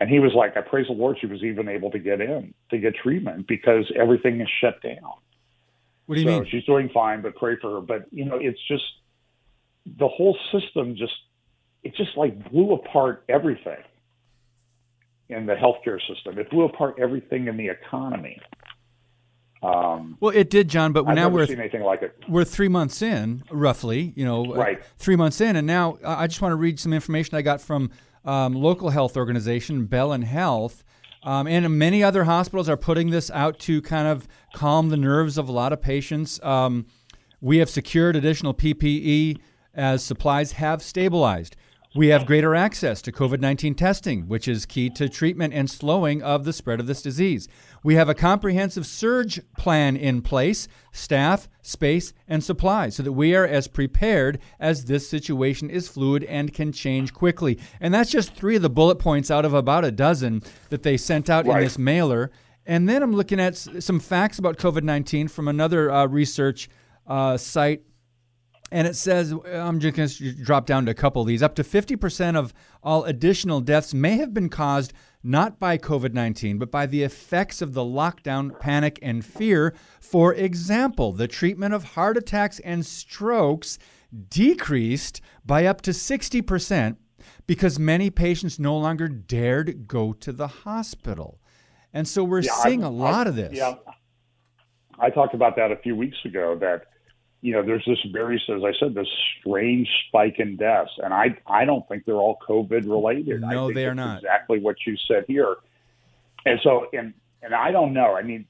And 0.00 0.08
he 0.08 0.18
was 0.18 0.32
like, 0.34 0.56
I 0.56 0.62
praise 0.62 0.86
the 0.88 0.94
Lord 0.94 1.18
she 1.20 1.26
was 1.26 1.44
even 1.44 1.68
able 1.68 1.90
to 1.90 1.98
get 1.98 2.20
in 2.20 2.54
to 2.70 2.78
get 2.78 2.94
treatment 2.96 3.46
because 3.46 3.92
everything 3.94 4.40
is 4.40 4.48
shut 4.60 4.82
down. 4.82 5.12
What 6.06 6.16
do 6.16 6.22
you 6.22 6.26
so 6.26 6.40
mean? 6.40 6.48
she's 6.50 6.64
doing 6.64 6.88
fine, 6.92 7.20
but 7.22 7.36
pray 7.36 7.56
for 7.60 7.74
her. 7.74 7.80
But, 7.80 8.06
you 8.10 8.24
know, 8.24 8.36
it's 8.36 8.58
just 8.66 8.84
the 9.86 10.08
whole 10.08 10.36
system 10.50 10.96
just, 10.96 11.12
it 11.82 11.94
just 11.96 12.16
like 12.16 12.50
blew 12.50 12.72
apart 12.74 13.24
everything 13.28 13.82
in 15.28 15.46
the 15.46 15.54
healthcare 15.54 15.98
system. 16.08 16.38
It 16.38 16.50
blew 16.50 16.64
apart 16.64 16.96
everything 17.00 17.48
in 17.48 17.56
the 17.56 17.68
economy. 17.68 18.40
Um, 19.62 20.16
Well, 20.20 20.34
it 20.34 20.50
did, 20.50 20.68
John. 20.68 20.92
But 20.92 21.06
I've 21.06 21.14
now 21.14 21.28
we're 21.28 21.46
like 21.46 22.02
it. 22.02 22.16
we're 22.28 22.44
three 22.44 22.68
months 22.68 23.00
in, 23.00 23.44
roughly. 23.50 24.12
You 24.16 24.24
know, 24.24 24.54
uh, 24.54 24.58
Right. 24.58 24.82
Three 24.98 25.16
months 25.16 25.40
in, 25.40 25.56
and 25.56 25.66
now 25.66 25.98
uh, 26.04 26.16
I 26.18 26.26
just 26.26 26.42
want 26.42 26.52
to 26.52 26.56
read 26.56 26.80
some 26.80 26.92
information 26.92 27.36
I 27.36 27.42
got 27.42 27.60
from 27.60 27.90
um, 28.24 28.54
local 28.54 28.90
health 28.90 29.16
organization 29.16 29.86
Bellin 29.86 30.22
Health. 30.22 30.84
Um, 31.24 31.46
and 31.46 31.78
many 31.78 32.02
other 32.02 32.24
hospitals 32.24 32.68
are 32.68 32.76
putting 32.76 33.10
this 33.10 33.30
out 33.30 33.60
to 33.60 33.80
kind 33.82 34.08
of 34.08 34.26
calm 34.54 34.88
the 34.88 34.96
nerves 34.96 35.38
of 35.38 35.48
a 35.48 35.52
lot 35.52 35.72
of 35.72 35.80
patients. 35.80 36.42
Um, 36.42 36.86
we 37.40 37.58
have 37.58 37.70
secured 37.70 38.16
additional 38.16 38.52
PPE 38.54 39.38
as 39.74 40.02
supplies 40.04 40.52
have 40.52 40.82
stabilized. 40.82 41.54
We 41.94 42.08
have 42.08 42.24
greater 42.24 42.54
access 42.54 43.02
to 43.02 43.12
COVID 43.12 43.40
19 43.40 43.74
testing, 43.74 44.26
which 44.26 44.48
is 44.48 44.64
key 44.64 44.88
to 44.90 45.10
treatment 45.10 45.52
and 45.52 45.68
slowing 45.70 46.22
of 46.22 46.44
the 46.44 46.52
spread 46.54 46.80
of 46.80 46.86
this 46.86 47.02
disease. 47.02 47.48
We 47.84 47.96
have 47.96 48.08
a 48.08 48.14
comprehensive 48.14 48.86
surge 48.86 49.40
plan 49.58 49.96
in 49.96 50.22
place, 50.22 50.68
staff, 50.92 51.48
space, 51.60 52.14
and 52.28 52.42
supplies, 52.42 52.96
so 52.96 53.02
that 53.02 53.12
we 53.12 53.34
are 53.34 53.46
as 53.46 53.68
prepared 53.68 54.38
as 54.58 54.86
this 54.86 55.06
situation 55.06 55.68
is 55.68 55.86
fluid 55.86 56.24
and 56.24 56.54
can 56.54 56.72
change 56.72 57.12
quickly. 57.12 57.58
And 57.80 57.92
that's 57.92 58.10
just 58.10 58.34
three 58.34 58.56
of 58.56 58.62
the 58.62 58.70
bullet 58.70 58.96
points 58.96 59.30
out 59.30 59.44
of 59.44 59.52
about 59.52 59.84
a 59.84 59.90
dozen 59.92 60.42
that 60.70 60.82
they 60.82 60.96
sent 60.96 61.28
out 61.28 61.44
Right. 61.46 61.58
in 61.58 61.64
this 61.64 61.78
mailer. 61.78 62.30
And 62.64 62.88
then 62.88 63.02
I'm 63.02 63.12
looking 63.12 63.40
at 63.40 63.56
some 63.56 64.00
facts 64.00 64.38
about 64.38 64.56
COVID 64.56 64.82
19 64.82 65.28
from 65.28 65.46
another 65.46 65.90
uh, 65.90 66.06
research 66.06 66.70
uh, 67.06 67.36
site 67.36 67.82
and 68.72 68.88
it 68.88 68.96
says, 68.96 69.32
I'm 69.52 69.78
just 69.80 69.94
going 69.96 70.08
to 70.08 70.32
drop 70.42 70.64
down 70.66 70.86
to 70.86 70.90
a 70.90 70.94
couple 70.94 71.20
of 71.20 71.28
these. 71.28 71.42
Up 71.42 71.54
to 71.56 71.62
50% 71.62 72.36
of 72.36 72.54
all 72.82 73.04
additional 73.04 73.60
deaths 73.60 73.92
may 73.92 74.16
have 74.16 74.32
been 74.32 74.48
caused 74.48 74.94
not 75.22 75.60
by 75.60 75.76
COVID 75.76 76.14
19, 76.14 76.58
but 76.58 76.70
by 76.70 76.86
the 76.86 77.02
effects 77.02 77.60
of 77.60 77.74
the 77.74 77.82
lockdown, 77.82 78.58
panic, 78.58 78.98
and 79.02 79.24
fear. 79.24 79.74
For 80.00 80.32
example, 80.34 81.12
the 81.12 81.28
treatment 81.28 81.74
of 81.74 81.84
heart 81.84 82.16
attacks 82.16 82.58
and 82.60 82.84
strokes 82.84 83.78
decreased 84.30 85.20
by 85.44 85.66
up 85.66 85.82
to 85.82 85.90
60% 85.90 86.96
because 87.46 87.78
many 87.78 88.08
patients 88.10 88.58
no 88.58 88.76
longer 88.76 89.06
dared 89.06 89.86
go 89.86 90.12
to 90.14 90.32
the 90.32 90.48
hospital. 90.48 91.38
And 91.92 92.08
so 92.08 92.24
we're 92.24 92.40
Yeah, 92.40 92.52
seeing 92.62 92.82
I- 92.82 92.86
a 92.88 92.90
lot 92.90 93.26
I- 93.26 93.30
of 93.30 93.36
this. 93.36 93.52
Yeah, 93.52 93.74
I 94.98 95.10
talked 95.10 95.34
about 95.34 95.56
that 95.56 95.70
a 95.70 95.76
few 95.76 95.94
weeks 95.94 96.16
ago. 96.24 96.56
That 96.58 96.86
you 97.42 97.52
know, 97.52 97.62
there's 97.62 97.84
this 97.84 97.98
very, 98.12 98.36
as 98.36 98.62
I 98.64 98.72
said, 98.78 98.94
this 98.94 99.08
strange 99.40 99.88
spike 100.06 100.38
in 100.38 100.56
deaths, 100.56 100.92
and 101.02 101.12
I 101.12 101.36
I 101.46 101.64
don't 101.64 101.86
think 101.88 102.04
they're 102.04 102.14
all 102.14 102.38
COVID 102.48 102.88
related. 102.88 103.42
I 103.42 103.52
No, 103.52 103.72
they 103.72 103.84
are 103.86 103.94
not. 103.94 104.18
Exactly 104.18 104.60
what 104.60 104.76
you 104.86 104.96
said 105.08 105.24
here, 105.26 105.56
and 106.46 106.60
so 106.62 106.86
and 106.92 107.12
and 107.42 107.52
I 107.52 107.72
don't 107.72 107.92
know. 107.92 108.14
I 108.16 108.22
mean, 108.22 108.46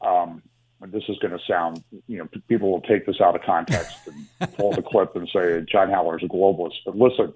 um, 0.00 0.42
this 0.86 1.04
is 1.08 1.18
going 1.18 1.32
to 1.32 1.44
sound, 1.46 1.82
you 2.08 2.18
know, 2.18 2.28
people 2.48 2.70
will 2.70 2.80
take 2.80 3.06
this 3.06 3.20
out 3.20 3.36
of 3.36 3.42
context 3.42 3.96
and 4.06 4.52
pull 4.56 4.72
the 4.72 4.82
clip 4.82 5.14
and 5.14 5.28
say 5.32 5.64
John 5.70 5.88
Haller's 5.88 6.22
a 6.24 6.26
globalist. 6.26 6.74
But 6.84 6.96
listen, 6.96 7.32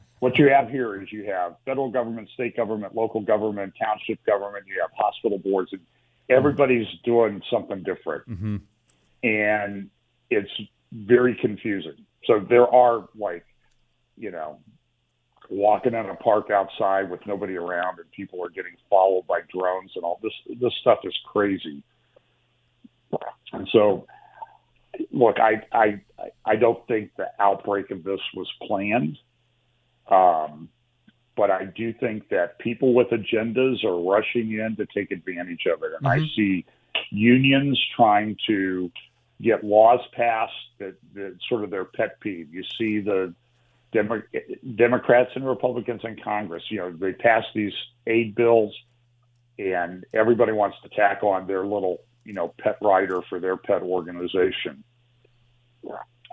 what 0.18 0.36
you 0.36 0.48
have 0.50 0.68
here 0.68 1.00
is 1.00 1.12
you 1.12 1.24
have 1.26 1.56
federal 1.64 1.90
government, 1.90 2.28
state 2.34 2.56
government, 2.56 2.94
local 2.94 3.20
government, 3.20 3.74
township 3.80 4.24
government. 4.24 4.64
You 4.66 4.80
have 4.80 4.90
hospital 4.96 5.38
boards, 5.38 5.72
and 5.72 5.80
everybody's 6.28 6.88
doing 7.04 7.42
something 7.50 7.84
different, 7.84 8.24
hmm 8.24 8.56
and 9.22 9.90
it's 10.30 10.50
very 10.92 11.34
confusing. 11.40 12.06
So 12.24 12.40
there 12.48 12.68
are 12.68 13.08
like, 13.18 13.44
you 14.16 14.30
know, 14.30 14.58
walking 15.48 15.94
in 15.94 16.06
a 16.06 16.14
park 16.16 16.50
outside 16.50 17.10
with 17.10 17.20
nobody 17.26 17.56
around, 17.56 17.98
and 17.98 18.10
people 18.12 18.44
are 18.44 18.50
getting 18.50 18.76
followed 18.88 19.26
by 19.26 19.40
drones, 19.52 19.92
and 19.96 20.04
all 20.04 20.20
this. 20.22 20.32
This 20.60 20.72
stuff 20.80 20.98
is 21.04 21.16
crazy. 21.32 21.82
And 23.52 23.68
so, 23.72 24.06
look, 25.10 25.36
I 25.40 25.62
I 25.72 26.00
I 26.44 26.56
don't 26.56 26.86
think 26.86 27.10
the 27.16 27.26
outbreak 27.38 27.90
of 27.90 28.04
this 28.04 28.20
was 28.34 28.48
planned. 28.62 29.18
Um, 30.08 30.68
but 31.36 31.50
I 31.50 31.64
do 31.64 31.92
think 31.94 32.28
that 32.28 32.58
people 32.58 32.92
with 32.92 33.08
agendas 33.08 33.82
are 33.84 33.98
rushing 33.98 34.52
in 34.52 34.76
to 34.76 34.86
take 34.94 35.10
advantage 35.10 35.66
of 35.72 35.82
it. 35.82 35.92
And 35.96 36.06
I 36.06 36.18
Mhm. 36.18 36.34
see 36.34 36.64
unions 37.10 37.80
trying 37.96 38.36
to 38.46 38.90
get 39.42 39.64
laws 39.64 40.00
passed 40.12 40.52
that, 40.78 40.94
that 41.14 41.36
sort 41.48 41.64
of 41.64 41.70
their 41.70 41.84
pet 41.84 42.20
peeve. 42.20 42.52
You 42.52 42.62
see 42.78 43.00
the 43.00 43.34
Demo- 43.92 44.22
Democrats 44.76 45.30
and 45.34 45.46
Republicans 45.46 46.02
in 46.04 46.16
Congress, 46.22 46.62
you 46.68 46.78
know, 46.78 46.92
they 46.92 47.12
pass 47.12 47.44
these 47.54 47.72
aid 48.06 48.34
bills 48.34 48.74
and 49.58 50.04
everybody 50.14 50.52
wants 50.52 50.76
to 50.82 50.88
tack 50.90 51.22
on 51.22 51.46
their 51.46 51.66
little, 51.66 51.98
you 52.24 52.32
know, 52.32 52.54
pet 52.58 52.78
rider 52.80 53.20
for 53.28 53.40
their 53.40 53.56
pet 53.56 53.82
organization. 53.82 54.84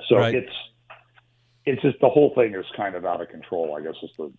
So 0.08 0.18
Right. 0.18 0.36
it's 0.36 0.54
it's 1.66 1.82
just 1.82 2.00
the 2.00 2.08
whole 2.10 2.34
thing 2.34 2.56
is 2.56 2.66
kind 2.78 2.96
of 2.96 3.06
out 3.06 3.20
of 3.22 3.28
control, 3.30 3.76
I 3.76 3.82
guess 3.82 3.96
is 4.02 4.12
the 4.18 4.32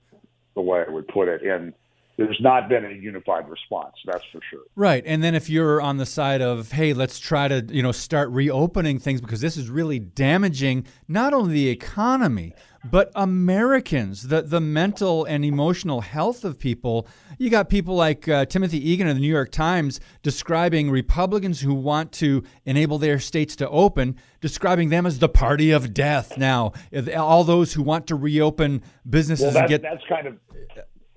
the 0.55 0.63
way 0.63 0.85
I 0.87 0.91
would 0.91 1.09
put 1.09 1.29
it. 1.29 1.43
And 1.43 1.75
there's 2.19 2.39
not 2.41 2.69
been 2.69 2.85
a 2.85 2.91
unified 2.91 3.49
response, 3.49 3.95
that's 4.05 4.25
for 4.33 4.41
sure. 4.51 4.65
Right. 4.75 5.05
And 5.07 5.23
then 5.23 5.37
if 5.37 5.49
you're 5.49 5.81
on 5.81 5.99
the 5.99 6.05
side 6.05 6.43
of, 6.43 6.73
hey, 6.73 6.93
let's 6.93 7.21
try 7.21 7.47
to, 7.47 7.65
you 7.71 7.81
know, 7.81 7.93
start 7.93 8.29
reopening 8.31 8.99
things 8.99 9.21
because 9.21 9.41
this 9.41 9.57
is 9.57 9.71
really 9.71 10.01
damaging 10.01 10.85
not 11.07 11.33
only 11.33 11.55
the 11.55 11.69
economy, 11.69 12.55
but 12.91 13.13
Americans, 13.15 14.27
the, 14.29 14.43
the 14.43 14.61
mental 14.61 15.27
and 15.27 15.45
emotional 15.45 16.01
health 16.01 16.45
of 16.45 16.59
people. 16.59 17.07
You 17.39 17.51
got 17.51 17.69
people 17.69 17.95
like 17.95 18.29
uh, 18.29 18.47
Timothy 18.47 18.91
Egan 18.91 19.07
of 19.07 19.15
the 19.15 19.21
New 19.21 19.33
York 19.33 19.53
Times 19.53 20.01
describing 20.25 20.91
Republicans 20.91 21.61
who 21.61 21.75
want 21.75 22.11
to 22.13 22.43
enable 22.65 22.99
their 22.99 23.21
states 23.21 23.55
to 23.57 23.69
open, 23.69 24.17
describing 24.41 24.89
them 24.89 25.07
as 25.07 25.21
the 25.21 25.29
party 25.29 25.71
of 25.71 25.95
death 25.95 26.37
now. 26.37 26.73
All 27.17 27.45
those 27.45 27.75
who 27.75 27.83
want 27.83 28.09
to 28.09 28.17
reopen 28.17 28.83
businesses 29.09 29.55
Well, 29.55 29.59
and 29.59 29.69
get. 29.69 29.83
that's 29.83 30.03
kind 30.09 30.27
of 30.27 30.37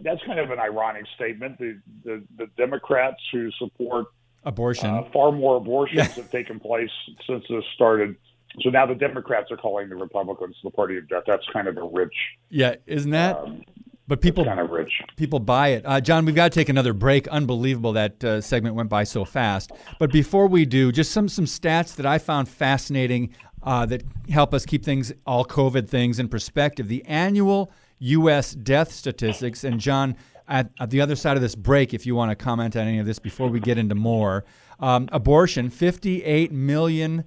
that's 0.04 0.22
kind 0.26 0.40
of 0.40 0.52
an 0.52 0.60
ironic 0.60 1.06
statement. 1.16 1.58
The 1.60 1.80
the, 2.04 2.24
the 2.38 2.48
Democrats 2.58 3.22
who 3.32 3.52
support 3.52 4.08
Abortion. 4.44 4.90
uh, 4.90 5.04
far 5.14 5.32
more 5.32 5.58
abortions 5.58 6.08
have 6.16 6.32
taken 6.32 6.60
place 6.60 6.90
since 7.28 7.44
this 7.50 7.64
started. 7.76 8.16
So 8.62 8.70
now 8.70 8.86
the 8.86 8.96
Democrats 8.96 9.50
are 9.52 9.58
calling 9.58 9.88
the 9.88 9.96
Republicans 9.96 10.58
the 10.64 10.72
party 10.72 10.98
of 10.98 11.08
death. 11.08 11.24
That's 11.26 11.46
kind 11.54 11.68
of 11.68 11.78
a 11.78 11.84
rich, 11.84 12.14
yeah, 12.50 12.76
isn't 12.86 13.12
that? 13.12 13.38
um, 13.38 13.64
but 14.08 14.20
people 14.20 14.44
kind 14.44 14.60
of 14.60 14.72
rich. 14.72 14.92
people 15.16 15.40
buy 15.40 15.70
it. 15.70 15.84
Uh, 15.86 16.02
John, 16.02 16.26
we've 16.26 16.36
got 16.36 16.52
to 16.52 16.60
take 16.60 16.68
another 16.68 16.92
break. 16.92 17.30
Unbelievable 17.30 17.94
that 17.94 18.22
uh, 18.24 18.42
segment 18.42 18.76
went 18.76 18.90
by 18.90 19.06
so 19.06 19.24
fast. 19.24 19.72
But 20.00 20.12
before 20.12 20.48
we 20.48 20.66
do, 20.66 20.92
just 20.92 21.12
some 21.12 21.30
some 21.30 21.46
stats 21.46 21.96
that 21.96 22.06
I 22.06 22.18
found 22.18 22.50
fascinating 22.50 23.34
uh, 23.64 23.86
that 23.86 24.04
help 24.30 24.54
us 24.54 24.66
keep 24.66 24.84
things 24.84 25.14
all 25.26 25.46
COVID 25.46 25.88
things 25.88 26.20
in 26.20 26.28
perspective. 26.28 26.90
The 26.90 27.06
annual 27.06 27.72
U.S. 28.02 28.54
death 28.54 28.92
statistics, 28.92 29.64
and 29.64 29.80
John. 29.80 30.16
At, 30.48 30.70
at 30.82 30.90
the 30.90 31.00
other 31.00 31.16
side 31.16 31.38
of 31.38 31.42
this 31.42 31.56
break, 31.56 31.94
if 31.94 32.06
you 32.06 32.14
want 32.14 32.30
to 32.30 32.36
comment 32.36 32.76
on 32.76 32.86
any 32.86 33.00
of 33.00 33.06
this 33.06 33.20
before 33.20 33.48
we 33.48 33.62
get 33.62 33.78
into 33.78 33.96
more, 33.96 34.44
um, 34.82 35.08
abortion, 35.14 35.70
58 35.70 36.52
million 36.52 37.24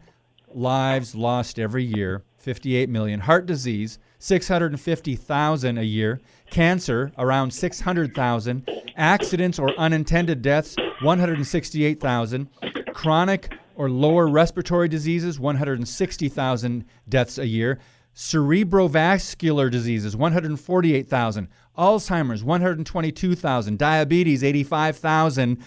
lives 0.54 1.14
lost 1.14 1.58
every 1.58 1.84
year, 1.84 2.22
58 2.36 2.88
million. 2.88 3.20
Heart 3.20 3.46
disease, 3.46 3.98
650,000 4.18 5.78
a 5.78 5.82
year. 5.82 6.20
Cancer, 6.50 7.12
around 7.18 7.50
600,000. 7.50 8.68
Accidents 8.96 9.58
or 9.58 9.70
unintended 9.78 10.42
deaths, 10.42 10.76
168,000. 11.02 12.48
Chronic 12.92 13.52
or 13.76 13.90
lower 13.90 14.28
respiratory 14.28 14.88
diseases, 14.88 15.40
160,000 15.40 16.84
deaths 17.08 17.38
a 17.38 17.46
year. 17.46 17.80
Cerebrovascular 18.14 19.70
diseases, 19.70 20.16
148,000. 20.16 21.48
Alzheimer's, 21.76 22.44
122,000. 22.44 23.78
Diabetes, 23.78 24.44
85,000 24.44 25.58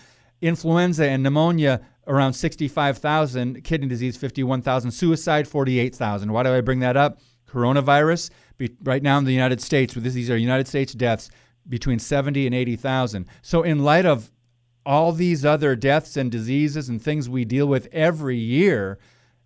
influenza 0.42 1.10
and 1.10 1.24
pneumonia 1.24 1.82
around 2.08 2.34
65,000, 2.34 3.64
kidney 3.64 3.88
disease 3.88 4.16
51,000, 4.16 4.92
suicide 4.92 5.48
48,000. 5.48 6.32
Why 6.32 6.44
do 6.44 6.54
I 6.54 6.62
bring 6.62 6.80
that 6.80 6.96
up? 6.96 7.20
Coronavirus, 7.50 8.30
right 8.84 9.04
now 9.04 9.18
in 9.18 9.26
the 9.26 9.34
United 9.34 9.62
States, 9.62 9.94
these 9.94 10.30
are 10.30 10.38
United 10.38 10.68
States 10.68 10.94
deaths 10.94 11.30
between 11.68 12.00
70 12.00 12.46
and 12.46 12.56
80,000. 12.56 13.26
So 13.42 13.64
in 13.64 13.84
light 13.84 14.06
of 14.06 14.32
all 14.86 15.12
these 15.12 15.44
other 15.44 15.76
deaths 15.76 16.16
and 16.16 16.32
diseases 16.32 16.88
and 16.88 17.02
things 17.02 17.28
we 17.30 17.44
deal 17.44 17.68
with 17.68 17.90
every 17.92 18.38
year, 18.38 19.00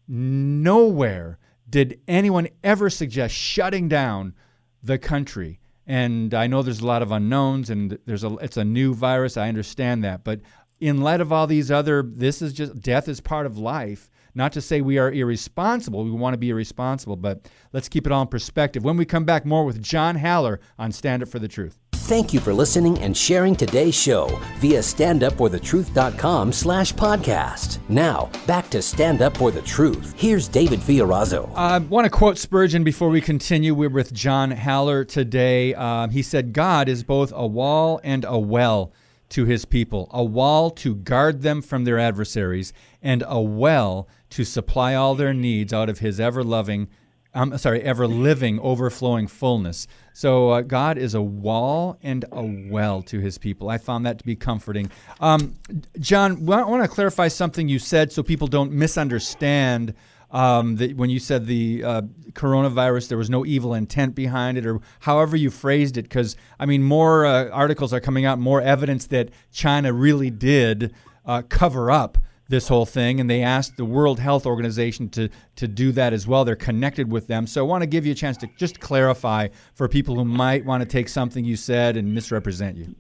nowhere 0.08 1.39
did 1.72 1.99
anyone 2.07 2.49
ever 2.63 2.89
suggest 2.89 3.34
shutting 3.34 3.88
down 3.88 4.36
the 4.84 4.97
country. 4.97 5.59
And 5.88 6.34
I 6.34 6.47
know 6.47 6.61
there's 6.61 6.82
a 6.82 6.86
lot 6.86 7.01
of 7.01 7.11
unknowns 7.11 7.69
and 7.69 7.97
there's 8.05 8.24
a 8.24 8.36
it's 8.36 8.57
a 8.57 8.63
new 8.63 8.93
virus, 8.93 9.38
I 9.38 9.49
understand 9.49 10.03
that, 10.03 10.24
but 10.24 10.41
in 10.80 11.01
light 11.01 11.22
of 11.22 11.32
all 11.32 11.47
these 11.47 11.72
other 11.72 12.03
this 12.03 12.41
is 12.41 12.53
just 12.53 12.80
death 12.82 13.07
is 13.07 13.19
part 13.19 13.45
of 13.45 13.57
life. 13.57 14.09
Not 14.34 14.53
to 14.53 14.61
say 14.61 14.80
we 14.80 14.97
are 14.97 15.11
irresponsible, 15.11 16.03
we 16.03 16.11
want 16.11 16.34
to 16.34 16.38
be 16.38 16.49
irresponsible, 16.49 17.17
but 17.17 17.49
let's 17.74 17.89
keep 17.89 18.05
it 18.05 18.13
all 18.13 18.22
in 18.22 18.28
perspective. 18.28 18.84
When 18.84 18.95
we 18.95 19.05
come 19.05 19.26
back 19.26 19.45
more 19.45 19.65
with 19.65 19.82
John 19.82 20.15
Haller 20.15 20.61
on 20.80 20.91
Stand 20.91 21.24
Up 21.24 21.30
for 21.30 21.39
the 21.39 21.49
Truth. 21.49 21.80
Thank 22.12 22.34
you 22.34 22.41
for 22.41 22.53
listening 22.53 22.99
and 22.99 23.16
sharing 23.16 23.55
today's 23.55 23.95
show 23.95 24.28
via 24.57 24.80
standupforthetruth.com 24.80 26.51
slash 26.51 26.91
podcast. 26.91 27.80
Now, 27.88 28.30
back 28.45 28.70
to 28.72 28.82
Stand 28.82 29.22
Up 29.22 29.38
for 29.38 29.49
the 29.49 29.62
Truth. 29.62 30.14
Here's 30.18 30.49
David 30.49 30.82
Fiorazo. 30.82 31.49
I 31.55 31.78
want 31.78 32.03
to 32.03 32.09
quote 32.09 32.38
Spurgeon 32.38 32.84
before 32.84 33.07
we 33.07 33.22
continue. 33.22 33.74
We're 33.74 33.88
with 33.88 34.12
John 34.12 34.51
Haller 34.51 35.05
today. 35.05 35.74
Um, 35.76 36.09
he 36.09 36.22
said, 36.22 36.51
God 36.51 36.89
is 36.89 37.01
both 37.01 37.32
a 37.34 37.47
wall 37.47 38.01
and 38.03 38.26
a 38.28 38.38
well 38.38 38.91
to 39.30 39.45
his 39.45 39.64
people, 39.64 40.09
a 40.12 40.22
wall 40.22 40.70
to 40.70 40.95
guard 40.95 41.41
them 41.41 41.62
from 41.62 41.86
their 41.86 41.97
adversaries, 41.97 42.74
and 43.01 43.24
a 43.26 43.39
well 43.39 44.09
to 44.32 44.43
supply 44.43 44.95
all 44.95 45.16
their 45.16 45.34
needs 45.34 45.72
out 45.72 45.88
of 45.88 45.99
his 45.99 46.20
ever 46.20 46.43
loving 46.43 46.89
I'm 47.34 47.57
sorry, 47.57 47.82
ever 47.82 48.07
living, 48.07 48.59
overflowing 48.59 49.27
fullness. 49.27 49.88
So 50.13 50.49
uh, 50.49 50.61
God 50.61 50.97
is 50.97 51.13
a 51.13 51.21
wall 51.21 51.97
and 52.03 52.25
a 52.32 52.43
well 52.69 53.01
to 53.03 53.19
his 53.19 53.38
people. 53.38 53.69
I 53.69 53.77
found 53.77 54.05
that 54.05 54.17
to 54.19 54.25
be 54.25 54.36
comforting. 54.36 54.91
Um, 55.21 55.55
John, 55.99 56.34
I 56.51 56.63
want 56.63 56.84
to 56.84 56.89
clarify 56.89 57.29
something 57.29 57.69
you 57.69 57.79
said 57.79 58.11
so 58.11 58.21
people 58.21 58.47
don't 58.47 58.71
misunderstand. 58.71 59.93
Um, 60.32 60.77
that 60.77 60.95
when 60.95 61.09
you 61.09 61.19
said 61.19 61.45
the 61.45 61.84
uh, 61.84 62.01
coronavirus, 62.32 63.09
there 63.09 63.17
was 63.17 63.29
no 63.29 63.45
evil 63.45 63.73
intent 63.73 64.15
behind 64.15 64.57
it, 64.57 64.65
or 64.65 64.79
however 65.01 65.36
you 65.36 65.49
phrased 65.49 65.97
it, 65.97 66.03
because 66.03 66.38
I 66.57 66.65
mean, 66.65 66.84
more 66.84 67.25
uh, 67.25 67.49
articles 67.49 67.91
are 67.91 67.99
coming 67.99 68.23
out, 68.23 68.39
more 68.39 68.61
evidence 68.61 69.07
that 69.07 69.27
China 69.51 69.91
really 69.91 70.29
did 70.29 70.93
uh, 71.25 71.41
cover 71.49 71.91
up 71.91 72.17
this 72.52 72.68
whole 72.68 72.86
thing, 72.86 73.20
and 73.20 73.28
they 73.28 73.41
asked 73.41 73.78
the 73.78 73.86
World 73.86 74.20
Health 74.20 74.45
Organization 74.45 75.10
to 75.10 75.30
to 75.56 75.68
do 75.68 75.91
that 75.93 76.14
as 76.14 76.28
well. 76.28 76.45
They're 76.45 76.56
connected 76.56 77.12
with 77.12 77.26
them, 77.26 77.47
so 77.47 77.66
I 77.66 77.68
want 77.68 77.82
to 77.82 77.88
give 77.88 78.06
you 78.06 78.12
a 78.12 78.16
chance 78.16 78.38
to 78.38 78.47
just 78.58 78.80
clarify 78.80 79.47
for 79.74 79.88
people 79.88 80.16
who 80.16 80.26
might 80.26 80.64
want 80.64 80.84
to 80.84 80.88
take 80.88 81.10
something 81.10 81.43
you 81.43 81.56
said 81.56 81.97
and 81.97 82.14
misrepresent 82.14 82.78
you. 82.78 82.93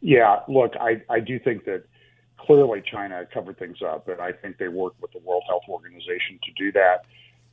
Yeah, 0.00 0.40
look, 0.46 0.74
I 0.80 1.02
I 1.10 1.18
do 1.18 1.40
think 1.40 1.64
that 1.64 1.84
clearly 2.36 2.82
China 2.88 3.26
covered 3.32 3.58
things 3.58 3.78
up, 3.82 4.06
and 4.06 4.20
I 4.20 4.30
think 4.30 4.58
they 4.58 4.68
worked 4.68 5.02
with 5.02 5.10
the 5.10 5.18
World 5.18 5.42
Health 5.48 5.64
Organization 5.68 6.38
to 6.44 6.52
do 6.56 6.70
that. 6.72 7.04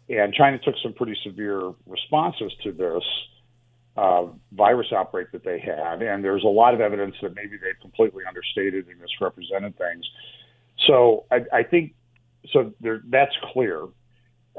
And 0.09 0.33
China 0.33 0.59
took 0.59 0.75
some 0.83 0.93
pretty 0.93 1.17
severe 1.23 1.73
responses 1.87 2.51
to 2.63 2.73
this 2.73 3.03
uh, 3.95 4.25
virus 4.51 4.87
outbreak 4.93 5.31
that 5.31 5.43
they 5.43 5.59
had, 5.59 6.01
and 6.01 6.23
there's 6.23 6.43
a 6.43 6.47
lot 6.47 6.73
of 6.73 6.81
evidence 6.81 7.15
that 7.21 7.35
maybe 7.35 7.57
they've 7.57 7.79
completely 7.81 8.23
understated 8.27 8.87
and 8.87 8.99
misrepresented 8.99 9.77
things. 9.77 10.05
So 10.87 11.25
I, 11.31 11.39
I 11.51 11.63
think 11.63 11.93
so. 12.51 12.73
There, 12.81 13.01
that's 13.09 13.35
clear. 13.53 13.87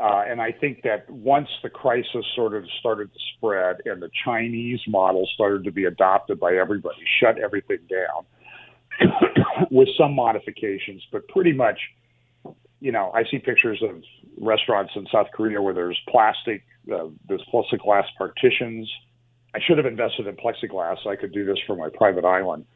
Uh, 0.00 0.24
and 0.26 0.40
I 0.40 0.50
think 0.50 0.82
that 0.82 1.08
once 1.08 1.48
the 1.62 1.70
crisis 1.70 2.24
sort 2.34 2.54
of 2.54 2.64
started 2.80 3.12
to 3.12 3.18
spread 3.36 3.76
and 3.84 4.02
the 4.02 4.10
Chinese 4.24 4.80
model 4.88 5.28
started 5.34 5.62
to 5.64 5.70
be 5.70 5.84
adopted 5.84 6.40
by 6.40 6.54
everybody, 6.56 6.98
shut 7.20 7.38
everything 7.38 7.78
down 7.88 8.26
with 9.70 9.88
some 9.96 10.14
modifications, 10.16 11.00
but 11.12 11.28
pretty 11.28 11.52
much, 11.52 11.78
you 12.80 12.90
know, 12.90 13.12
I 13.14 13.22
see 13.30 13.38
pictures 13.38 13.80
of 13.88 14.02
restaurants 14.36 14.92
in 14.96 15.06
South 15.12 15.28
Korea 15.32 15.62
where 15.62 15.74
there's 15.74 15.98
plastic, 16.08 16.64
uh, 16.92 17.06
there's 17.28 17.44
plexiglass 17.52 18.06
partitions. 18.18 18.90
I 19.54 19.60
should 19.64 19.78
have 19.78 19.86
invested 19.86 20.26
in 20.26 20.34
plexiglass. 20.34 21.06
I 21.06 21.14
could 21.14 21.32
do 21.32 21.44
this 21.44 21.58
for 21.68 21.76
my 21.76 21.88
private 21.94 22.24
island 22.24 22.66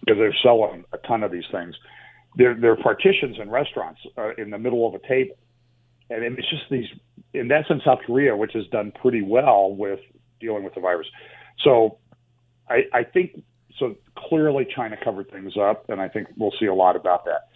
because 0.00 0.18
they're 0.18 0.36
selling 0.42 0.84
a 0.92 0.98
ton 0.98 1.22
of 1.22 1.32
these 1.32 1.46
things 1.50 1.74
there, 2.36 2.54
there 2.54 2.72
are 2.72 2.76
partitions 2.76 3.36
in 3.40 3.50
restaurants 3.50 4.00
uh, 4.16 4.34
in 4.36 4.50
the 4.50 4.58
middle 4.58 4.86
of 4.86 4.94
a 4.94 5.06
table. 5.06 5.36
And 6.10 6.24
it's 6.24 6.48
just 6.48 6.62
these, 6.70 6.86
and 7.34 7.50
that's 7.50 7.68
in 7.68 7.80
South 7.84 7.98
Korea, 8.06 8.34
which 8.36 8.52
has 8.54 8.66
done 8.68 8.92
pretty 9.02 9.22
well 9.22 9.74
with 9.74 10.00
dealing 10.40 10.64
with 10.64 10.74
the 10.74 10.80
virus. 10.80 11.06
So 11.64 11.98
I, 12.68 12.84
I 12.94 13.02
think, 13.04 13.42
so 13.78 13.94
clearly 14.16 14.66
China 14.74 14.96
covered 15.02 15.30
things 15.30 15.52
up, 15.56 15.88
and 15.90 16.00
I 16.00 16.08
think 16.08 16.28
we'll 16.36 16.54
see 16.58 16.66
a 16.66 16.74
lot 16.74 16.96
about 16.96 17.24
that. 17.26 17.48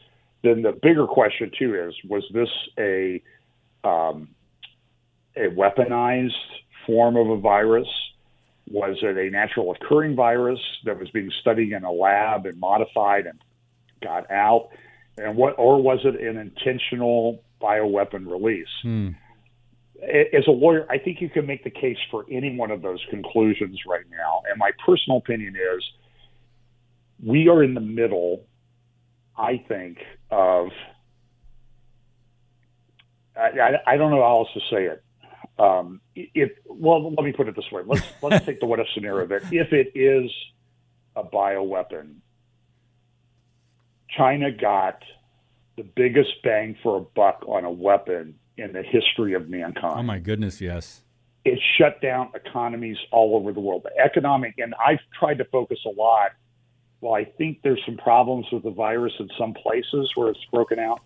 Then 0.42 0.62
the 0.62 0.72
bigger 0.72 1.06
question, 1.06 1.50
too, 1.58 1.74
is 1.74 1.94
was 2.10 2.24
this 2.32 2.48
a, 2.78 3.22
um, 3.84 4.28
a 5.36 5.48
weaponized 5.48 6.30
form 6.86 7.16
of 7.16 7.30
a 7.30 7.38
virus? 7.38 7.88
Was 8.70 8.96
it 9.02 9.16
a 9.16 9.30
natural 9.30 9.72
occurring 9.72 10.14
virus 10.14 10.60
that 10.84 10.98
was 10.98 11.08
being 11.10 11.30
studied 11.40 11.72
in 11.72 11.84
a 11.84 11.92
lab 11.92 12.46
and 12.46 12.58
modified 12.58 13.26
and 13.26 13.40
got 14.02 14.30
out, 14.30 14.68
and 15.16 15.36
what 15.36 15.54
or 15.58 15.82
was 15.82 16.00
it 16.04 16.20
an 16.20 16.36
intentional 16.36 17.42
bioweapon 17.60 18.30
release? 18.30 18.68
Hmm. 18.82 19.10
As 20.02 20.44
a 20.48 20.50
lawyer, 20.50 20.84
I 20.90 20.98
think 20.98 21.20
you 21.20 21.30
can 21.30 21.46
make 21.46 21.62
the 21.62 21.70
case 21.70 21.98
for 22.10 22.24
any 22.28 22.56
one 22.56 22.72
of 22.72 22.82
those 22.82 23.00
conclusions 23.08 23.78
right 23.86 24.04
now. 24.10 24.42
And 24.50 24.58
my 24.58 24.72
personal 24.84 25.18
opinion 25.18 25.54
is 25.54 25.84
we 27.24 27.48
are 27.48 27.62
in 27.62 27.74
the 27.74 27.80
middle, 27.80 28.44
I 29.38 29.64
think, 29.68 29.98
of 30.30 30.70
I, 33.36 33.78
I, 33.86 33.96
don't 33.96 34.10
know 34.10 34.22
how 34.22 34.38
else 34.38 34.48
to 34.54 34.60
say 34.70 34.84
it. 34.86 35.02
Um, 35.58 36.00
if 36.14 36.50
well, 36.66 37.12
let 37.12 37.24
me 37.24 37.32
put 37.32 37.48
it 37.48 37.56
this 37.56 37.70
way. 37.70 37.82
Let's 37.86 38.02
let's 38.22 38.44
take 38.46 38.60
the 38.60 38.66
what 38.66 38.80
if 38.80 38.86
scenario 38.94 39.26
that 39.28 39.52
if 39.52 39.72
it 39.72 39.92
is 39.94 40.30
a 41.16 41.22
bioweapon, 41.22 42.16
China 44.16 44.50
got 44.50 45.02
the 45.76 45.82
biggest 45.82 46.42
bang 46.42 46.76
for 46.82 46.98
a 46.98 47.00
buck 47.00 47.44
on 47.46 47.64
a 47.64 47.70
weapon 47.70 48.34
in 48.56 48.72
the 48.72 48.82
history 48.82 49.34
of 49.34 49.48
mankind. 49.48 49.94
Oh 49.98 50.02
my 50.02 50.18
goodness, 50.18 50.60
yes. 50.60 51.02
It 51.44 51.58
shut 51.78 52.00
down 52.00 52.30
economies 52.34 52.98
all 53.10 53.34
over 53.36 53.52
the 53.52 53.60
world. 53.60 53.84
The 53.84 53.98
economic, 53.98 54.54
and 54.58 54.74
I've 54.74 55.00
tried 55.18 55.38
to 55.38 55.44
focus 55.46 55.78
a 55.86 55.90
lot. 55.90 56.32
Well, 57.00 57.14
I 57.14 57.24
think 57.24 57.62
there's 57.62 57.82
some 57.84 57.96
problems 57.96 58.46
with 58.52 58.62
the 58.62 58.70
virus 58.70 59.14
in 59.18 59.28
some 59.36 59.54
places 59.54 60.12
where 60.14 60.28
it's 60.28 60.44
broken 60.52 60.78
out. 60.78 61.00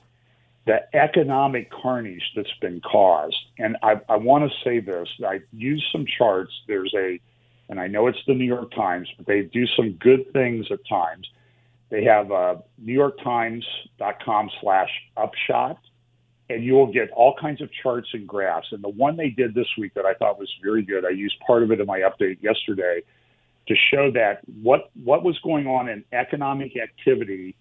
The 0.66 0.80
economic 0.94 1.70
carnage 1.70 2.32
that's 2.34 2.52
been 2.61 2.80
caused, 2.80 3.36
and 3.57 3.76
I, 3.82 4.00
I 4.09 4.16
want 4.16 4.50
to 4.50 4.59
say 4.64 4.80
this. 4.80 5.09
I 5.24 5.40
use 5.52 5.86
some 5.92 6.04
charts. 6.18 6.52
There's 6.66 6.92
a, 6.94 7.20
and 7.70 7.80
I 7.80 7.86
know 7.86 8.09
it's 8.09 8.18
the 8.26 8.34
New 8.34 8.44
York 8.44 8.74
Times, 8.74 9.09
but 9.16 9.26
they 9.26 9.42
do 9.42 9.66
some 9.68 9.92
good 9.92 10.32
things 10.32 10.66
at 10.70 10.80
times 10.86 11.28
they 11.89 12.05
have 12.05 12.32
uh, 12.32 12.57
NewYorkTimes.com 12.84 14.51
slash 14.61 14.91
upshot, 15.16 15.78
and 16.51 16.64
you 16.64 16.74
will 16.74 16.93
get 16.93 17.11
all 17.11 17.34
kinds 17.41 17.61
of 17.62 17.68
charts 17.82 18.09
and 18.12 18.26
graphs. 18.26 18.68
And 18.72 18.82
the 18.82 18.89
one 18.89 19.16
they 19.16 19.30
did 19.30 19.55
this 19.55 19.68
week 19.78 19.95
that 19.95 20.05
I 20.05 20.14
thought 20.14 20.39
was 20.39 20.53
very 20.62 20.82
good, 20.82 21.05
I 21.05 21.11
used 21.11 21.39
part 21.47 21.62
of 21.62 21.70
it 21.70 21.80
in 21.80 21.87
my 21.87 22.01
update 22.01 22.43
yesterday 22.43 23.03
to 23.68 23.74
show 23.91 24.11
that 24.12 24.41
what 24.62 24.91
what 25.03 25.22
was 25.22 25.39
going 25.41 25.66
on 25.66 25.89
in 25.89 26.05
economic 26.12 26.76
activity 26.76 27.57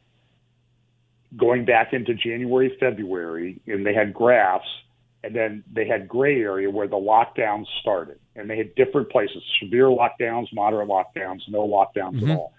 going 1.36 1.66
back 1.66 1.94
into 1.94 2.14
January, 2.14 2.76
February, 2.80 3.60
and 3.68 3.86
they 3.86 3.94
had 3.94 4.14
graphs, 4.14 4.68
and 5.24 5.36
then 5.36 5.64
they 5.72 5.88
had 5.88 6.08
gray 6.08 6.42
area 6.42 6.70
where 6.70 6.88
the 6.88 6.96
lockdowns 6.96 7.66
started, 7.82 8.20
and 8.36 8.50
they 8.50 8.58
had 8.58 8.74
different 8.76 9.10
places: 9.10 9.44
severe 9.62 9.86
lockdowns, 9.86 10.48
moderate 10.54 10.88
lockdowns, 10.88 11.42
no 11.48 11.68
lockdowns 11.68 12.16
mm-hmm. 12.16 12.32
at 12.32 12.38
all. 12.38 12.54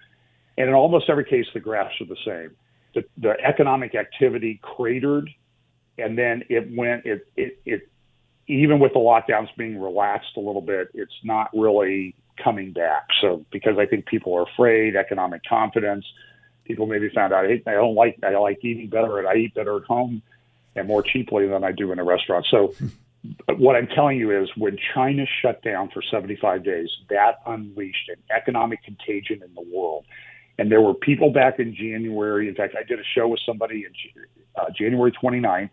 And 0.59 0.69
in 0.69 0.75
almost 0.75 1.11
every 1.11 1.25
case, 1.25 1.47
the 1.53 1.61
graphs 1.61 2.01
are 2.01 2.07
the 2.07 2.17
same. 2.25 2.51
The, 2.95 3.05
the 3.19 3.41
economic 3.45 3.95
activity 3.95 4.59
cratered, 4.63 5.29
and 5.99 6.17
then 6.17 6.45
it 6.49 6.75
went, 6.75 7.05
it, 7.05 7.27
it, 7.37 7.59
it, 7.65 7.89
even 8.47 8.79
with 8.79 8.93
the 8.93 8.99
lockdowns 8.99 9.49
being 9.57 9.81
relaxed 9.81 10.31
a 10.37 10.41
little 10.41 10.63
bit, 10.63 10.89
it's 10.95 11.13
not 11.25 11.51
really 11.53 12.15
coming 12.43 12.73
back. 12.73 13.09
So, 13.21 13.45
because 13.51 13.79
I 13.79 13.87
think 13.87 14.07
people 14.07 14.35
are 14.35 14.43
afraid, 14.43 14.97
economic 14.97 15.43
confidence, 15.45 16.07
people 16.65 16.87
maybe 16.87 17.11
found 17.11 17.33
out, 17.33 17.47
hey, 17.47 17.63
I 17.67 17.73
don't 17.73 17.95
like, 17.95 18.19
I 18.23 18.31
like 18.37 18.59
eating 18.63 18.89
better, 18.89 19.19
and 19.19 19.29
I 19.29 19.35
eat 19.37 19.55
better 19.55 19.77
at 19.77 19.85
home 19.85 20.23
and 20.75 20.87
more 20.87 21.03
cheaply 21.03 21.49
than 21.49 21.65
I 21.65 21.73
do 21.73 21.93
in 21.93 21.99
a 21.99 22.05
restaurant. 22.05 22.47
So, 22.51 22.75
what 23.57 23.77
I'm 23.77 23.89
telling 23.89 24.19
you 24.19 24.41
is 24.41 24.49
when 24.57 24.79
China 24.95 25.25
shut 25.43 25.63
down 25.63 25.91
for 25.91 26.03
75 26.03 26.65
days, 26.65 26.89
that 27.09 27.41
unleashed 27.47 28.09
an 28.09 28.23
economic 28.35 28.83
contagion 28.85 29.43
in 29.43 29.55
the 29.55 29.65
world. 29.75 30.05
And 30.59 30.71
there 30.71 30.81
were 30.81 30.95
people 30.95 31.31
back 31.31 31.59
in 31.59 31.75
January. 31.75 32.49
In 32.49 32.55
fact, 32.55 32.75
I 32.79 32.83
did 32.83 32.99
a 32.99 33.05
show 33.15 33.29
with 33.29 33.41
somebody 33.45 33.85
in 33.85 33.93
uh, 34.57 34.67
January 34.77 35.13
29th, 35.13 35.71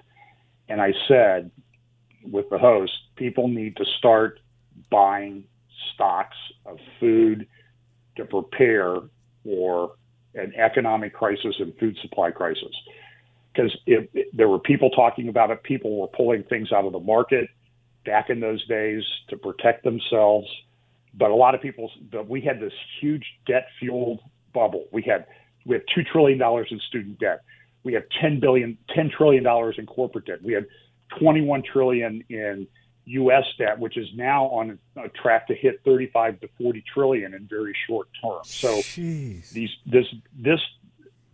and 0.67 0.81
I 0.81 0.93
said 1.07 1.51
with 2.29 2.49
the 2.49 2.57
host, 2.57 2.91
people 3.15 3.47
need 3.47 3.77
to 3.77 3.85
start 3.97 4.39
buying 4.89 5.45
stocks 5.93 6.37
of 6.65 6.77
food 6.99 7.47
to 8.17 8.25
prepare 8.25 8.97
for 9.43 9.93
an 10.35 10.53
economic 10.55 11.13
crisis 11.13 11.55
and 11.59 11.73
food 11.79 11.97
supply 12.01 12.31
crisis. 12.31 12.73
Because 13.53 13.77
there 14.33 14.49
were 14.49 14.59
people 14.59 14.89
talking 14.89 15.29
about 15.29 15.51
it, 15.51 15.61
people 15.63 15.99
were 15.99 16.07
pulling 16.07 16.43
things 16.43 16.71
out 16.71 16.85
of 16.85 16.91
the 16.91 16.99
market 16.99 17.49
back 18.05 18.29
in 18.29 18.39
those 18.39 18.65
days 18.67 19.03
to 19.29 19.37
protect 19.37 19.83
themselves. 19.83 20.47
But 21.13 21.29
a 21.29 21.35
lot 21.35 21.53
of 21.53 21.61
people, 21.61 21.91
but 22.11 22.27
we 22.27 22.41
had 22.41 22.59
this 22.59 22.73
huge 22.99 23.25
debt 23.45 23.67
fueled 23.79 24.21
bubble. 24.53 24.85
We 24.91 25.01
had 25.03 25.25
we 25.65 25.75
had 25.75 25.83
two 25.93 26.03
trillion 26.03 26.37
dollars 26.37 26.67
in 26.71 26.79
student 26.87 27.19
debt. 27.19 27.41
We 27.83 27.93
have 27.93 28.03
10 28.21 28.39
billion, 28.39 28.77
10 28.95 29.11
trillion 29.15 29.43
dollars 29.43 29.75
in 29.77 29.85
corporate 29.85 30.25
debt. 30.25 30.41
We 30.41 30.53
had 30.53 30.65
21 31.19 31.63
trillion 31.63 32.23
in 32.29 32.67
U.S. 33.05 33.43
debt, 33.57 33.79
which 33.79 33.97
is 33.97 34.07
now 34.15 34.45
on 34.45 34.79
a 34.95 35.09
track 35.09 35.47
to 35.47 35.55
hit 35.55 35.81
35 35.83 36.39
to 36.41 36.49
40 36.57 36.83
trillion 36.93 37.33
in 37.33 37.47
very 37.49 37.75
short 37.87 38.07
term. 38.21 38.39
So 38.43 38.77
Jeez. 38.77 39.49
these 39.49 39.69
this 39.85 40.05
this 40.37 40.59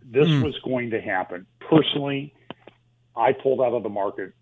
this 0.04 0.26
mm. 0.26 0.42
was 0.42 0.58
going 0.64 0.90
to 0.90 1.00
happen. 1.00 1.46
Personally, 1.60 2.34
I 3.16 3.32
pulled 3.32 3.60
out 3.60 3.72
of 3.72 3.84
the 3.84 3.88
market 3.88 4.32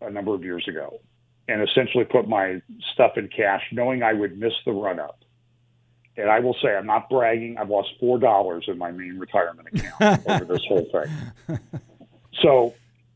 a 0.00 0.10
number 0.10 0.34
of 0.34 0.44
years 0.44 0.66
ago 0.68 1.00
and 1.48 1.68
essentially 1.68 2.04
put 2.04 2.28
my 2.28 2.62
stuff 2.94 3.12
in 3.16 3.28
cash, 3.28 3.62
knowing 3.72 4.04
I 4.04 4.12
would 4.12 4.38
miss 4.38 4.52
the 4.64 4.72
run 4.72 5.00
up 5.00 5.18
and 6.16 6.30
I 6.30 6.40
will 6.40 6.56
say 6.62 6.74
I'm 6.74 6.86
not 6.86 7.08
bragging. 7.08 7.56
I've 7.58 7.70
lost 7.70 7.90
four 7.98 8.18
dollars 8.18 8.64
in 8.68 8.78
my 8.78 8.90
main 8.90 9.18
retirement 9.18 9.68
account 9.72 10.22
over 10.26 10.44
this 10.44 10.64
whole 10.66 10.86
thing. 10.90 11.58
So, 12.42 12.74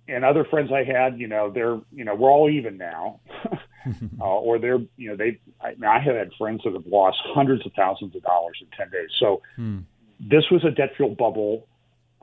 and 0.09 0.25
other 0.25 0.45
friends 0.45 0.71
I 0.71 0.85
had, 0.85 1.19
you 1.19 1.29
know, 1.29 1.51
they're, 1.51 1.81
you 1.93 2.05
know, 2.05 2.15
we're 2.15 2.31
all 2.31 2.51
even 2.51 2.77
now. 2.77 3.21
uh, 4.21 4.25
or 4.25 4.59
they're 4.59 4.81
you 4.97 5.11
know 5.11 5.17
they. 5.17 5.41
I, 5.61 5.75
I 5.87 5.99
have 5.99 6.15
had 6.15 6.31
friends 6.39 6.63
that 6.65 6.73
have 6.73 6.87
lost 6.87 7.19
hundreds 7.23 7.65
of 7.67 7.73
thousands 7.75 8.15
of 8.17 8.23
dollars 8.23 8.59
in 8.61 8.69
ten 8.77 8.91
days. 8.91 9.11
So 9.19 9.43
hmm. 9.57 9.81
this 10.21 10.45
was 10.51 10.65
a 10.65 10.71
debt 10.71 10.91
fueled 10.97 11.17
bubble. 11.17 11.67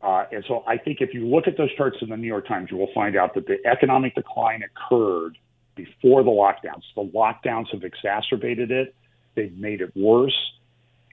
Uh, 0.02 0.26
and 0.32 0.44
so 0.48 0.64
I 0.66 0.78
think 0.78 1.00
if 1.02 1.14
you 1.14 1.28
look 1.28 1.48
at 1.48 1.58
those 1.58 1.72
charts 1.76 1.98
in 2.02 2.10
the 2.10 2.18
New 2.18 2.28
York 2.28 2.48
Times, 2.48 2.70
you 2.72 2.78
will 2.78 2.92
find 2.94 3.16
out 3.16 3.36
that 3.36 3.46
the 3.46 3.58
economic 3.68 4.16
decline 4.16 4.64
occurred 4.64 5.38
before 5.76 6.24
the 6.24 6.32
lockdowns. 6.32 6.82
The 6.96 7.04
lockdowns 7.04 7.68
have 7.72 7.84
exacerbated 7.84 8.72
it. 8.72 8.96
They've 9.36 9.56
made 9.56 9.82
it 9.82 9.96
worse. 9.96 10.36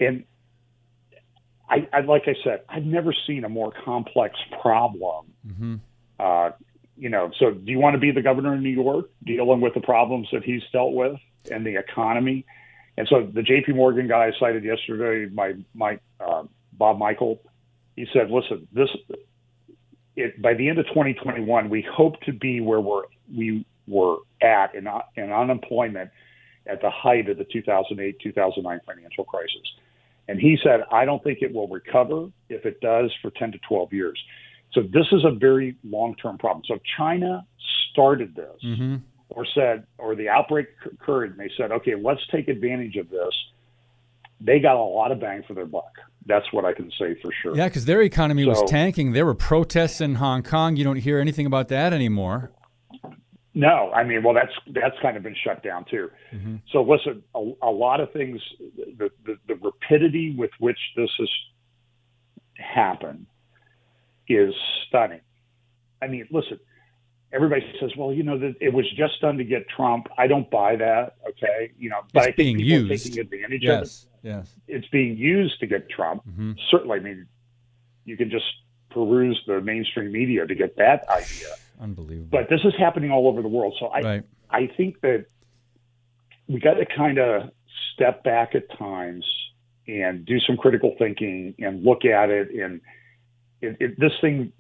And 0.01 0.25
I, 1.69 1.89
I 1.93 2.01
like 2.01 2.23
I 2.27 2.35
said, 2.45 2.63
I've 2.69 2.85
never 2.85 3.15
seen 3.27 3.45
a 3.45 3.49
more 3.49 3.73
complex 3.85 4.37
problem. 4.61 5.27
Mm-hmm. 5.47 5.75
Uh, 6.19 6.51
you 6.97 7.09
know, 7.09 7.31
so 7.39 7.53
do 7.53 7.71
you 7.71 7.79
want 7.79 7.95
to 7.95 8.01
be 8.01 8.11
the 8.11 8.23
governor 8.23 8.55
of 8.55 8.61
New 8.61 8.71
York 8.71 9.11
dealing 9.25 9.61
with 9.61 9.75
the 9.75 9.81
problems 9.81 10.29
that 10.33 10.43
he's 10.43 10.63
dealt 10.73 10.95
with 10.95 11.17
and 11.51 11.65
the 11.65 11.77
economy? 11.77 12.45
And 12.97 13.07
so 13.09 13.23
the 13.33 13.43
J.P. 13.43 13.73
Morgan 13.73 14.09
guy 14.09 14.27
I 14.27 14.33
cited 14.41 14.65
yesterday, 14.65 15.33
my 15.33 15.55
my 15.75 16.01
uh, 16.21 16.45
Bob 16.73 16.99
Michael, 16.99 17.41
he 17.95 18.07
said, 18.13 18.31
listen, 18.31 18.67
this 18.73 18.89
it, 20.17 20.43
by 20.43 20.55
the 20.55 20.69
end 20.69 20.79
of 20.79 20.87
2021, 20.87 21.71
we 21.71 21.83
hope 21.83 22.21
to 22.23 22.33
be 22.33 22.61
where 22.61 22.81
we're 22.81 23.05
we 23.33 23.65
were 23.87 24.17
at 24.43 24.75
in, 24.75 24.89
in 25.17 25.33
unemployment 25.33 26.11
at 26.69 26.81
the 26.81 26.91
height 26.91 27.29
of 27.29 27.39
the 27.39 27.45
2008 27.45 28.19
2009 28.21 28.81
financial 28.87 29.25
crisis. 29.25 29.63
And 30.29 30.39
he 30.39 30.59
said, 30.63 30.81
I 30.93 31.05
don't 31.05 31.23
think 31.25 31.39
it 31.41 31.53
will 31.53 31.69
recover 31.69 32.29
if 32.49 32.67
it 32.67 32.81
does 32.81 33.11
for 33.23 33.31
10 33.31 33.53
to 33.53 33.59
12 33.67 33.93
years. 33.93 34.23
So 34.73 34.83
this 34.83 35.07
is 35.13 35.25
a 35.25 35.31
very 35.31 35.77
long 35.83 36.15
term 36.17 36.37
problem. 36.37 36.63
So 36.67 36.79
China 36.97 37.47
started 37.91 38.35
this 38.35 38.63
mm-hmm. 38.63 38.97
or 39.31 39.47
said, 39.55 39.87
or 39.97 40.15
the 40.15 40.29
outbreak 40.29 40.69
occurred 40.85 41.31
and 41.31 41.41
they 41.41 41.51
said, 41.57 41.73
okay, 41.73 41.95
let's 41.95 42.21
take 42.31 42.49
advantage 42.49 42.97
of 42.97 43.09
this. 43.09 43.35
They 44.41 44.61
got 44.61 44.77
a 44.77 44.85
lot 44.85 45.11
of 45.11 45.19
bang 45.19 45.43
for 45.49 45.55
their 45.55 45.67
buck. 45.67 45.93
That's 46.27 46.53
what 46.53 46.67
I 46.67 46.75
can 46.75 46.91
say 46.99 47.17
for 47.23 47.33
sure. 47.43 47.57
Yeah, 47.57 47.69
because 47.69 47.87
their 47.87 48.03
economy 48.03 48.45
so, 48.45 48.51
was 48.51 48.71
tanking. 48.71 49.13
There 49.13 49.25
were 49.25 49.35
protests 49.35 50.03
in 50.03 50.17
Hong 50.17 50.43
Kong. 50.43 50.77
You 50.77 50.85
don't 50.85 50.97
hear 50.97 51.19
anything 51.19 51.47
about 51.47 51.69
that 51.69 51.95
anymore. 51.95 52.53
No, 53.59 53.91
I 53.91 54.05
mean, 54.05 54.23
well, 54.23 54.35
that's 54.35 54.53
that's 54.69 54.95
kind 55.03 55.17
of 55.17 55.25
been 55.25 55.35
shut 55.45 55.65
down 55.65 55.85
too. 55.91 56.13
Mm-hmm. 56.33 56.57
So 56.71 56.81
listen, 56.81 57.25
a, 57.35 57.41
a, 57.61 57.73
lot 57.73 58.01
of 58.01 58.13
things, 58.13 58.41
the, 58.97 59.11
the, 59.27 59.37
the 59.49 59.57
rapidity 59.57 60.33
with 60.39 60.53
which 60.61 60.79
this 60.95 61.11
has 61.19 61.29
happened 62.55 63.27
is 64.29 64.55
stunning. 64.87 65.23
I 66.01 66.07
mean, 66.07 66.29
listen, 66.31 66.61
everybody 67.33 67.65
says, 67.81 67.91
well, 67.99 68.13
you 68.13 68.23
know, 68.23 68.39
that 68.39 68.55
it 68.61 68.73
was 68.73 68.89
just 68.97 69.21
done 69.21 69.39
to 69.39 69.45
get 69.45 69.69
Trump. 69.69 70.07
I 70.17 70.29
don't 70.29 70.49
buy 70.53 70.77
that. 70.77 71.17
Okay, 71.29 71.73
you 71.77 71.91
know, 71.91 72.03
but 72.13 72.21
it's 72.21 72.29
I 72.29 72.37
think 72.37 72.37
being 72.37 72.57
people 72.59 72.91
used. 72.91 73.07
taking 73.07 73.19
advantage 73.19 73.63
yes. 73.65 73.81
of 73.81 74.09
it. 74.25 74.29
Yes, 74.29 74.55
it's 74.69 74.87
being 74.93 75.17
used 75.17 75.59
to 75.59 75.67
get 75.67 75.91
Trump. 75.91 76.23
Mm-hmm. 76.29 76.53
Certainly, 76.71 76.97
I 76.97 77.01
mean, 77.01 77.27
you 78.05 78.17
can 78.17 78.31
just 78.31 78.47
peruse 78.93 79.43
the 79.49 79.61
mainstream 79.61 80.13
media 80.13 80.47
to 80.47 80.55
get 80.55 80.77
that 80.77 81.09
idea. 81.09 81.57
Unbelievable. 81.81 82.29
But 82.31 82.49
this 82.51 82.61
is 82.65 82.75
happening 82.79 83.11
all 83.11 83.29
over 83.29 83.43
the 83.43 83.49
world. 83.49 83.75
So 83.79 83.87
I 83.87 84.01
right. 84.01 84.23
I 84.51 84.71
think 84.77 85.01
that 85.03 85.27
we 86.49 86.59
got 86.61 86.75
to 86.75 86.87
kind 86.87 87.19
of 87.19 87.51
step 87.95 88.25
back 88.25 88.55
at 88.55 88.71
times 88.79 89.25
and 89.87 90.25
do 90.25 90.39
some 90.41 90.57
critical 90.57 90.95
thinking 90.99 91.55
and 91.59 91.85
look 91.85 92.05
at 92.05 92.31
it. 92.31 92.51
And 92.51 92.81
it, 93.61 93.77
it, 93.81 94.01
this 94.01 94.13
thing, 94.21 94.53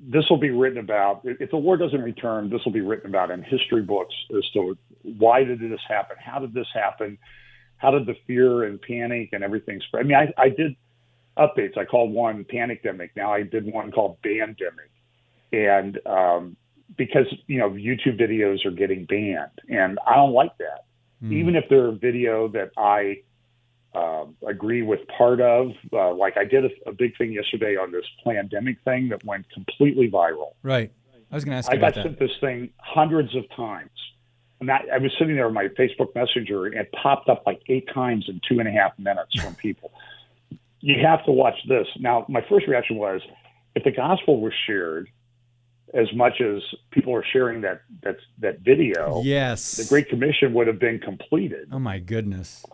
this 0.00 0.24
will 0.30 0.38
be 0.38 0.50
written 0.50 0.78
about. 0.78 1.22
If 1.24 1.50
the 1.50 1.56
war 1.56 1.76
doesn't 1.76 2.02
return, 2.02 2.50
this 2.50 2.60
will 2.64 2.72
be 2.72 2.80
written 2.80 3.08
about 3.08 3.30
in 3.30 3.42
history 3.42 3.82
books 3.82 4.14
as 4.36 4.44
to 4.52 4.76
why 5.02 5.44
did 5.44 5.60
this 5.60 5.80
happen? 5.88 6.16
How 6.18 6.38
did 6.38 6.54
this 6.54 6.68
happen? 6.74 7.18
How 7.76 7.90
did 7.90 8.06
the 8.06 8.14
fear 8.26 8.64
and 8.64 8.80
panic 8.80 9.30
and 9.32 9.42
everything 9.42 9.80
spread? 9.86 10.04
I 10.04 10.08
mean, 10.08 10.16
I, 10.16 10.32
I 10.40 10.48
did 10.50 10.76
updates. 11.36 11.76
I 11.76 11.84
called 11.84 12.12
one 12.12 12.44
panic 12.44 12.84
demic. 12.84 13.10
Now 13.16 13.32
I 13.32 13.42
did 13.42 13.64
one 13.64 13.90
called 13.90 14.18
bandemic 14.22 14.91
and 15.52 15.98
um, 16.06 16.56
because 16.96 17.26
you 17.46 17.58
know 17.58 17.70
YouTube 17.70 18.20
videos 18.20 18.64
are 18.64 18.70
getting 18.70 19.04
banned, 19.04 19.50
and 19.68 19.98
I 20.06 20.16
don't 20.16 20.32
like 20.32 20.56
that. 20.58 20.84
Mm. 21.22 21.32
Even 21.32 21.56
if 21.56 21.64
they're 21.68 21.88
a 21.88 21.92
video 21.92 22.48
that 22.48 22.70
I 22.76 23.22
uh, 23.94 24.24
agree 24.46 24.82
with 24.82 25.00
part 25.16 25.40
of, 25.40 25.72
uh, 25.92 26.14
like 26.14 26.36
I 26.36 26.44
did 26.44 26.64
a, 26.64 26.70
a, 26.86 26.92
big 26.92 27.16
thing 27.16 27.32
yesterday 27.32 27.76
on 27.76 27.92
this 27.92 28.04
Plandemic 28.24 28.78
thing 28.84 29.10
that 29.10 29.22
went 29.24 29.46
completely 29.52 30.10
viral. 30.10 30.54
Right. 30.62 30.90
I 31.30 31.34
was 31.34 31.44
going 31.44 31.52
to 31.52 31.58
ask. 31.58 31.70
I 31.70 31.76
got 31.76 31.94
sent 31.94 32.18
this 32.18 32.30
thing 32.40 32.70
hundreds 32.78 33.34
of 33.36 33.44
times. 33.54 33.90
And 34.60 34.68
that, 34.68 34.82
I 34.92 34.98
was 34.98 35.10
sitting 35.18 35.34
there 35.34 35.46
on 35.46 35.54
my 35.54 35.68
Facebook 35.68 36.14
Messenger, 36.14 36.66
and 36.66 36.76
it 36.76 36.92
popped 36.92 37.28
up 37.28 37.42
like 37.46 37.62
eight 37.68 37.88
times 37.92 38.26
in 38.28 38.40
two 38.48 38.60
and 38.60 38.68
a 38.68 38.70
half 38.70 38.96
minutes 38.98 39.40
from 39.40 39.54
people. 39.62 39.92
you 40.80 41.04
have 41.04 41.24
to 41.24 41.32
watch 41.32 41.56
this. 41.68 41.86
Now, 41.98 42.24
my 42.28 42.44
first 42.48 42.66
reaction 42.68 42.96
was, 42.96 43.20
if 43.74 43.84
the 43.84 43.90
gospel 43.90 44.40
was 44.40 44.52
shared 44.66 45.08
as 45.94 46.12
much 46.14 46.40
as 46.40 46.62
people 46.90 47.14
are 47.14 47.24
sharing 47.32 47.60
that 47.62 47.82
that 48.02 48.16
that 48.38 48.60
video. 48.60 49.22
Yes, 49.22 49.76
the 49.76 49.84
Great 49.84 50.08
Commission 50.08 50.54
would 50.54 50.66
have 50.66 50.78
been 50.78 50.98
completed. 50.98 51.68
Oh 51.72 51.78
my 51.78 51.98
goodness! 51.98 52.64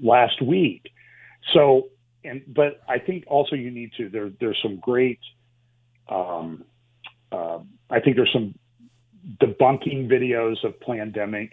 Last 0.00 0.42
week, 0.42 0.90
so 1.52 1.88
and 2.24 2.42
but 2.46 2.82
I 2.88 2.98
think 2.98 3.24
also 3.26 3.56
you 3.56 3.70
need 3.70 3.92
to 3.96 4.08
there. 4.08 4.30
There's 4.40 4.58
some 4.62 4.76
great. 4.76 5.20
Um, 6.08 6.64
uh, 7.30 7.60
I 7.88 8.00
think 8.00 8.16
there's 8.16 8.32
some 8.32 8.54
debunking 9.40 10.08
videos 10.08 10.62
of 10.64 10.78
Plandemic. 10.80 11.52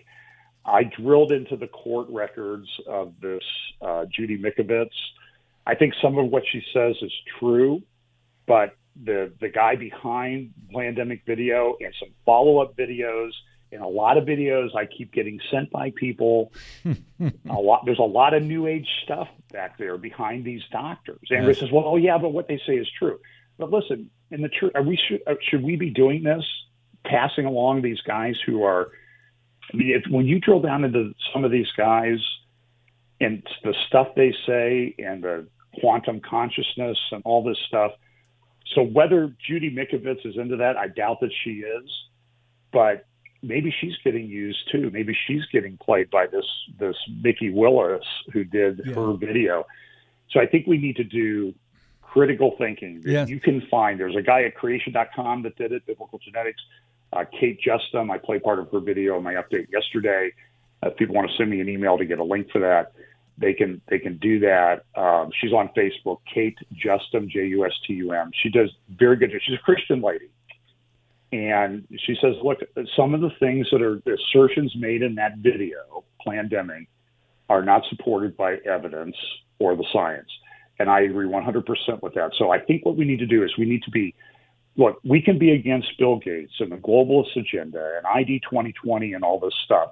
I 0.65 0.83
drilled 0.83 1.31
into 1.31 1.55
the 1.55 1.67
court 1.67 2.07
records 2.09 2.67
of 2.87 3.13
this 3.21 3.43
uh, 3.81 4.05
Judy 4.05 4.37
Mikovits. 4.37 4.89
I 5.65 5.75
think 5.75 5.93
some 6.01 6.17
of 6.17 6.27
what 6.27 6.43
she 6.51 6.61
says 6.73 6.95
is 7.01 7.11
true, 7.39 7.81
but 8.47 8.75
the 9.03 9.31
the 9.39 9.49
guy 9.49 9.75
behind 9.75 10.53
Plandemic 10.73 11.25
Video 11.25 11.75
and 11.79 11.93
some 11.99 12.09
follow 12.25 12.59
up 12.59 12.75
videos 12.75 13.31
and 13.71 13.81
a 13.81 13.87
lot 13.87 14.17
of 14.17 14.25
videos 14.25 14.75
I 14.75 14.85
keep 14.85 15.13
getting 15.13 15.39
sent 15.51 15.69
by 15.71 15.91
people. 15.95 16.51
a 16.85 17.53
lot 17.53 17.83
there's 17.85 17.99
a 17.99 18.03
lot 18.03 18.33
of 18.33 18.43
new 18.43 18.67
age 18.67 18.87
stuff 19.03 19.27
back 19.51 19.77
there 19.77 19.97
behind 19.97 20.45
these 20.45 20.61
doctors. 20.71 21.27
And 21.29 21.45
yes. 21.45 21.59
says, 21.59 21.71
"Well, 21.71 21.83
oh 21.85 21.97
yeah, 21.97 22.17
but 22.17 22.29
what 22.29 22.47
they 22.47 22.59
say 22.65 22.73
is 22.73 22.87
true." 22.97 23.19
But 23.57 23.71
listen, 23.71 24.09
in 24.31 24.41
the 24.41 24.49
truth, 24.49 24.71
are 24.75 24.83
we 24.83 24.97
should 25.07 25.21
uh, 25.27 25.35
should 25.41 25.63
we 25.63 25.75
be 25.75 25.89
doing 25.89 26.23
this, 26.23 26.43
passing 27.05 27.45
along 27.45 27.81
these 27.81 28.01
guys 28.01 28.35
who 28.45 28.63
are? 28.63 28.91
I 29.71 29.77
mean, 29.77 29.91
if, 29.91 30.11
when 30.11 30.25
you 30.25 30.39
drill 30.39 30.61
down 30.61 30.83
into 30.83 31.13
some 31.31 31.45
of 31.45 31.51
these 31.51 31.71
guys 31.77 32.17
and 33.21 33.43
the 33.63 33.75
stuff 33.87 34.07
they 34.15 34.33
say 34.47 34.95
and 34.97 35.23
the 35.23 35.47
quantum 35.79 36.21
consciousness 36.21 36.97
and 37.11 37.21
all 37.23 37.43
this 37.43 37.57
stuff 37.67 37.91
so 38.75 38.83
whether 38.83 39.33
Judy 39.45 39.71
Mikovits 39.71 40.25
is 40.25 40.37
into 40.37 40.57
that, 40.57 40.77
I 40.77 40.87
doubt 40.87 41.21
that 41.21 41.31
she 41.43 41.61
is, 41.61 41.89
but 42.71 43.05
maybe 43.41 43.73
she's 43.79 43.95
getting 44.03 44.27
used 44.27 44.59
too. 44.71 44.89
Maybe 44.91 45.17
she's 45.27 45.45
getting 45.51 45.77
played 45.77 46.09
by 46.09 46.27
this 46.27 46.45
this 46.77 46.95
Mikki 47.21 47.49
Willis 47.49 48.05
who 48.31 48.43
did 48.43 48.81
yeah. 48.85 48.93
her 48.93 49.13
video. 49.13 49.65
So 50.29 50.39
I 50.39 50.45
think 50.45 50.67
we 50.67 50.77
need 50.77 50.97
to 50.97 51.03
do 51.03 51.53
critical 52.01 52.55
thinking. 52.57 53.01
Yes. 53.05 53.29
You 53.29 53.39
can 53.39 53.61
find 53.71 53.99
there's 53.99 54.15
a 54.15 54.21
guy 54.21 54.43
at 54.43 54.55
creation.com 54.55 55.43
that 55.43 55.55
did 55.55 55.71
it, 55.71 55.85
biblical 55.85 56.19
genetics. 56.19 56.61
Uh, 57.11 57.25
Kate 57.39 57.59
Justum, 57.59 58.11
I 58.11 58.19
play 58.19 58.37
part 58.37 58.59
of 58.59 58.69
her 58.71 58.79
video 58.79 59.17
in 59.17 59.23
my 59.23 59.33
update 59.33 59.67
yesterday. 59.71 60.31
Uh, 60.83 60.89
if 60.89 60.97
people 60.97 61.15
want 61.15 61.29
to 61.29 61.35
send 61.37 61.49
me 61.49 61.59
an 61.59 61.67
email 61.67 61.97
to 61.97 62.05
get 62.05 62.19
a 62.19 62.23
link 62.23 62.51
for 62.51 62.59
that 62.59 62.93
they 63.39 63.53
can 63.53 63.81
they 63.89 63.99
can 63.99 64.17
do 64.17 64.39
that. 64.39 64.83
Um, 64.95 65.31
she's 65.39 65.53
on 65.53 65.69
Facebook, 65.77 66.19
Kate 66.31 66.57
Justum, 66.73 67.29
J 67.29 67.47
U 67.47 67.65
S 67.65 67.73
T 67.87 67.93
U 67.93 68.11
M. 68.11 68.31
She 68.43 68.49
does 68.49 68.69
very 68.89 69.15
good. 69.15 69.31
She's 69.45 69.55
a 69.55 69.63
Christian 69.63 70.01
lady, 70.01 70.29
and 71.31 71.87
she 72.05 72.15
says, 72.21 72.35
look, 72.43 72.59
some 72.95 73.13
of 73.13 73.21
the 73.21 73.31
things 73.39 73.67
that 73.71 73.81
are 73.81 74.01
the 74.05 74.15
assertions 74.15 74.73
made 74.77 75.01
in 75.01 75.15
that 75.15 75.37
video, 75.37 76.03
Plandemic, 76.25 76.87
are 77.49 77.63
not 77.63 77.83
supported 77.89 78.35
by 78.35 78.55
evidence 78.65 79.15
or 79.59 79.75
the 79.75 79.85
science. 79.93 80.29
And 80.79 80.89
I 80.89 81.01
agree 81.01 81.27
100% 81.27 82.01
with 82.01 82.13
that. 82.13 82.31
So 82.37 82.51
I 82.51 82.59
think 82.59 82.85
what 82.85 82.95
we 82.95 83.05
need 83.05 83.19
to 83.19 83.27
do 83.27 83.43
is 83.43 83.51
we 83.57 83.65
need 83.65 83.83
to 83.83 83.91
be 83.91 84.15
look, 84.77 84.99
we 85.03 85.21
can 85.21 85.37
be 85.37 85.51
against 85.51 85.89
Bill 85.97 86.17
Gates 86.17 86.53
and 86.59 86.71
the 86.71 86.77
globalist 86.77 87.35
agenda 87.35 87.97
and 87.97 88.07
ID 88.07 88.39
2020 88.49 89.13
and 89.13 89.23
all 89.23 89.39
this 89.39 89.53
stuff, 89.65 89.89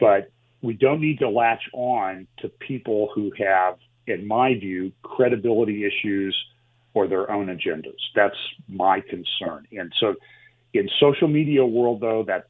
but 0.00 0.30
we 0.64 0.72
don't 0.72 1.00
need 1.00 1.18
to 1.18 1.28
latch 1.28 1.62
on 1.74 2.26
to 2.38 2.48
people 2.48 3.10
who 3.14 3.30
have, 3.38 3.76
in 4.06 4.26
my 4.26 4.54
view, 4.54 4.92
credibility 5.02 5.84
issues 5.84 6.34
or 6.94 7.06
their 7.06 7.30
own 7.30 7.46
agendas. 7.46 8.00
That's 8.16 8.36
my 8.66 9.00
concern. 9.00 9.66
And 9.72 9.92
so, 10.00 10.14
in 10.72 10.88
social 10.98 11.28
media 11.28 11.64
world, 11.64 12.00
though, 12.00 12.24
that, 12.26 12.46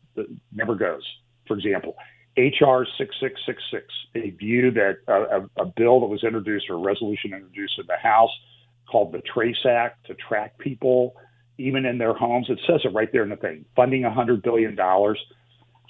never 0.52 0.76
goes. 0.76 1.02
For 1.48 1.56
example, 1.56 1.96
HR 2.36 2.86
6666, 2.96 3.84
a 4.14 4.30
view 4.30 4.70
that 4.70 4.98
a, 5.08 5.60
a, 5.60 5.66
bill 5.66 6.00
that 6.00 6.06
was 6.06 6.22
introduced 6.22 6.70
or 6.70 6.74
a 6.74 6.78
resolution 6.78 7.34
introduced 7.34 7.78
in 7.78 7.86
the 7.86 7.96
House 7.96 8.30
called 8.90 9.12
the 9.12 9.22
Trace 9.22 9.66
Act 9.68 10.06
to 10.06 10.14
track 10.14 10.56
people 10.58 11.16
even 11.58 11.84
in 11.84 11.98
their 11.98 12.14
homes. 12.14 12.46
It 12.48 12.60
says 12.66 12.80
it 12.84 12.94
right 12.94 13.10
there 13.12 13.24
in 13.24 13.30
the 13.30 13.36
thing, 13.36 13.64
funding 13.74 14.02
$100 14.02 14.42
billion 14.44 14.78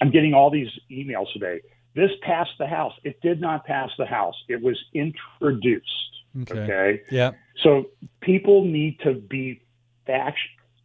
I'm 0.01 0.11
getting 0.11 0.33
all 0.33 0.51
these 0.51 0.67
emails 0.91 1.31
today. 1.33 1.61
This 1.95 2.11
passed 2.21 2.51
the 2.59 2.67
House. 2.67 2.93
It 3.03 3.21
did 3.21 3.39
not 3.39 3.65
pass 3.65 3.89
the 3.97 4.05
House. 4.05 4.35
It 4.49 4.61
was 4.61 4.77
introduced. 4.93 5.85
Okay. 6.41 6.59
okay? 6.59 7.01
Yeah. 7.09 7.31
So 7.63 7.85
people 8.21 8.65
need 8.65 8.99
to 8.99 9.13
be 9.13 9.61
fact, 10.05 10.37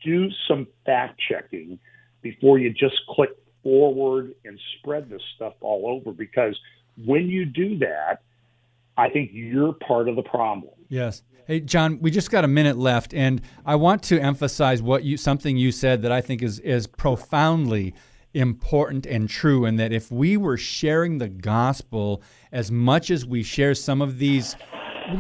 do 0.05 0.29
some 0.49 0.69
fact 0.87 1.21
checking 1.29 1.79
before 2.23 2.59
you 2.59 2.71
just 2.73 2.95
click 3.09 3.31
forward 3.63 4.35
and 4.45 4.59
spread 4.79 5.11
this 5.11 5.23
stuff 5.35 5.55
all 5.61 5.87
over 5.87 6.13
because 6.13 6.59
when 7.05 7.29
you 7.29 7.45
do 7.45 7.79
that, 7.79 8.23
I 8.97 9.09
think 9.09 9.31
you're 9.33 9.73
part 9.73 10.09
of 10.09 10.17
the 10.17 10.23
problem. 10.23 10.73
Yes. 10.89 11.23
Hey 11.47 11.61
John, 11.61 11.99
we 12.01 12.11
just 12.11 12.31
got 12.31 12.45
a 12.45 12.49
minute 12.49 12.77
left 12.77 13.13
and 13.13 13.41
I 13.67 13.75
want 13.75 14.03
to 14.05 14.21
emphasize 14.21 14.83
what 14.83 15.03
you 15.03 15.17
something 15.17 15.57
you 15.57 15.73
said 15.73 16.03
that 16.03 16.13
I 16.13 16.21
think 16.21 16.43
is 16.43 16.61
is 16.61 16.87
profoundly 16.87 17.95
important 18.35 19.07
and 19.07 19.29
true 19.29 19.65
and 19.65 19.79
that 19.79 19.93
if 19.93 20.11
we 20.11 20.37
were 20.37 20.57
sharing 20.57 21.19
the 21.19 21.29
gospel 21.29 22.23
as 22.53 22.71
much 22.71 23.11
as 23.11 23.27
we 23.27 23.43
share 23.43 23.75
some 23.75 24.01
of 24.01 24.19
these 24.19 24.55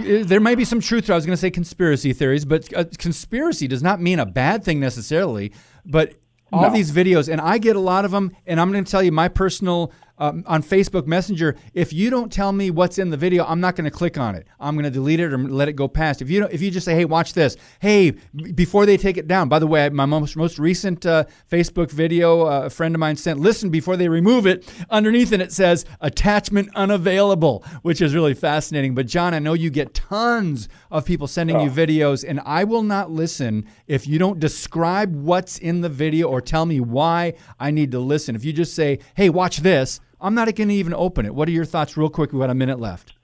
eh, 0.04 0.22
there 0.24 0.40
may 0.40 0.54
be 0.54 0.64
some 0.64 0.80
truth 0.80 1.06
to 1.06 1.12
I 1.12 1.16
was 1.16 1.26
going 1.26 1.34
to 1.34 1.40
say 1.40 1.50
conspiracy 1.50 2.12
theories, 2.12 2.44
but 2.44 2.72
uh, 2.74 2.84
conspiracy 2.98 3.66
does 3.66 3.82
not 3.82 4.00
mean 4.00 4.20
a 4.20 4.26
bad 4.26 4.62
thing 4.62 4.78
necessarily. 4.78 5.52
But 5.84 6.14
all 6.52 6.62
no. 6.62 6.72
these 6.72 6.92
videos, 6.92 7.30
and 7.30 7.40
I 7.40 7.58
get 7.58 7.76
a 7.76 7.80
lot 7.80 8.04
of 8.04 8.10
them. 8.10 8.36
And 8.46 8.60
I'm 8.60 8.72
going 8.72 8.84
to 8.84 8.90
tell 8.90 9.02
you 9.02 9.12
my 9.12 9.28
personal 9.28 9.92
um, 10.20 10.44
on 10.46 10.62
Facebook 10.62 11.06
Messenger. 11.06 11.56
If 11.74 11.92
you 11.92 12.10
don't 12.10 12.30
tell 12.30 12.52
me 12.52 12.70
what's 12.70 12.98
in 12.98 13.10
the 13.10 13.16
video, 13.16 13.44
I'm 13.44 13.60
not 13.60 13.74
going 13.74 13.86
to 13.86 13.90
click 13.90 14.18
on 14.18 14.34
it. 14.34 14.46
I'm 14.60 14.74
going 14.74 14.84
to 14.84 14.90
delete 14.90 15.18
it 15.18 15.32
or 15.32 15.38
let 15.38 15.68
it 15.68 15.72
go 15.72 15.88
past. 15.88 16.22
If 16.22 16.30
you 16.30 16.40
don't, 16.40 16.52
if 16.52 16.60
you 16.60 16.70
just 16.70 16.84
say, 16.84 16.94
"Hey, 16.94 17.06
watch 17.06 17.32
this," 17.32 17.56
hey, 17.80 18.12
before 18.54 18.86
they 18.86 18.96
take 18.96 19.16
it 19.16 19.26
down. 19.26 19.48
By 19.48 19.58
the 19.58 19.66
way, 19.66 19.88
my 19.88 20.04
most 20.04 20.36
most 20.36 20.58
recent 20.58 21.06
uh, 21.06 21.24
Facebook 21.50 21.90
video, 21.90 22.42
uh, 22.42 22.62
a 22.66 22.70
friend 22.70 22.94
of 22.94 22.98
mine 23.00 23.16
sent. 23.16 23.40
Listen 23.40 23.70
before 23.70 23.96
they 23.96 24.08
remove 24.08 24.46
it. 24.46 24.70
Underneath 24.90 25.32
it, 25.32 25.40
it 25.40 25.52
says 25.52 25.86
"attachment 26.00 26.68
unavailable," 26.74 27.64
which 27.82 28.02
is 28.02 28.14
really 28.14 28.34
fascinating. 28.34 28.94
But 28.94 29.06
John, 29.06 29.32
I 29.32 29.38
know 29.38 29.54
you 29.54 29.70
get 29.70 29.94
tons 29.94 30.68
of 30.90 31.06
people 31.06 31.26
sending 31.26 31.56
oh. 31.56 31.64
you 31.64 31.70
videos, 31.70 32.28
and 32.28 32.40
I 32.44 32.64
will 32.64 32.82
not 32.82 33.10
listen 33.10 33.66
if 33.86 34.06
you 34.06 34.18
don't 34.18 34.38
describe 34.38 35.16
what's 35.16 35.58
in 35.58 35.80
the 35.80 35.88
video 35.88 36.28
or 36.28 36.42
tell 36.42 36.66
me 36.66 36.80
why 36.80 37.34
I 37.58 37.70
need 37.70 37.90
to 37.92 38.00
listen. 38.00 38.36
If 38.36 38.44
you 38.44 38.52
just 38.52 38.74
say, 38.74 38.98
"Hey, 39.14 39.30
watch 39.30 39.58
this." 39.58 39.98
I'm 40.20 40.34
not 40.34 40.54
going 40.54 40.68
to 40.68 40.74
even 40.74 40.94
open 40.94 41.26
it. 41.26 41.34
What 41.34 41.48
are 41.48 41.52
your 41.52 41.64
thoughts, 41.64 41.96
real 41.96 42.10
quick? 42.10 42.32
We've 42.32 42.40
got 42.40 42.50
a 42.50 42.54
minute 42.54 42.78
left. 42.78 43.14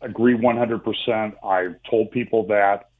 Agree 0.00 0.36
100%. 0.36 1.32
I've 1.44 1.74
told 1.90 2.10
people 2.10 2.46
that. 2.46 2.90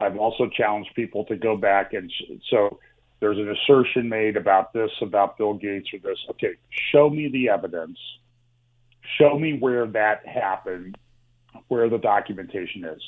I've 0.00 0.16
also 0.16 0.48
challenged 0.48 0.90
people 0.94 1.26
to 1.26 1.36
go 1.36 1.58
back 1.58 1.92
and 1.92 2.10
so 2.50 2.78
there's 3.20 3.36
an 3.36 3.50
assertion 3.50 4.08
made 4.08 4.38
about 4.38 4.72
this, 4.72 4.90
about 5.02 5.36
Bill 5.36 5.52
Gates 5.52 5.88
or 5.92 5.98
this. 5.98 6.18
Okay, 6.30 6.52
show 6.90 7.10
me 7.10 7.28
the 7.30 7.50
evidence. 7.50 7.98
Show 9.18 9.38
me 9.38 9.58
where 9.58 9.86
that 9.88 10.26
happened, 10.26 10.96
where 11.68 11.90
the 11.90 11.98
documentation 11.98 12.84
is. 12.84 13.02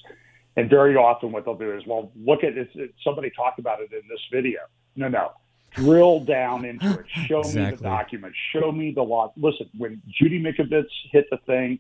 And 0.57 0.69
very 0.69 0.97
often, 0.97 1.33
what 1.33 1.47
they'll 1.47 1.57
do 1.57 1.75
is, 1.75 1.83
well, 1.87 2.13
look 2.15 2.45
at 2.45 2.59
it. 2.59 2.69
Somebody 3.03 3.31
talked 3.31 3.59
about 3.59 3.81
it 3.81 3.91
in 3.91 4.03
this 4.11 4.21
video. 4.31 4.61
No, 4.97 5.09
no 5.09 5.33
drill 5.75 6.21
down 6.21 6.65
into 6.65 6.91
it. 6.91 7.07
Show 7.27 7.41
exactly. 7.41 7.63
me 7.63 7.71
the 7.77 7.83
document. 7.83 8.35
Show 8.53 8.73
me 8.73 8.93
the 8.93 9.03
law. 9.03 9.33
Listen, 9.37 9.69
when 9.77 10.03
Judy 10.09 10.43
Mikovits 10.43 10.91
hit 11.11 11.27
the 11.31 11.39
thing, 11.47 11.79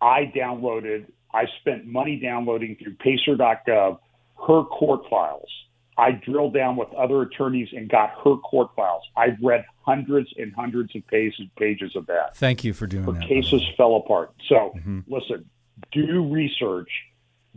I 0.00 0.32
downloaded. 0.34 1.06
I 1.32 1.46
spent 1.60 1.86
money 1.86 2.18
downloading 2.18 2.76
through 2.76 2.94
Pacer.gov 2.94 3.98
her 4.46 4.64
court 4.64 5.08
files. 5.08 5.48
I 5.98 6.10
drilled 6.12 6.52
down 6.52 6.76
with 6.76 6.92
other 6.92 7.22
attorneys 7.22 7.68
and 7.72 7.88
got 7.88 8.10
her 8.22 8.36
court 8.36 8.70
files. 8.76 9.02
I've 9.16 9.38
read 9.42 9.64
hundreds 9.82 10.28
and 10.36 10.52
hundreds 10.54 10.94
of 10.94 11.06
pages 11.06 11.46
pages 11.56 11.96
of 11.96 12.06
that. 12.06 12.36
Thank 12.36 12.64
you 12.64 12.74
for 12.74 12.86
doing 12.86 13.04
her 13.04 13.12
that. 13.12 13.26
Cases 13.26 13.62
fell 13.76 13.96
apart. 13.96 14.32
So 14.48 14.74
mm-hmm. 14.76 15.00
listen, 15.06 15.48
do 15.92 16.30
research 16.30 16.90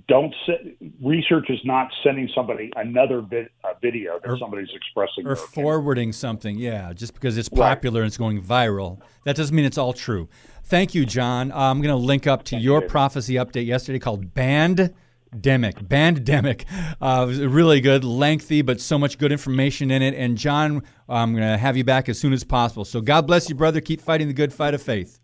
don't 0.07 0.33
sit, 0.45 0.77
research 1.01 1.49
is 1.49 1.59
not 1.63 1.91
sending 2.03 2.29
somebody 2.33 2.71
another 2.75 3.21
bit, 3.21 3.51
video 3.81 4.19
that 4.19 4.29
or, 4.29 4.37
somebody's 4.37 4.69
expressing 4.73 5.25
or 5.25 5.35
forwarding 5.35 6.11
something 6.11 6.57
yeah 6.57 6.91
just 6.93 7.13
because 7.13 7.37
it's 7.37 7.49
popular 7.49 8.01
right. 8.01 8.03
and 8.03 8.07
it's 8.07 8.17
going 8.17 8.41
viral 8.41 8.99
that 9.23 9.35
doesn't 9.35 9.55
mean 9.55 9.65
it's 9.65 9.77
all 9.77 9.93
true 9.93 10.27
thank 10.65 10.93
you 10.93 11.05
john 11.05 11.51
uh, 11.51 11.55
i'm 11.55 11.81
going 11.81 11.93
to 11.93 11.95
link 11.95 12.27
up 12.27 12.43
to 12.43 12.57
your 12.57 12.81
prophecy 12.81 13.35
update 13.35 13.65
yesterday 13.65 13.99
called 13.99 14.33
band 14.33 14.93
Demic, 15.35 15.87
Bandemic. 15.87 16.65
Uh, 16.99 17.27
really 17.47 17.81
good, 17.81 18.03
lengthy, 18.03 18.61
but 18.61 18.81
so 18.81 18.97
much 18.97 19.17
good 19.17 19.31
information 19.31 19.91
in 19.91 20.01
it. 20.01 20.15
And 20.15 20.37
John, 20.37 20.83
I'm 21.07 21.33
going 21.33 21.47
to 21.47 21.57
have 21.57 21.77
you 21.77 21.83
back 21.83 22.09
as 22.09 22.19
soon 22.19 22.33
as 22.33 22.43
possible. 22.43 22.83
So 22.83 22.99
God 22.99 23.27
bless 23.27 23.47
you, 23.47 23.55
brother. 23.55 23.79
Keep 23.79 24.01
fighting 24.01 24.27
the 24.27 24.33
good 24.33 24.51
fight 24.51 24.73
of 24.73 24.81
faith. 24.81 25.19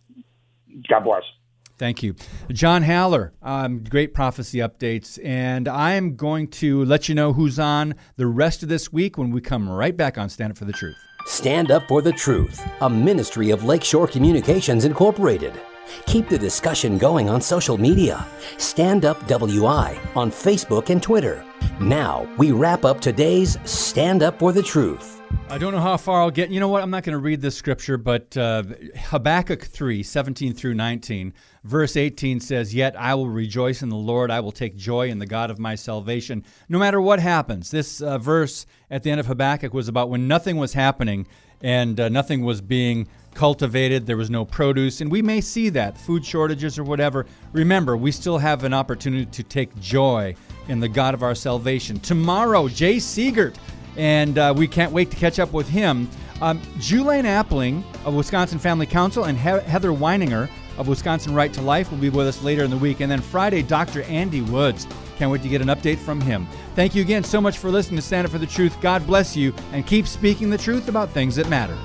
God 0.88 1.04
bless. 1.04 1.24
Thank 1.78 2.04
you. 2.04 2.16
John 2.52 2.84
Haller, 2.84 3.34
um, 3.42 3.84
great 3.84 4.14
prophecy 4.14 4.60
updates. 4.60 5.20
And 5.24 5.68
I 5.68 5.94
am 5.94 6.16
going 6.16 6.48
to 6.50 6.86
let 6.86 7.10
you 7.10 7.16
know 7.16 7.34
who's 7.34 7.60
on 7.60 7.96
the 8.16 8.28
rest 8.28 8.64
of 8.64 8.70
this 8.70 8.94
week 8.94 9.18
when 9.18 9.32
we 9.32 9.42
come 9.42 9.70
right 9.70 9.96
back 9.96 10.18
on 10.18 10.30
Stand 10.30 10.52
Up 10.52 10.58
for 10.58 10.66
the 10.66 10.74
Truth. 10.74 10.98
Stand 11.26 11.72
Up 11.72 11.88
for 11.88 12.02
the 12.02 12.14
Truth, 12.14 12.66
a 12.82 12.90
ministry 12.90 13.50
of 13.50 13.64
Lakeshore 13.64 14.08
Communications 14.08 14.86
Incorporated. 14.86 15.54
Keep 16.06 16.30
the 16.30 16.38
discussion 16.38 16.98
going 16.98 17.30
on 17.30 17.42
social 17.42 17.78
media. 17.78 18.26
Stand 18.58 19.06
Up 19.06 19.28
WI 19.28 20.00
on 20.16 20.32
Facebook 20.32 20.90
and 20.90 21.02
Twitter. 21.02 21.44
Now, 21.80 22.28
we 22.38 22.52
wrap 22.52 22.86
up 22.86 23.02
today's 23.02 23.58
Stand 23.66 24.24
Up 24.24 24.40
for 24.40 24.52
the 24.52 24.64
Truth. 24.64 25.22
I 25.48 25.58
don't 25.58 25.74
know 25.74 25.80
how 25.80 25.96
far 25.96 26.22
I'll 26.22 26.32
get. 26.32 26.50
You 26.50 26.60
know 26.60 26.68
what? 26.68 26.84
I'm 26.84 26.90
not 26.90 27.04
going 27.04 27.14
to 27.14 27.20
read 27.20 27.40
this 27.40 27.56
scripture, 27.56 27.98
but 27.98 28.36
uh, 28.36 28.64
Habakkuk 28.98 29.64
3 29.64 30.04
17 30.04 30.54
through 30.54 30.74
19, 30.74 31.34
verse 31.64 31.96
18 31.96 32.40
says, 32.40 32.74
Yet 32.74 33.00
I 33.00 33.14
will 33.16 33.30
rejoice 33.30 33.82
in 33.82 33.90
the 33.90 33.96
Lord. 33.96 34.32
I 34.32 34.40
will 34.40 34.52
take 34.52 34.76
joy 34.76 35.10
in 35.10 35.20
the 35.20 35.26
God 35.26 35.52
of 35.52 35.60
my 35.60 35.76
salvation, 35.76 36.44
no 36.68 36.80
matter 36.80 37.00
what 37.00 37.20
happens. 37.20 37.72
This 37.72 38.02
uh, 38.02 38.18
verse 38.18 38.66
at 38.90 39.04
the 39.04 39.12
end 39.12 39.20
of 39.20 39.28
Habakkuk 39.28 39.74
was 39.74 39.88
about 39.88 40.10
when 40.10 40.28
nothing 40.28 40.58
was 40.58 40.74
happening 40.74 41.28
and 41.62 42.00
uh, 42.00 42.10
nothing 42.10 42.44
was 42.44 42.60
being 42.60 43.08
cultivated, 43.34 44.06
there 44.06 44.18
was 44.18 44.30
no 44.30 44.46
produce, 44.46 45.02
and 45.02 45.12
we 45.12 45.22
may 45.22 45.42
see 45.42 45.70
that 45.70 45.98
food 45.98 46.26
shortages 46.26 46.80
or 46.80 46.84
whatever. 46.84 47.26
Remember, 47.54 47.96
we 47.98 48.12
still 48.12 48.38
have 48.38 48.64
an 48.64 48.74
opportunity 48.74 49.26
to 49.26 49.44
take 49.44 49.78
joy 49.80 50.36
in 50.70 50.80
the 50.80 50.88
God 50.88 51.14
of 51.14 51.22
our 51.22 51.36
salvation. 51.36 52.00
Tomorrow, 52.00 52.68
Jay 52.70 52.96
Seegert 52.96 53.56
and 53.98 54.38
uh, 54.38 54.54
we 54.56 54.68
can't 54.68 54.92
wait 54.92 55.12
to 55.12 55.18
catch 55.18 55.40
up 55.40 55.54
with 55.54 55.68
him. 55.68 56.10
Um, 56.42 56.60
Appling 56.80 57.84
of 58.06 58.14
Wisconsin 58.14 58.60
Family 58.60 58.86
Council 58.86 59.26
and 59.26 59.38
he- 59.38 59.44
Heather 59.44 59.92
Weininger 59.92 60.50
of 60.78 60.88
Wisconsin 60.88 61.34
Right 61.34 61.54
to 61.54 61.62
Life 61.62 61.92
will 61.92 61.98
be 61.98 62.10
with 62.10 62.28
us 62.28 62.44
later 62.44 62.64
in 62.64 62.70
the 62.70 62.78
week. 62.78 63.00
And 63.00 63.10
then 63.10 63.22
Friday, 63.22 63.62
Dr. 63.62 64.04
Andy 64.04 64.42
Woods. 64.42 64.88
Can't 65.18 65.32
wait 65.32 65.42
to 65.44 65.50
get 65.50 65.62
an 65.62 65.68
update 65.68 65.98
from 65.98 66.20
him. 66.20 66.46
Thank 66.76 66.94
you 66.94 67.02
again 67.02 67.24
so 67.24 67.40
much 67.40 67.58
for 67.58 67.72
listening 67.72 67.96
to 67.96 68.02
Stand 68.02 68.26
Up 68.26 68.32
for 68.32 68.38
the 68.38 68.46
Truth. 68.46 68.82
God 68.82 69.08
bless 69.08 69.36
you 69.36 69.54
and 69.72 69.88
keep 69.88 70.08
speaking 70.08 70.50
the 70.50 70.58
truth 70.58 70.90
about 70.90 71.10
things 71.10 71.38
that 71.38 71.48
matter. 71.48 71.78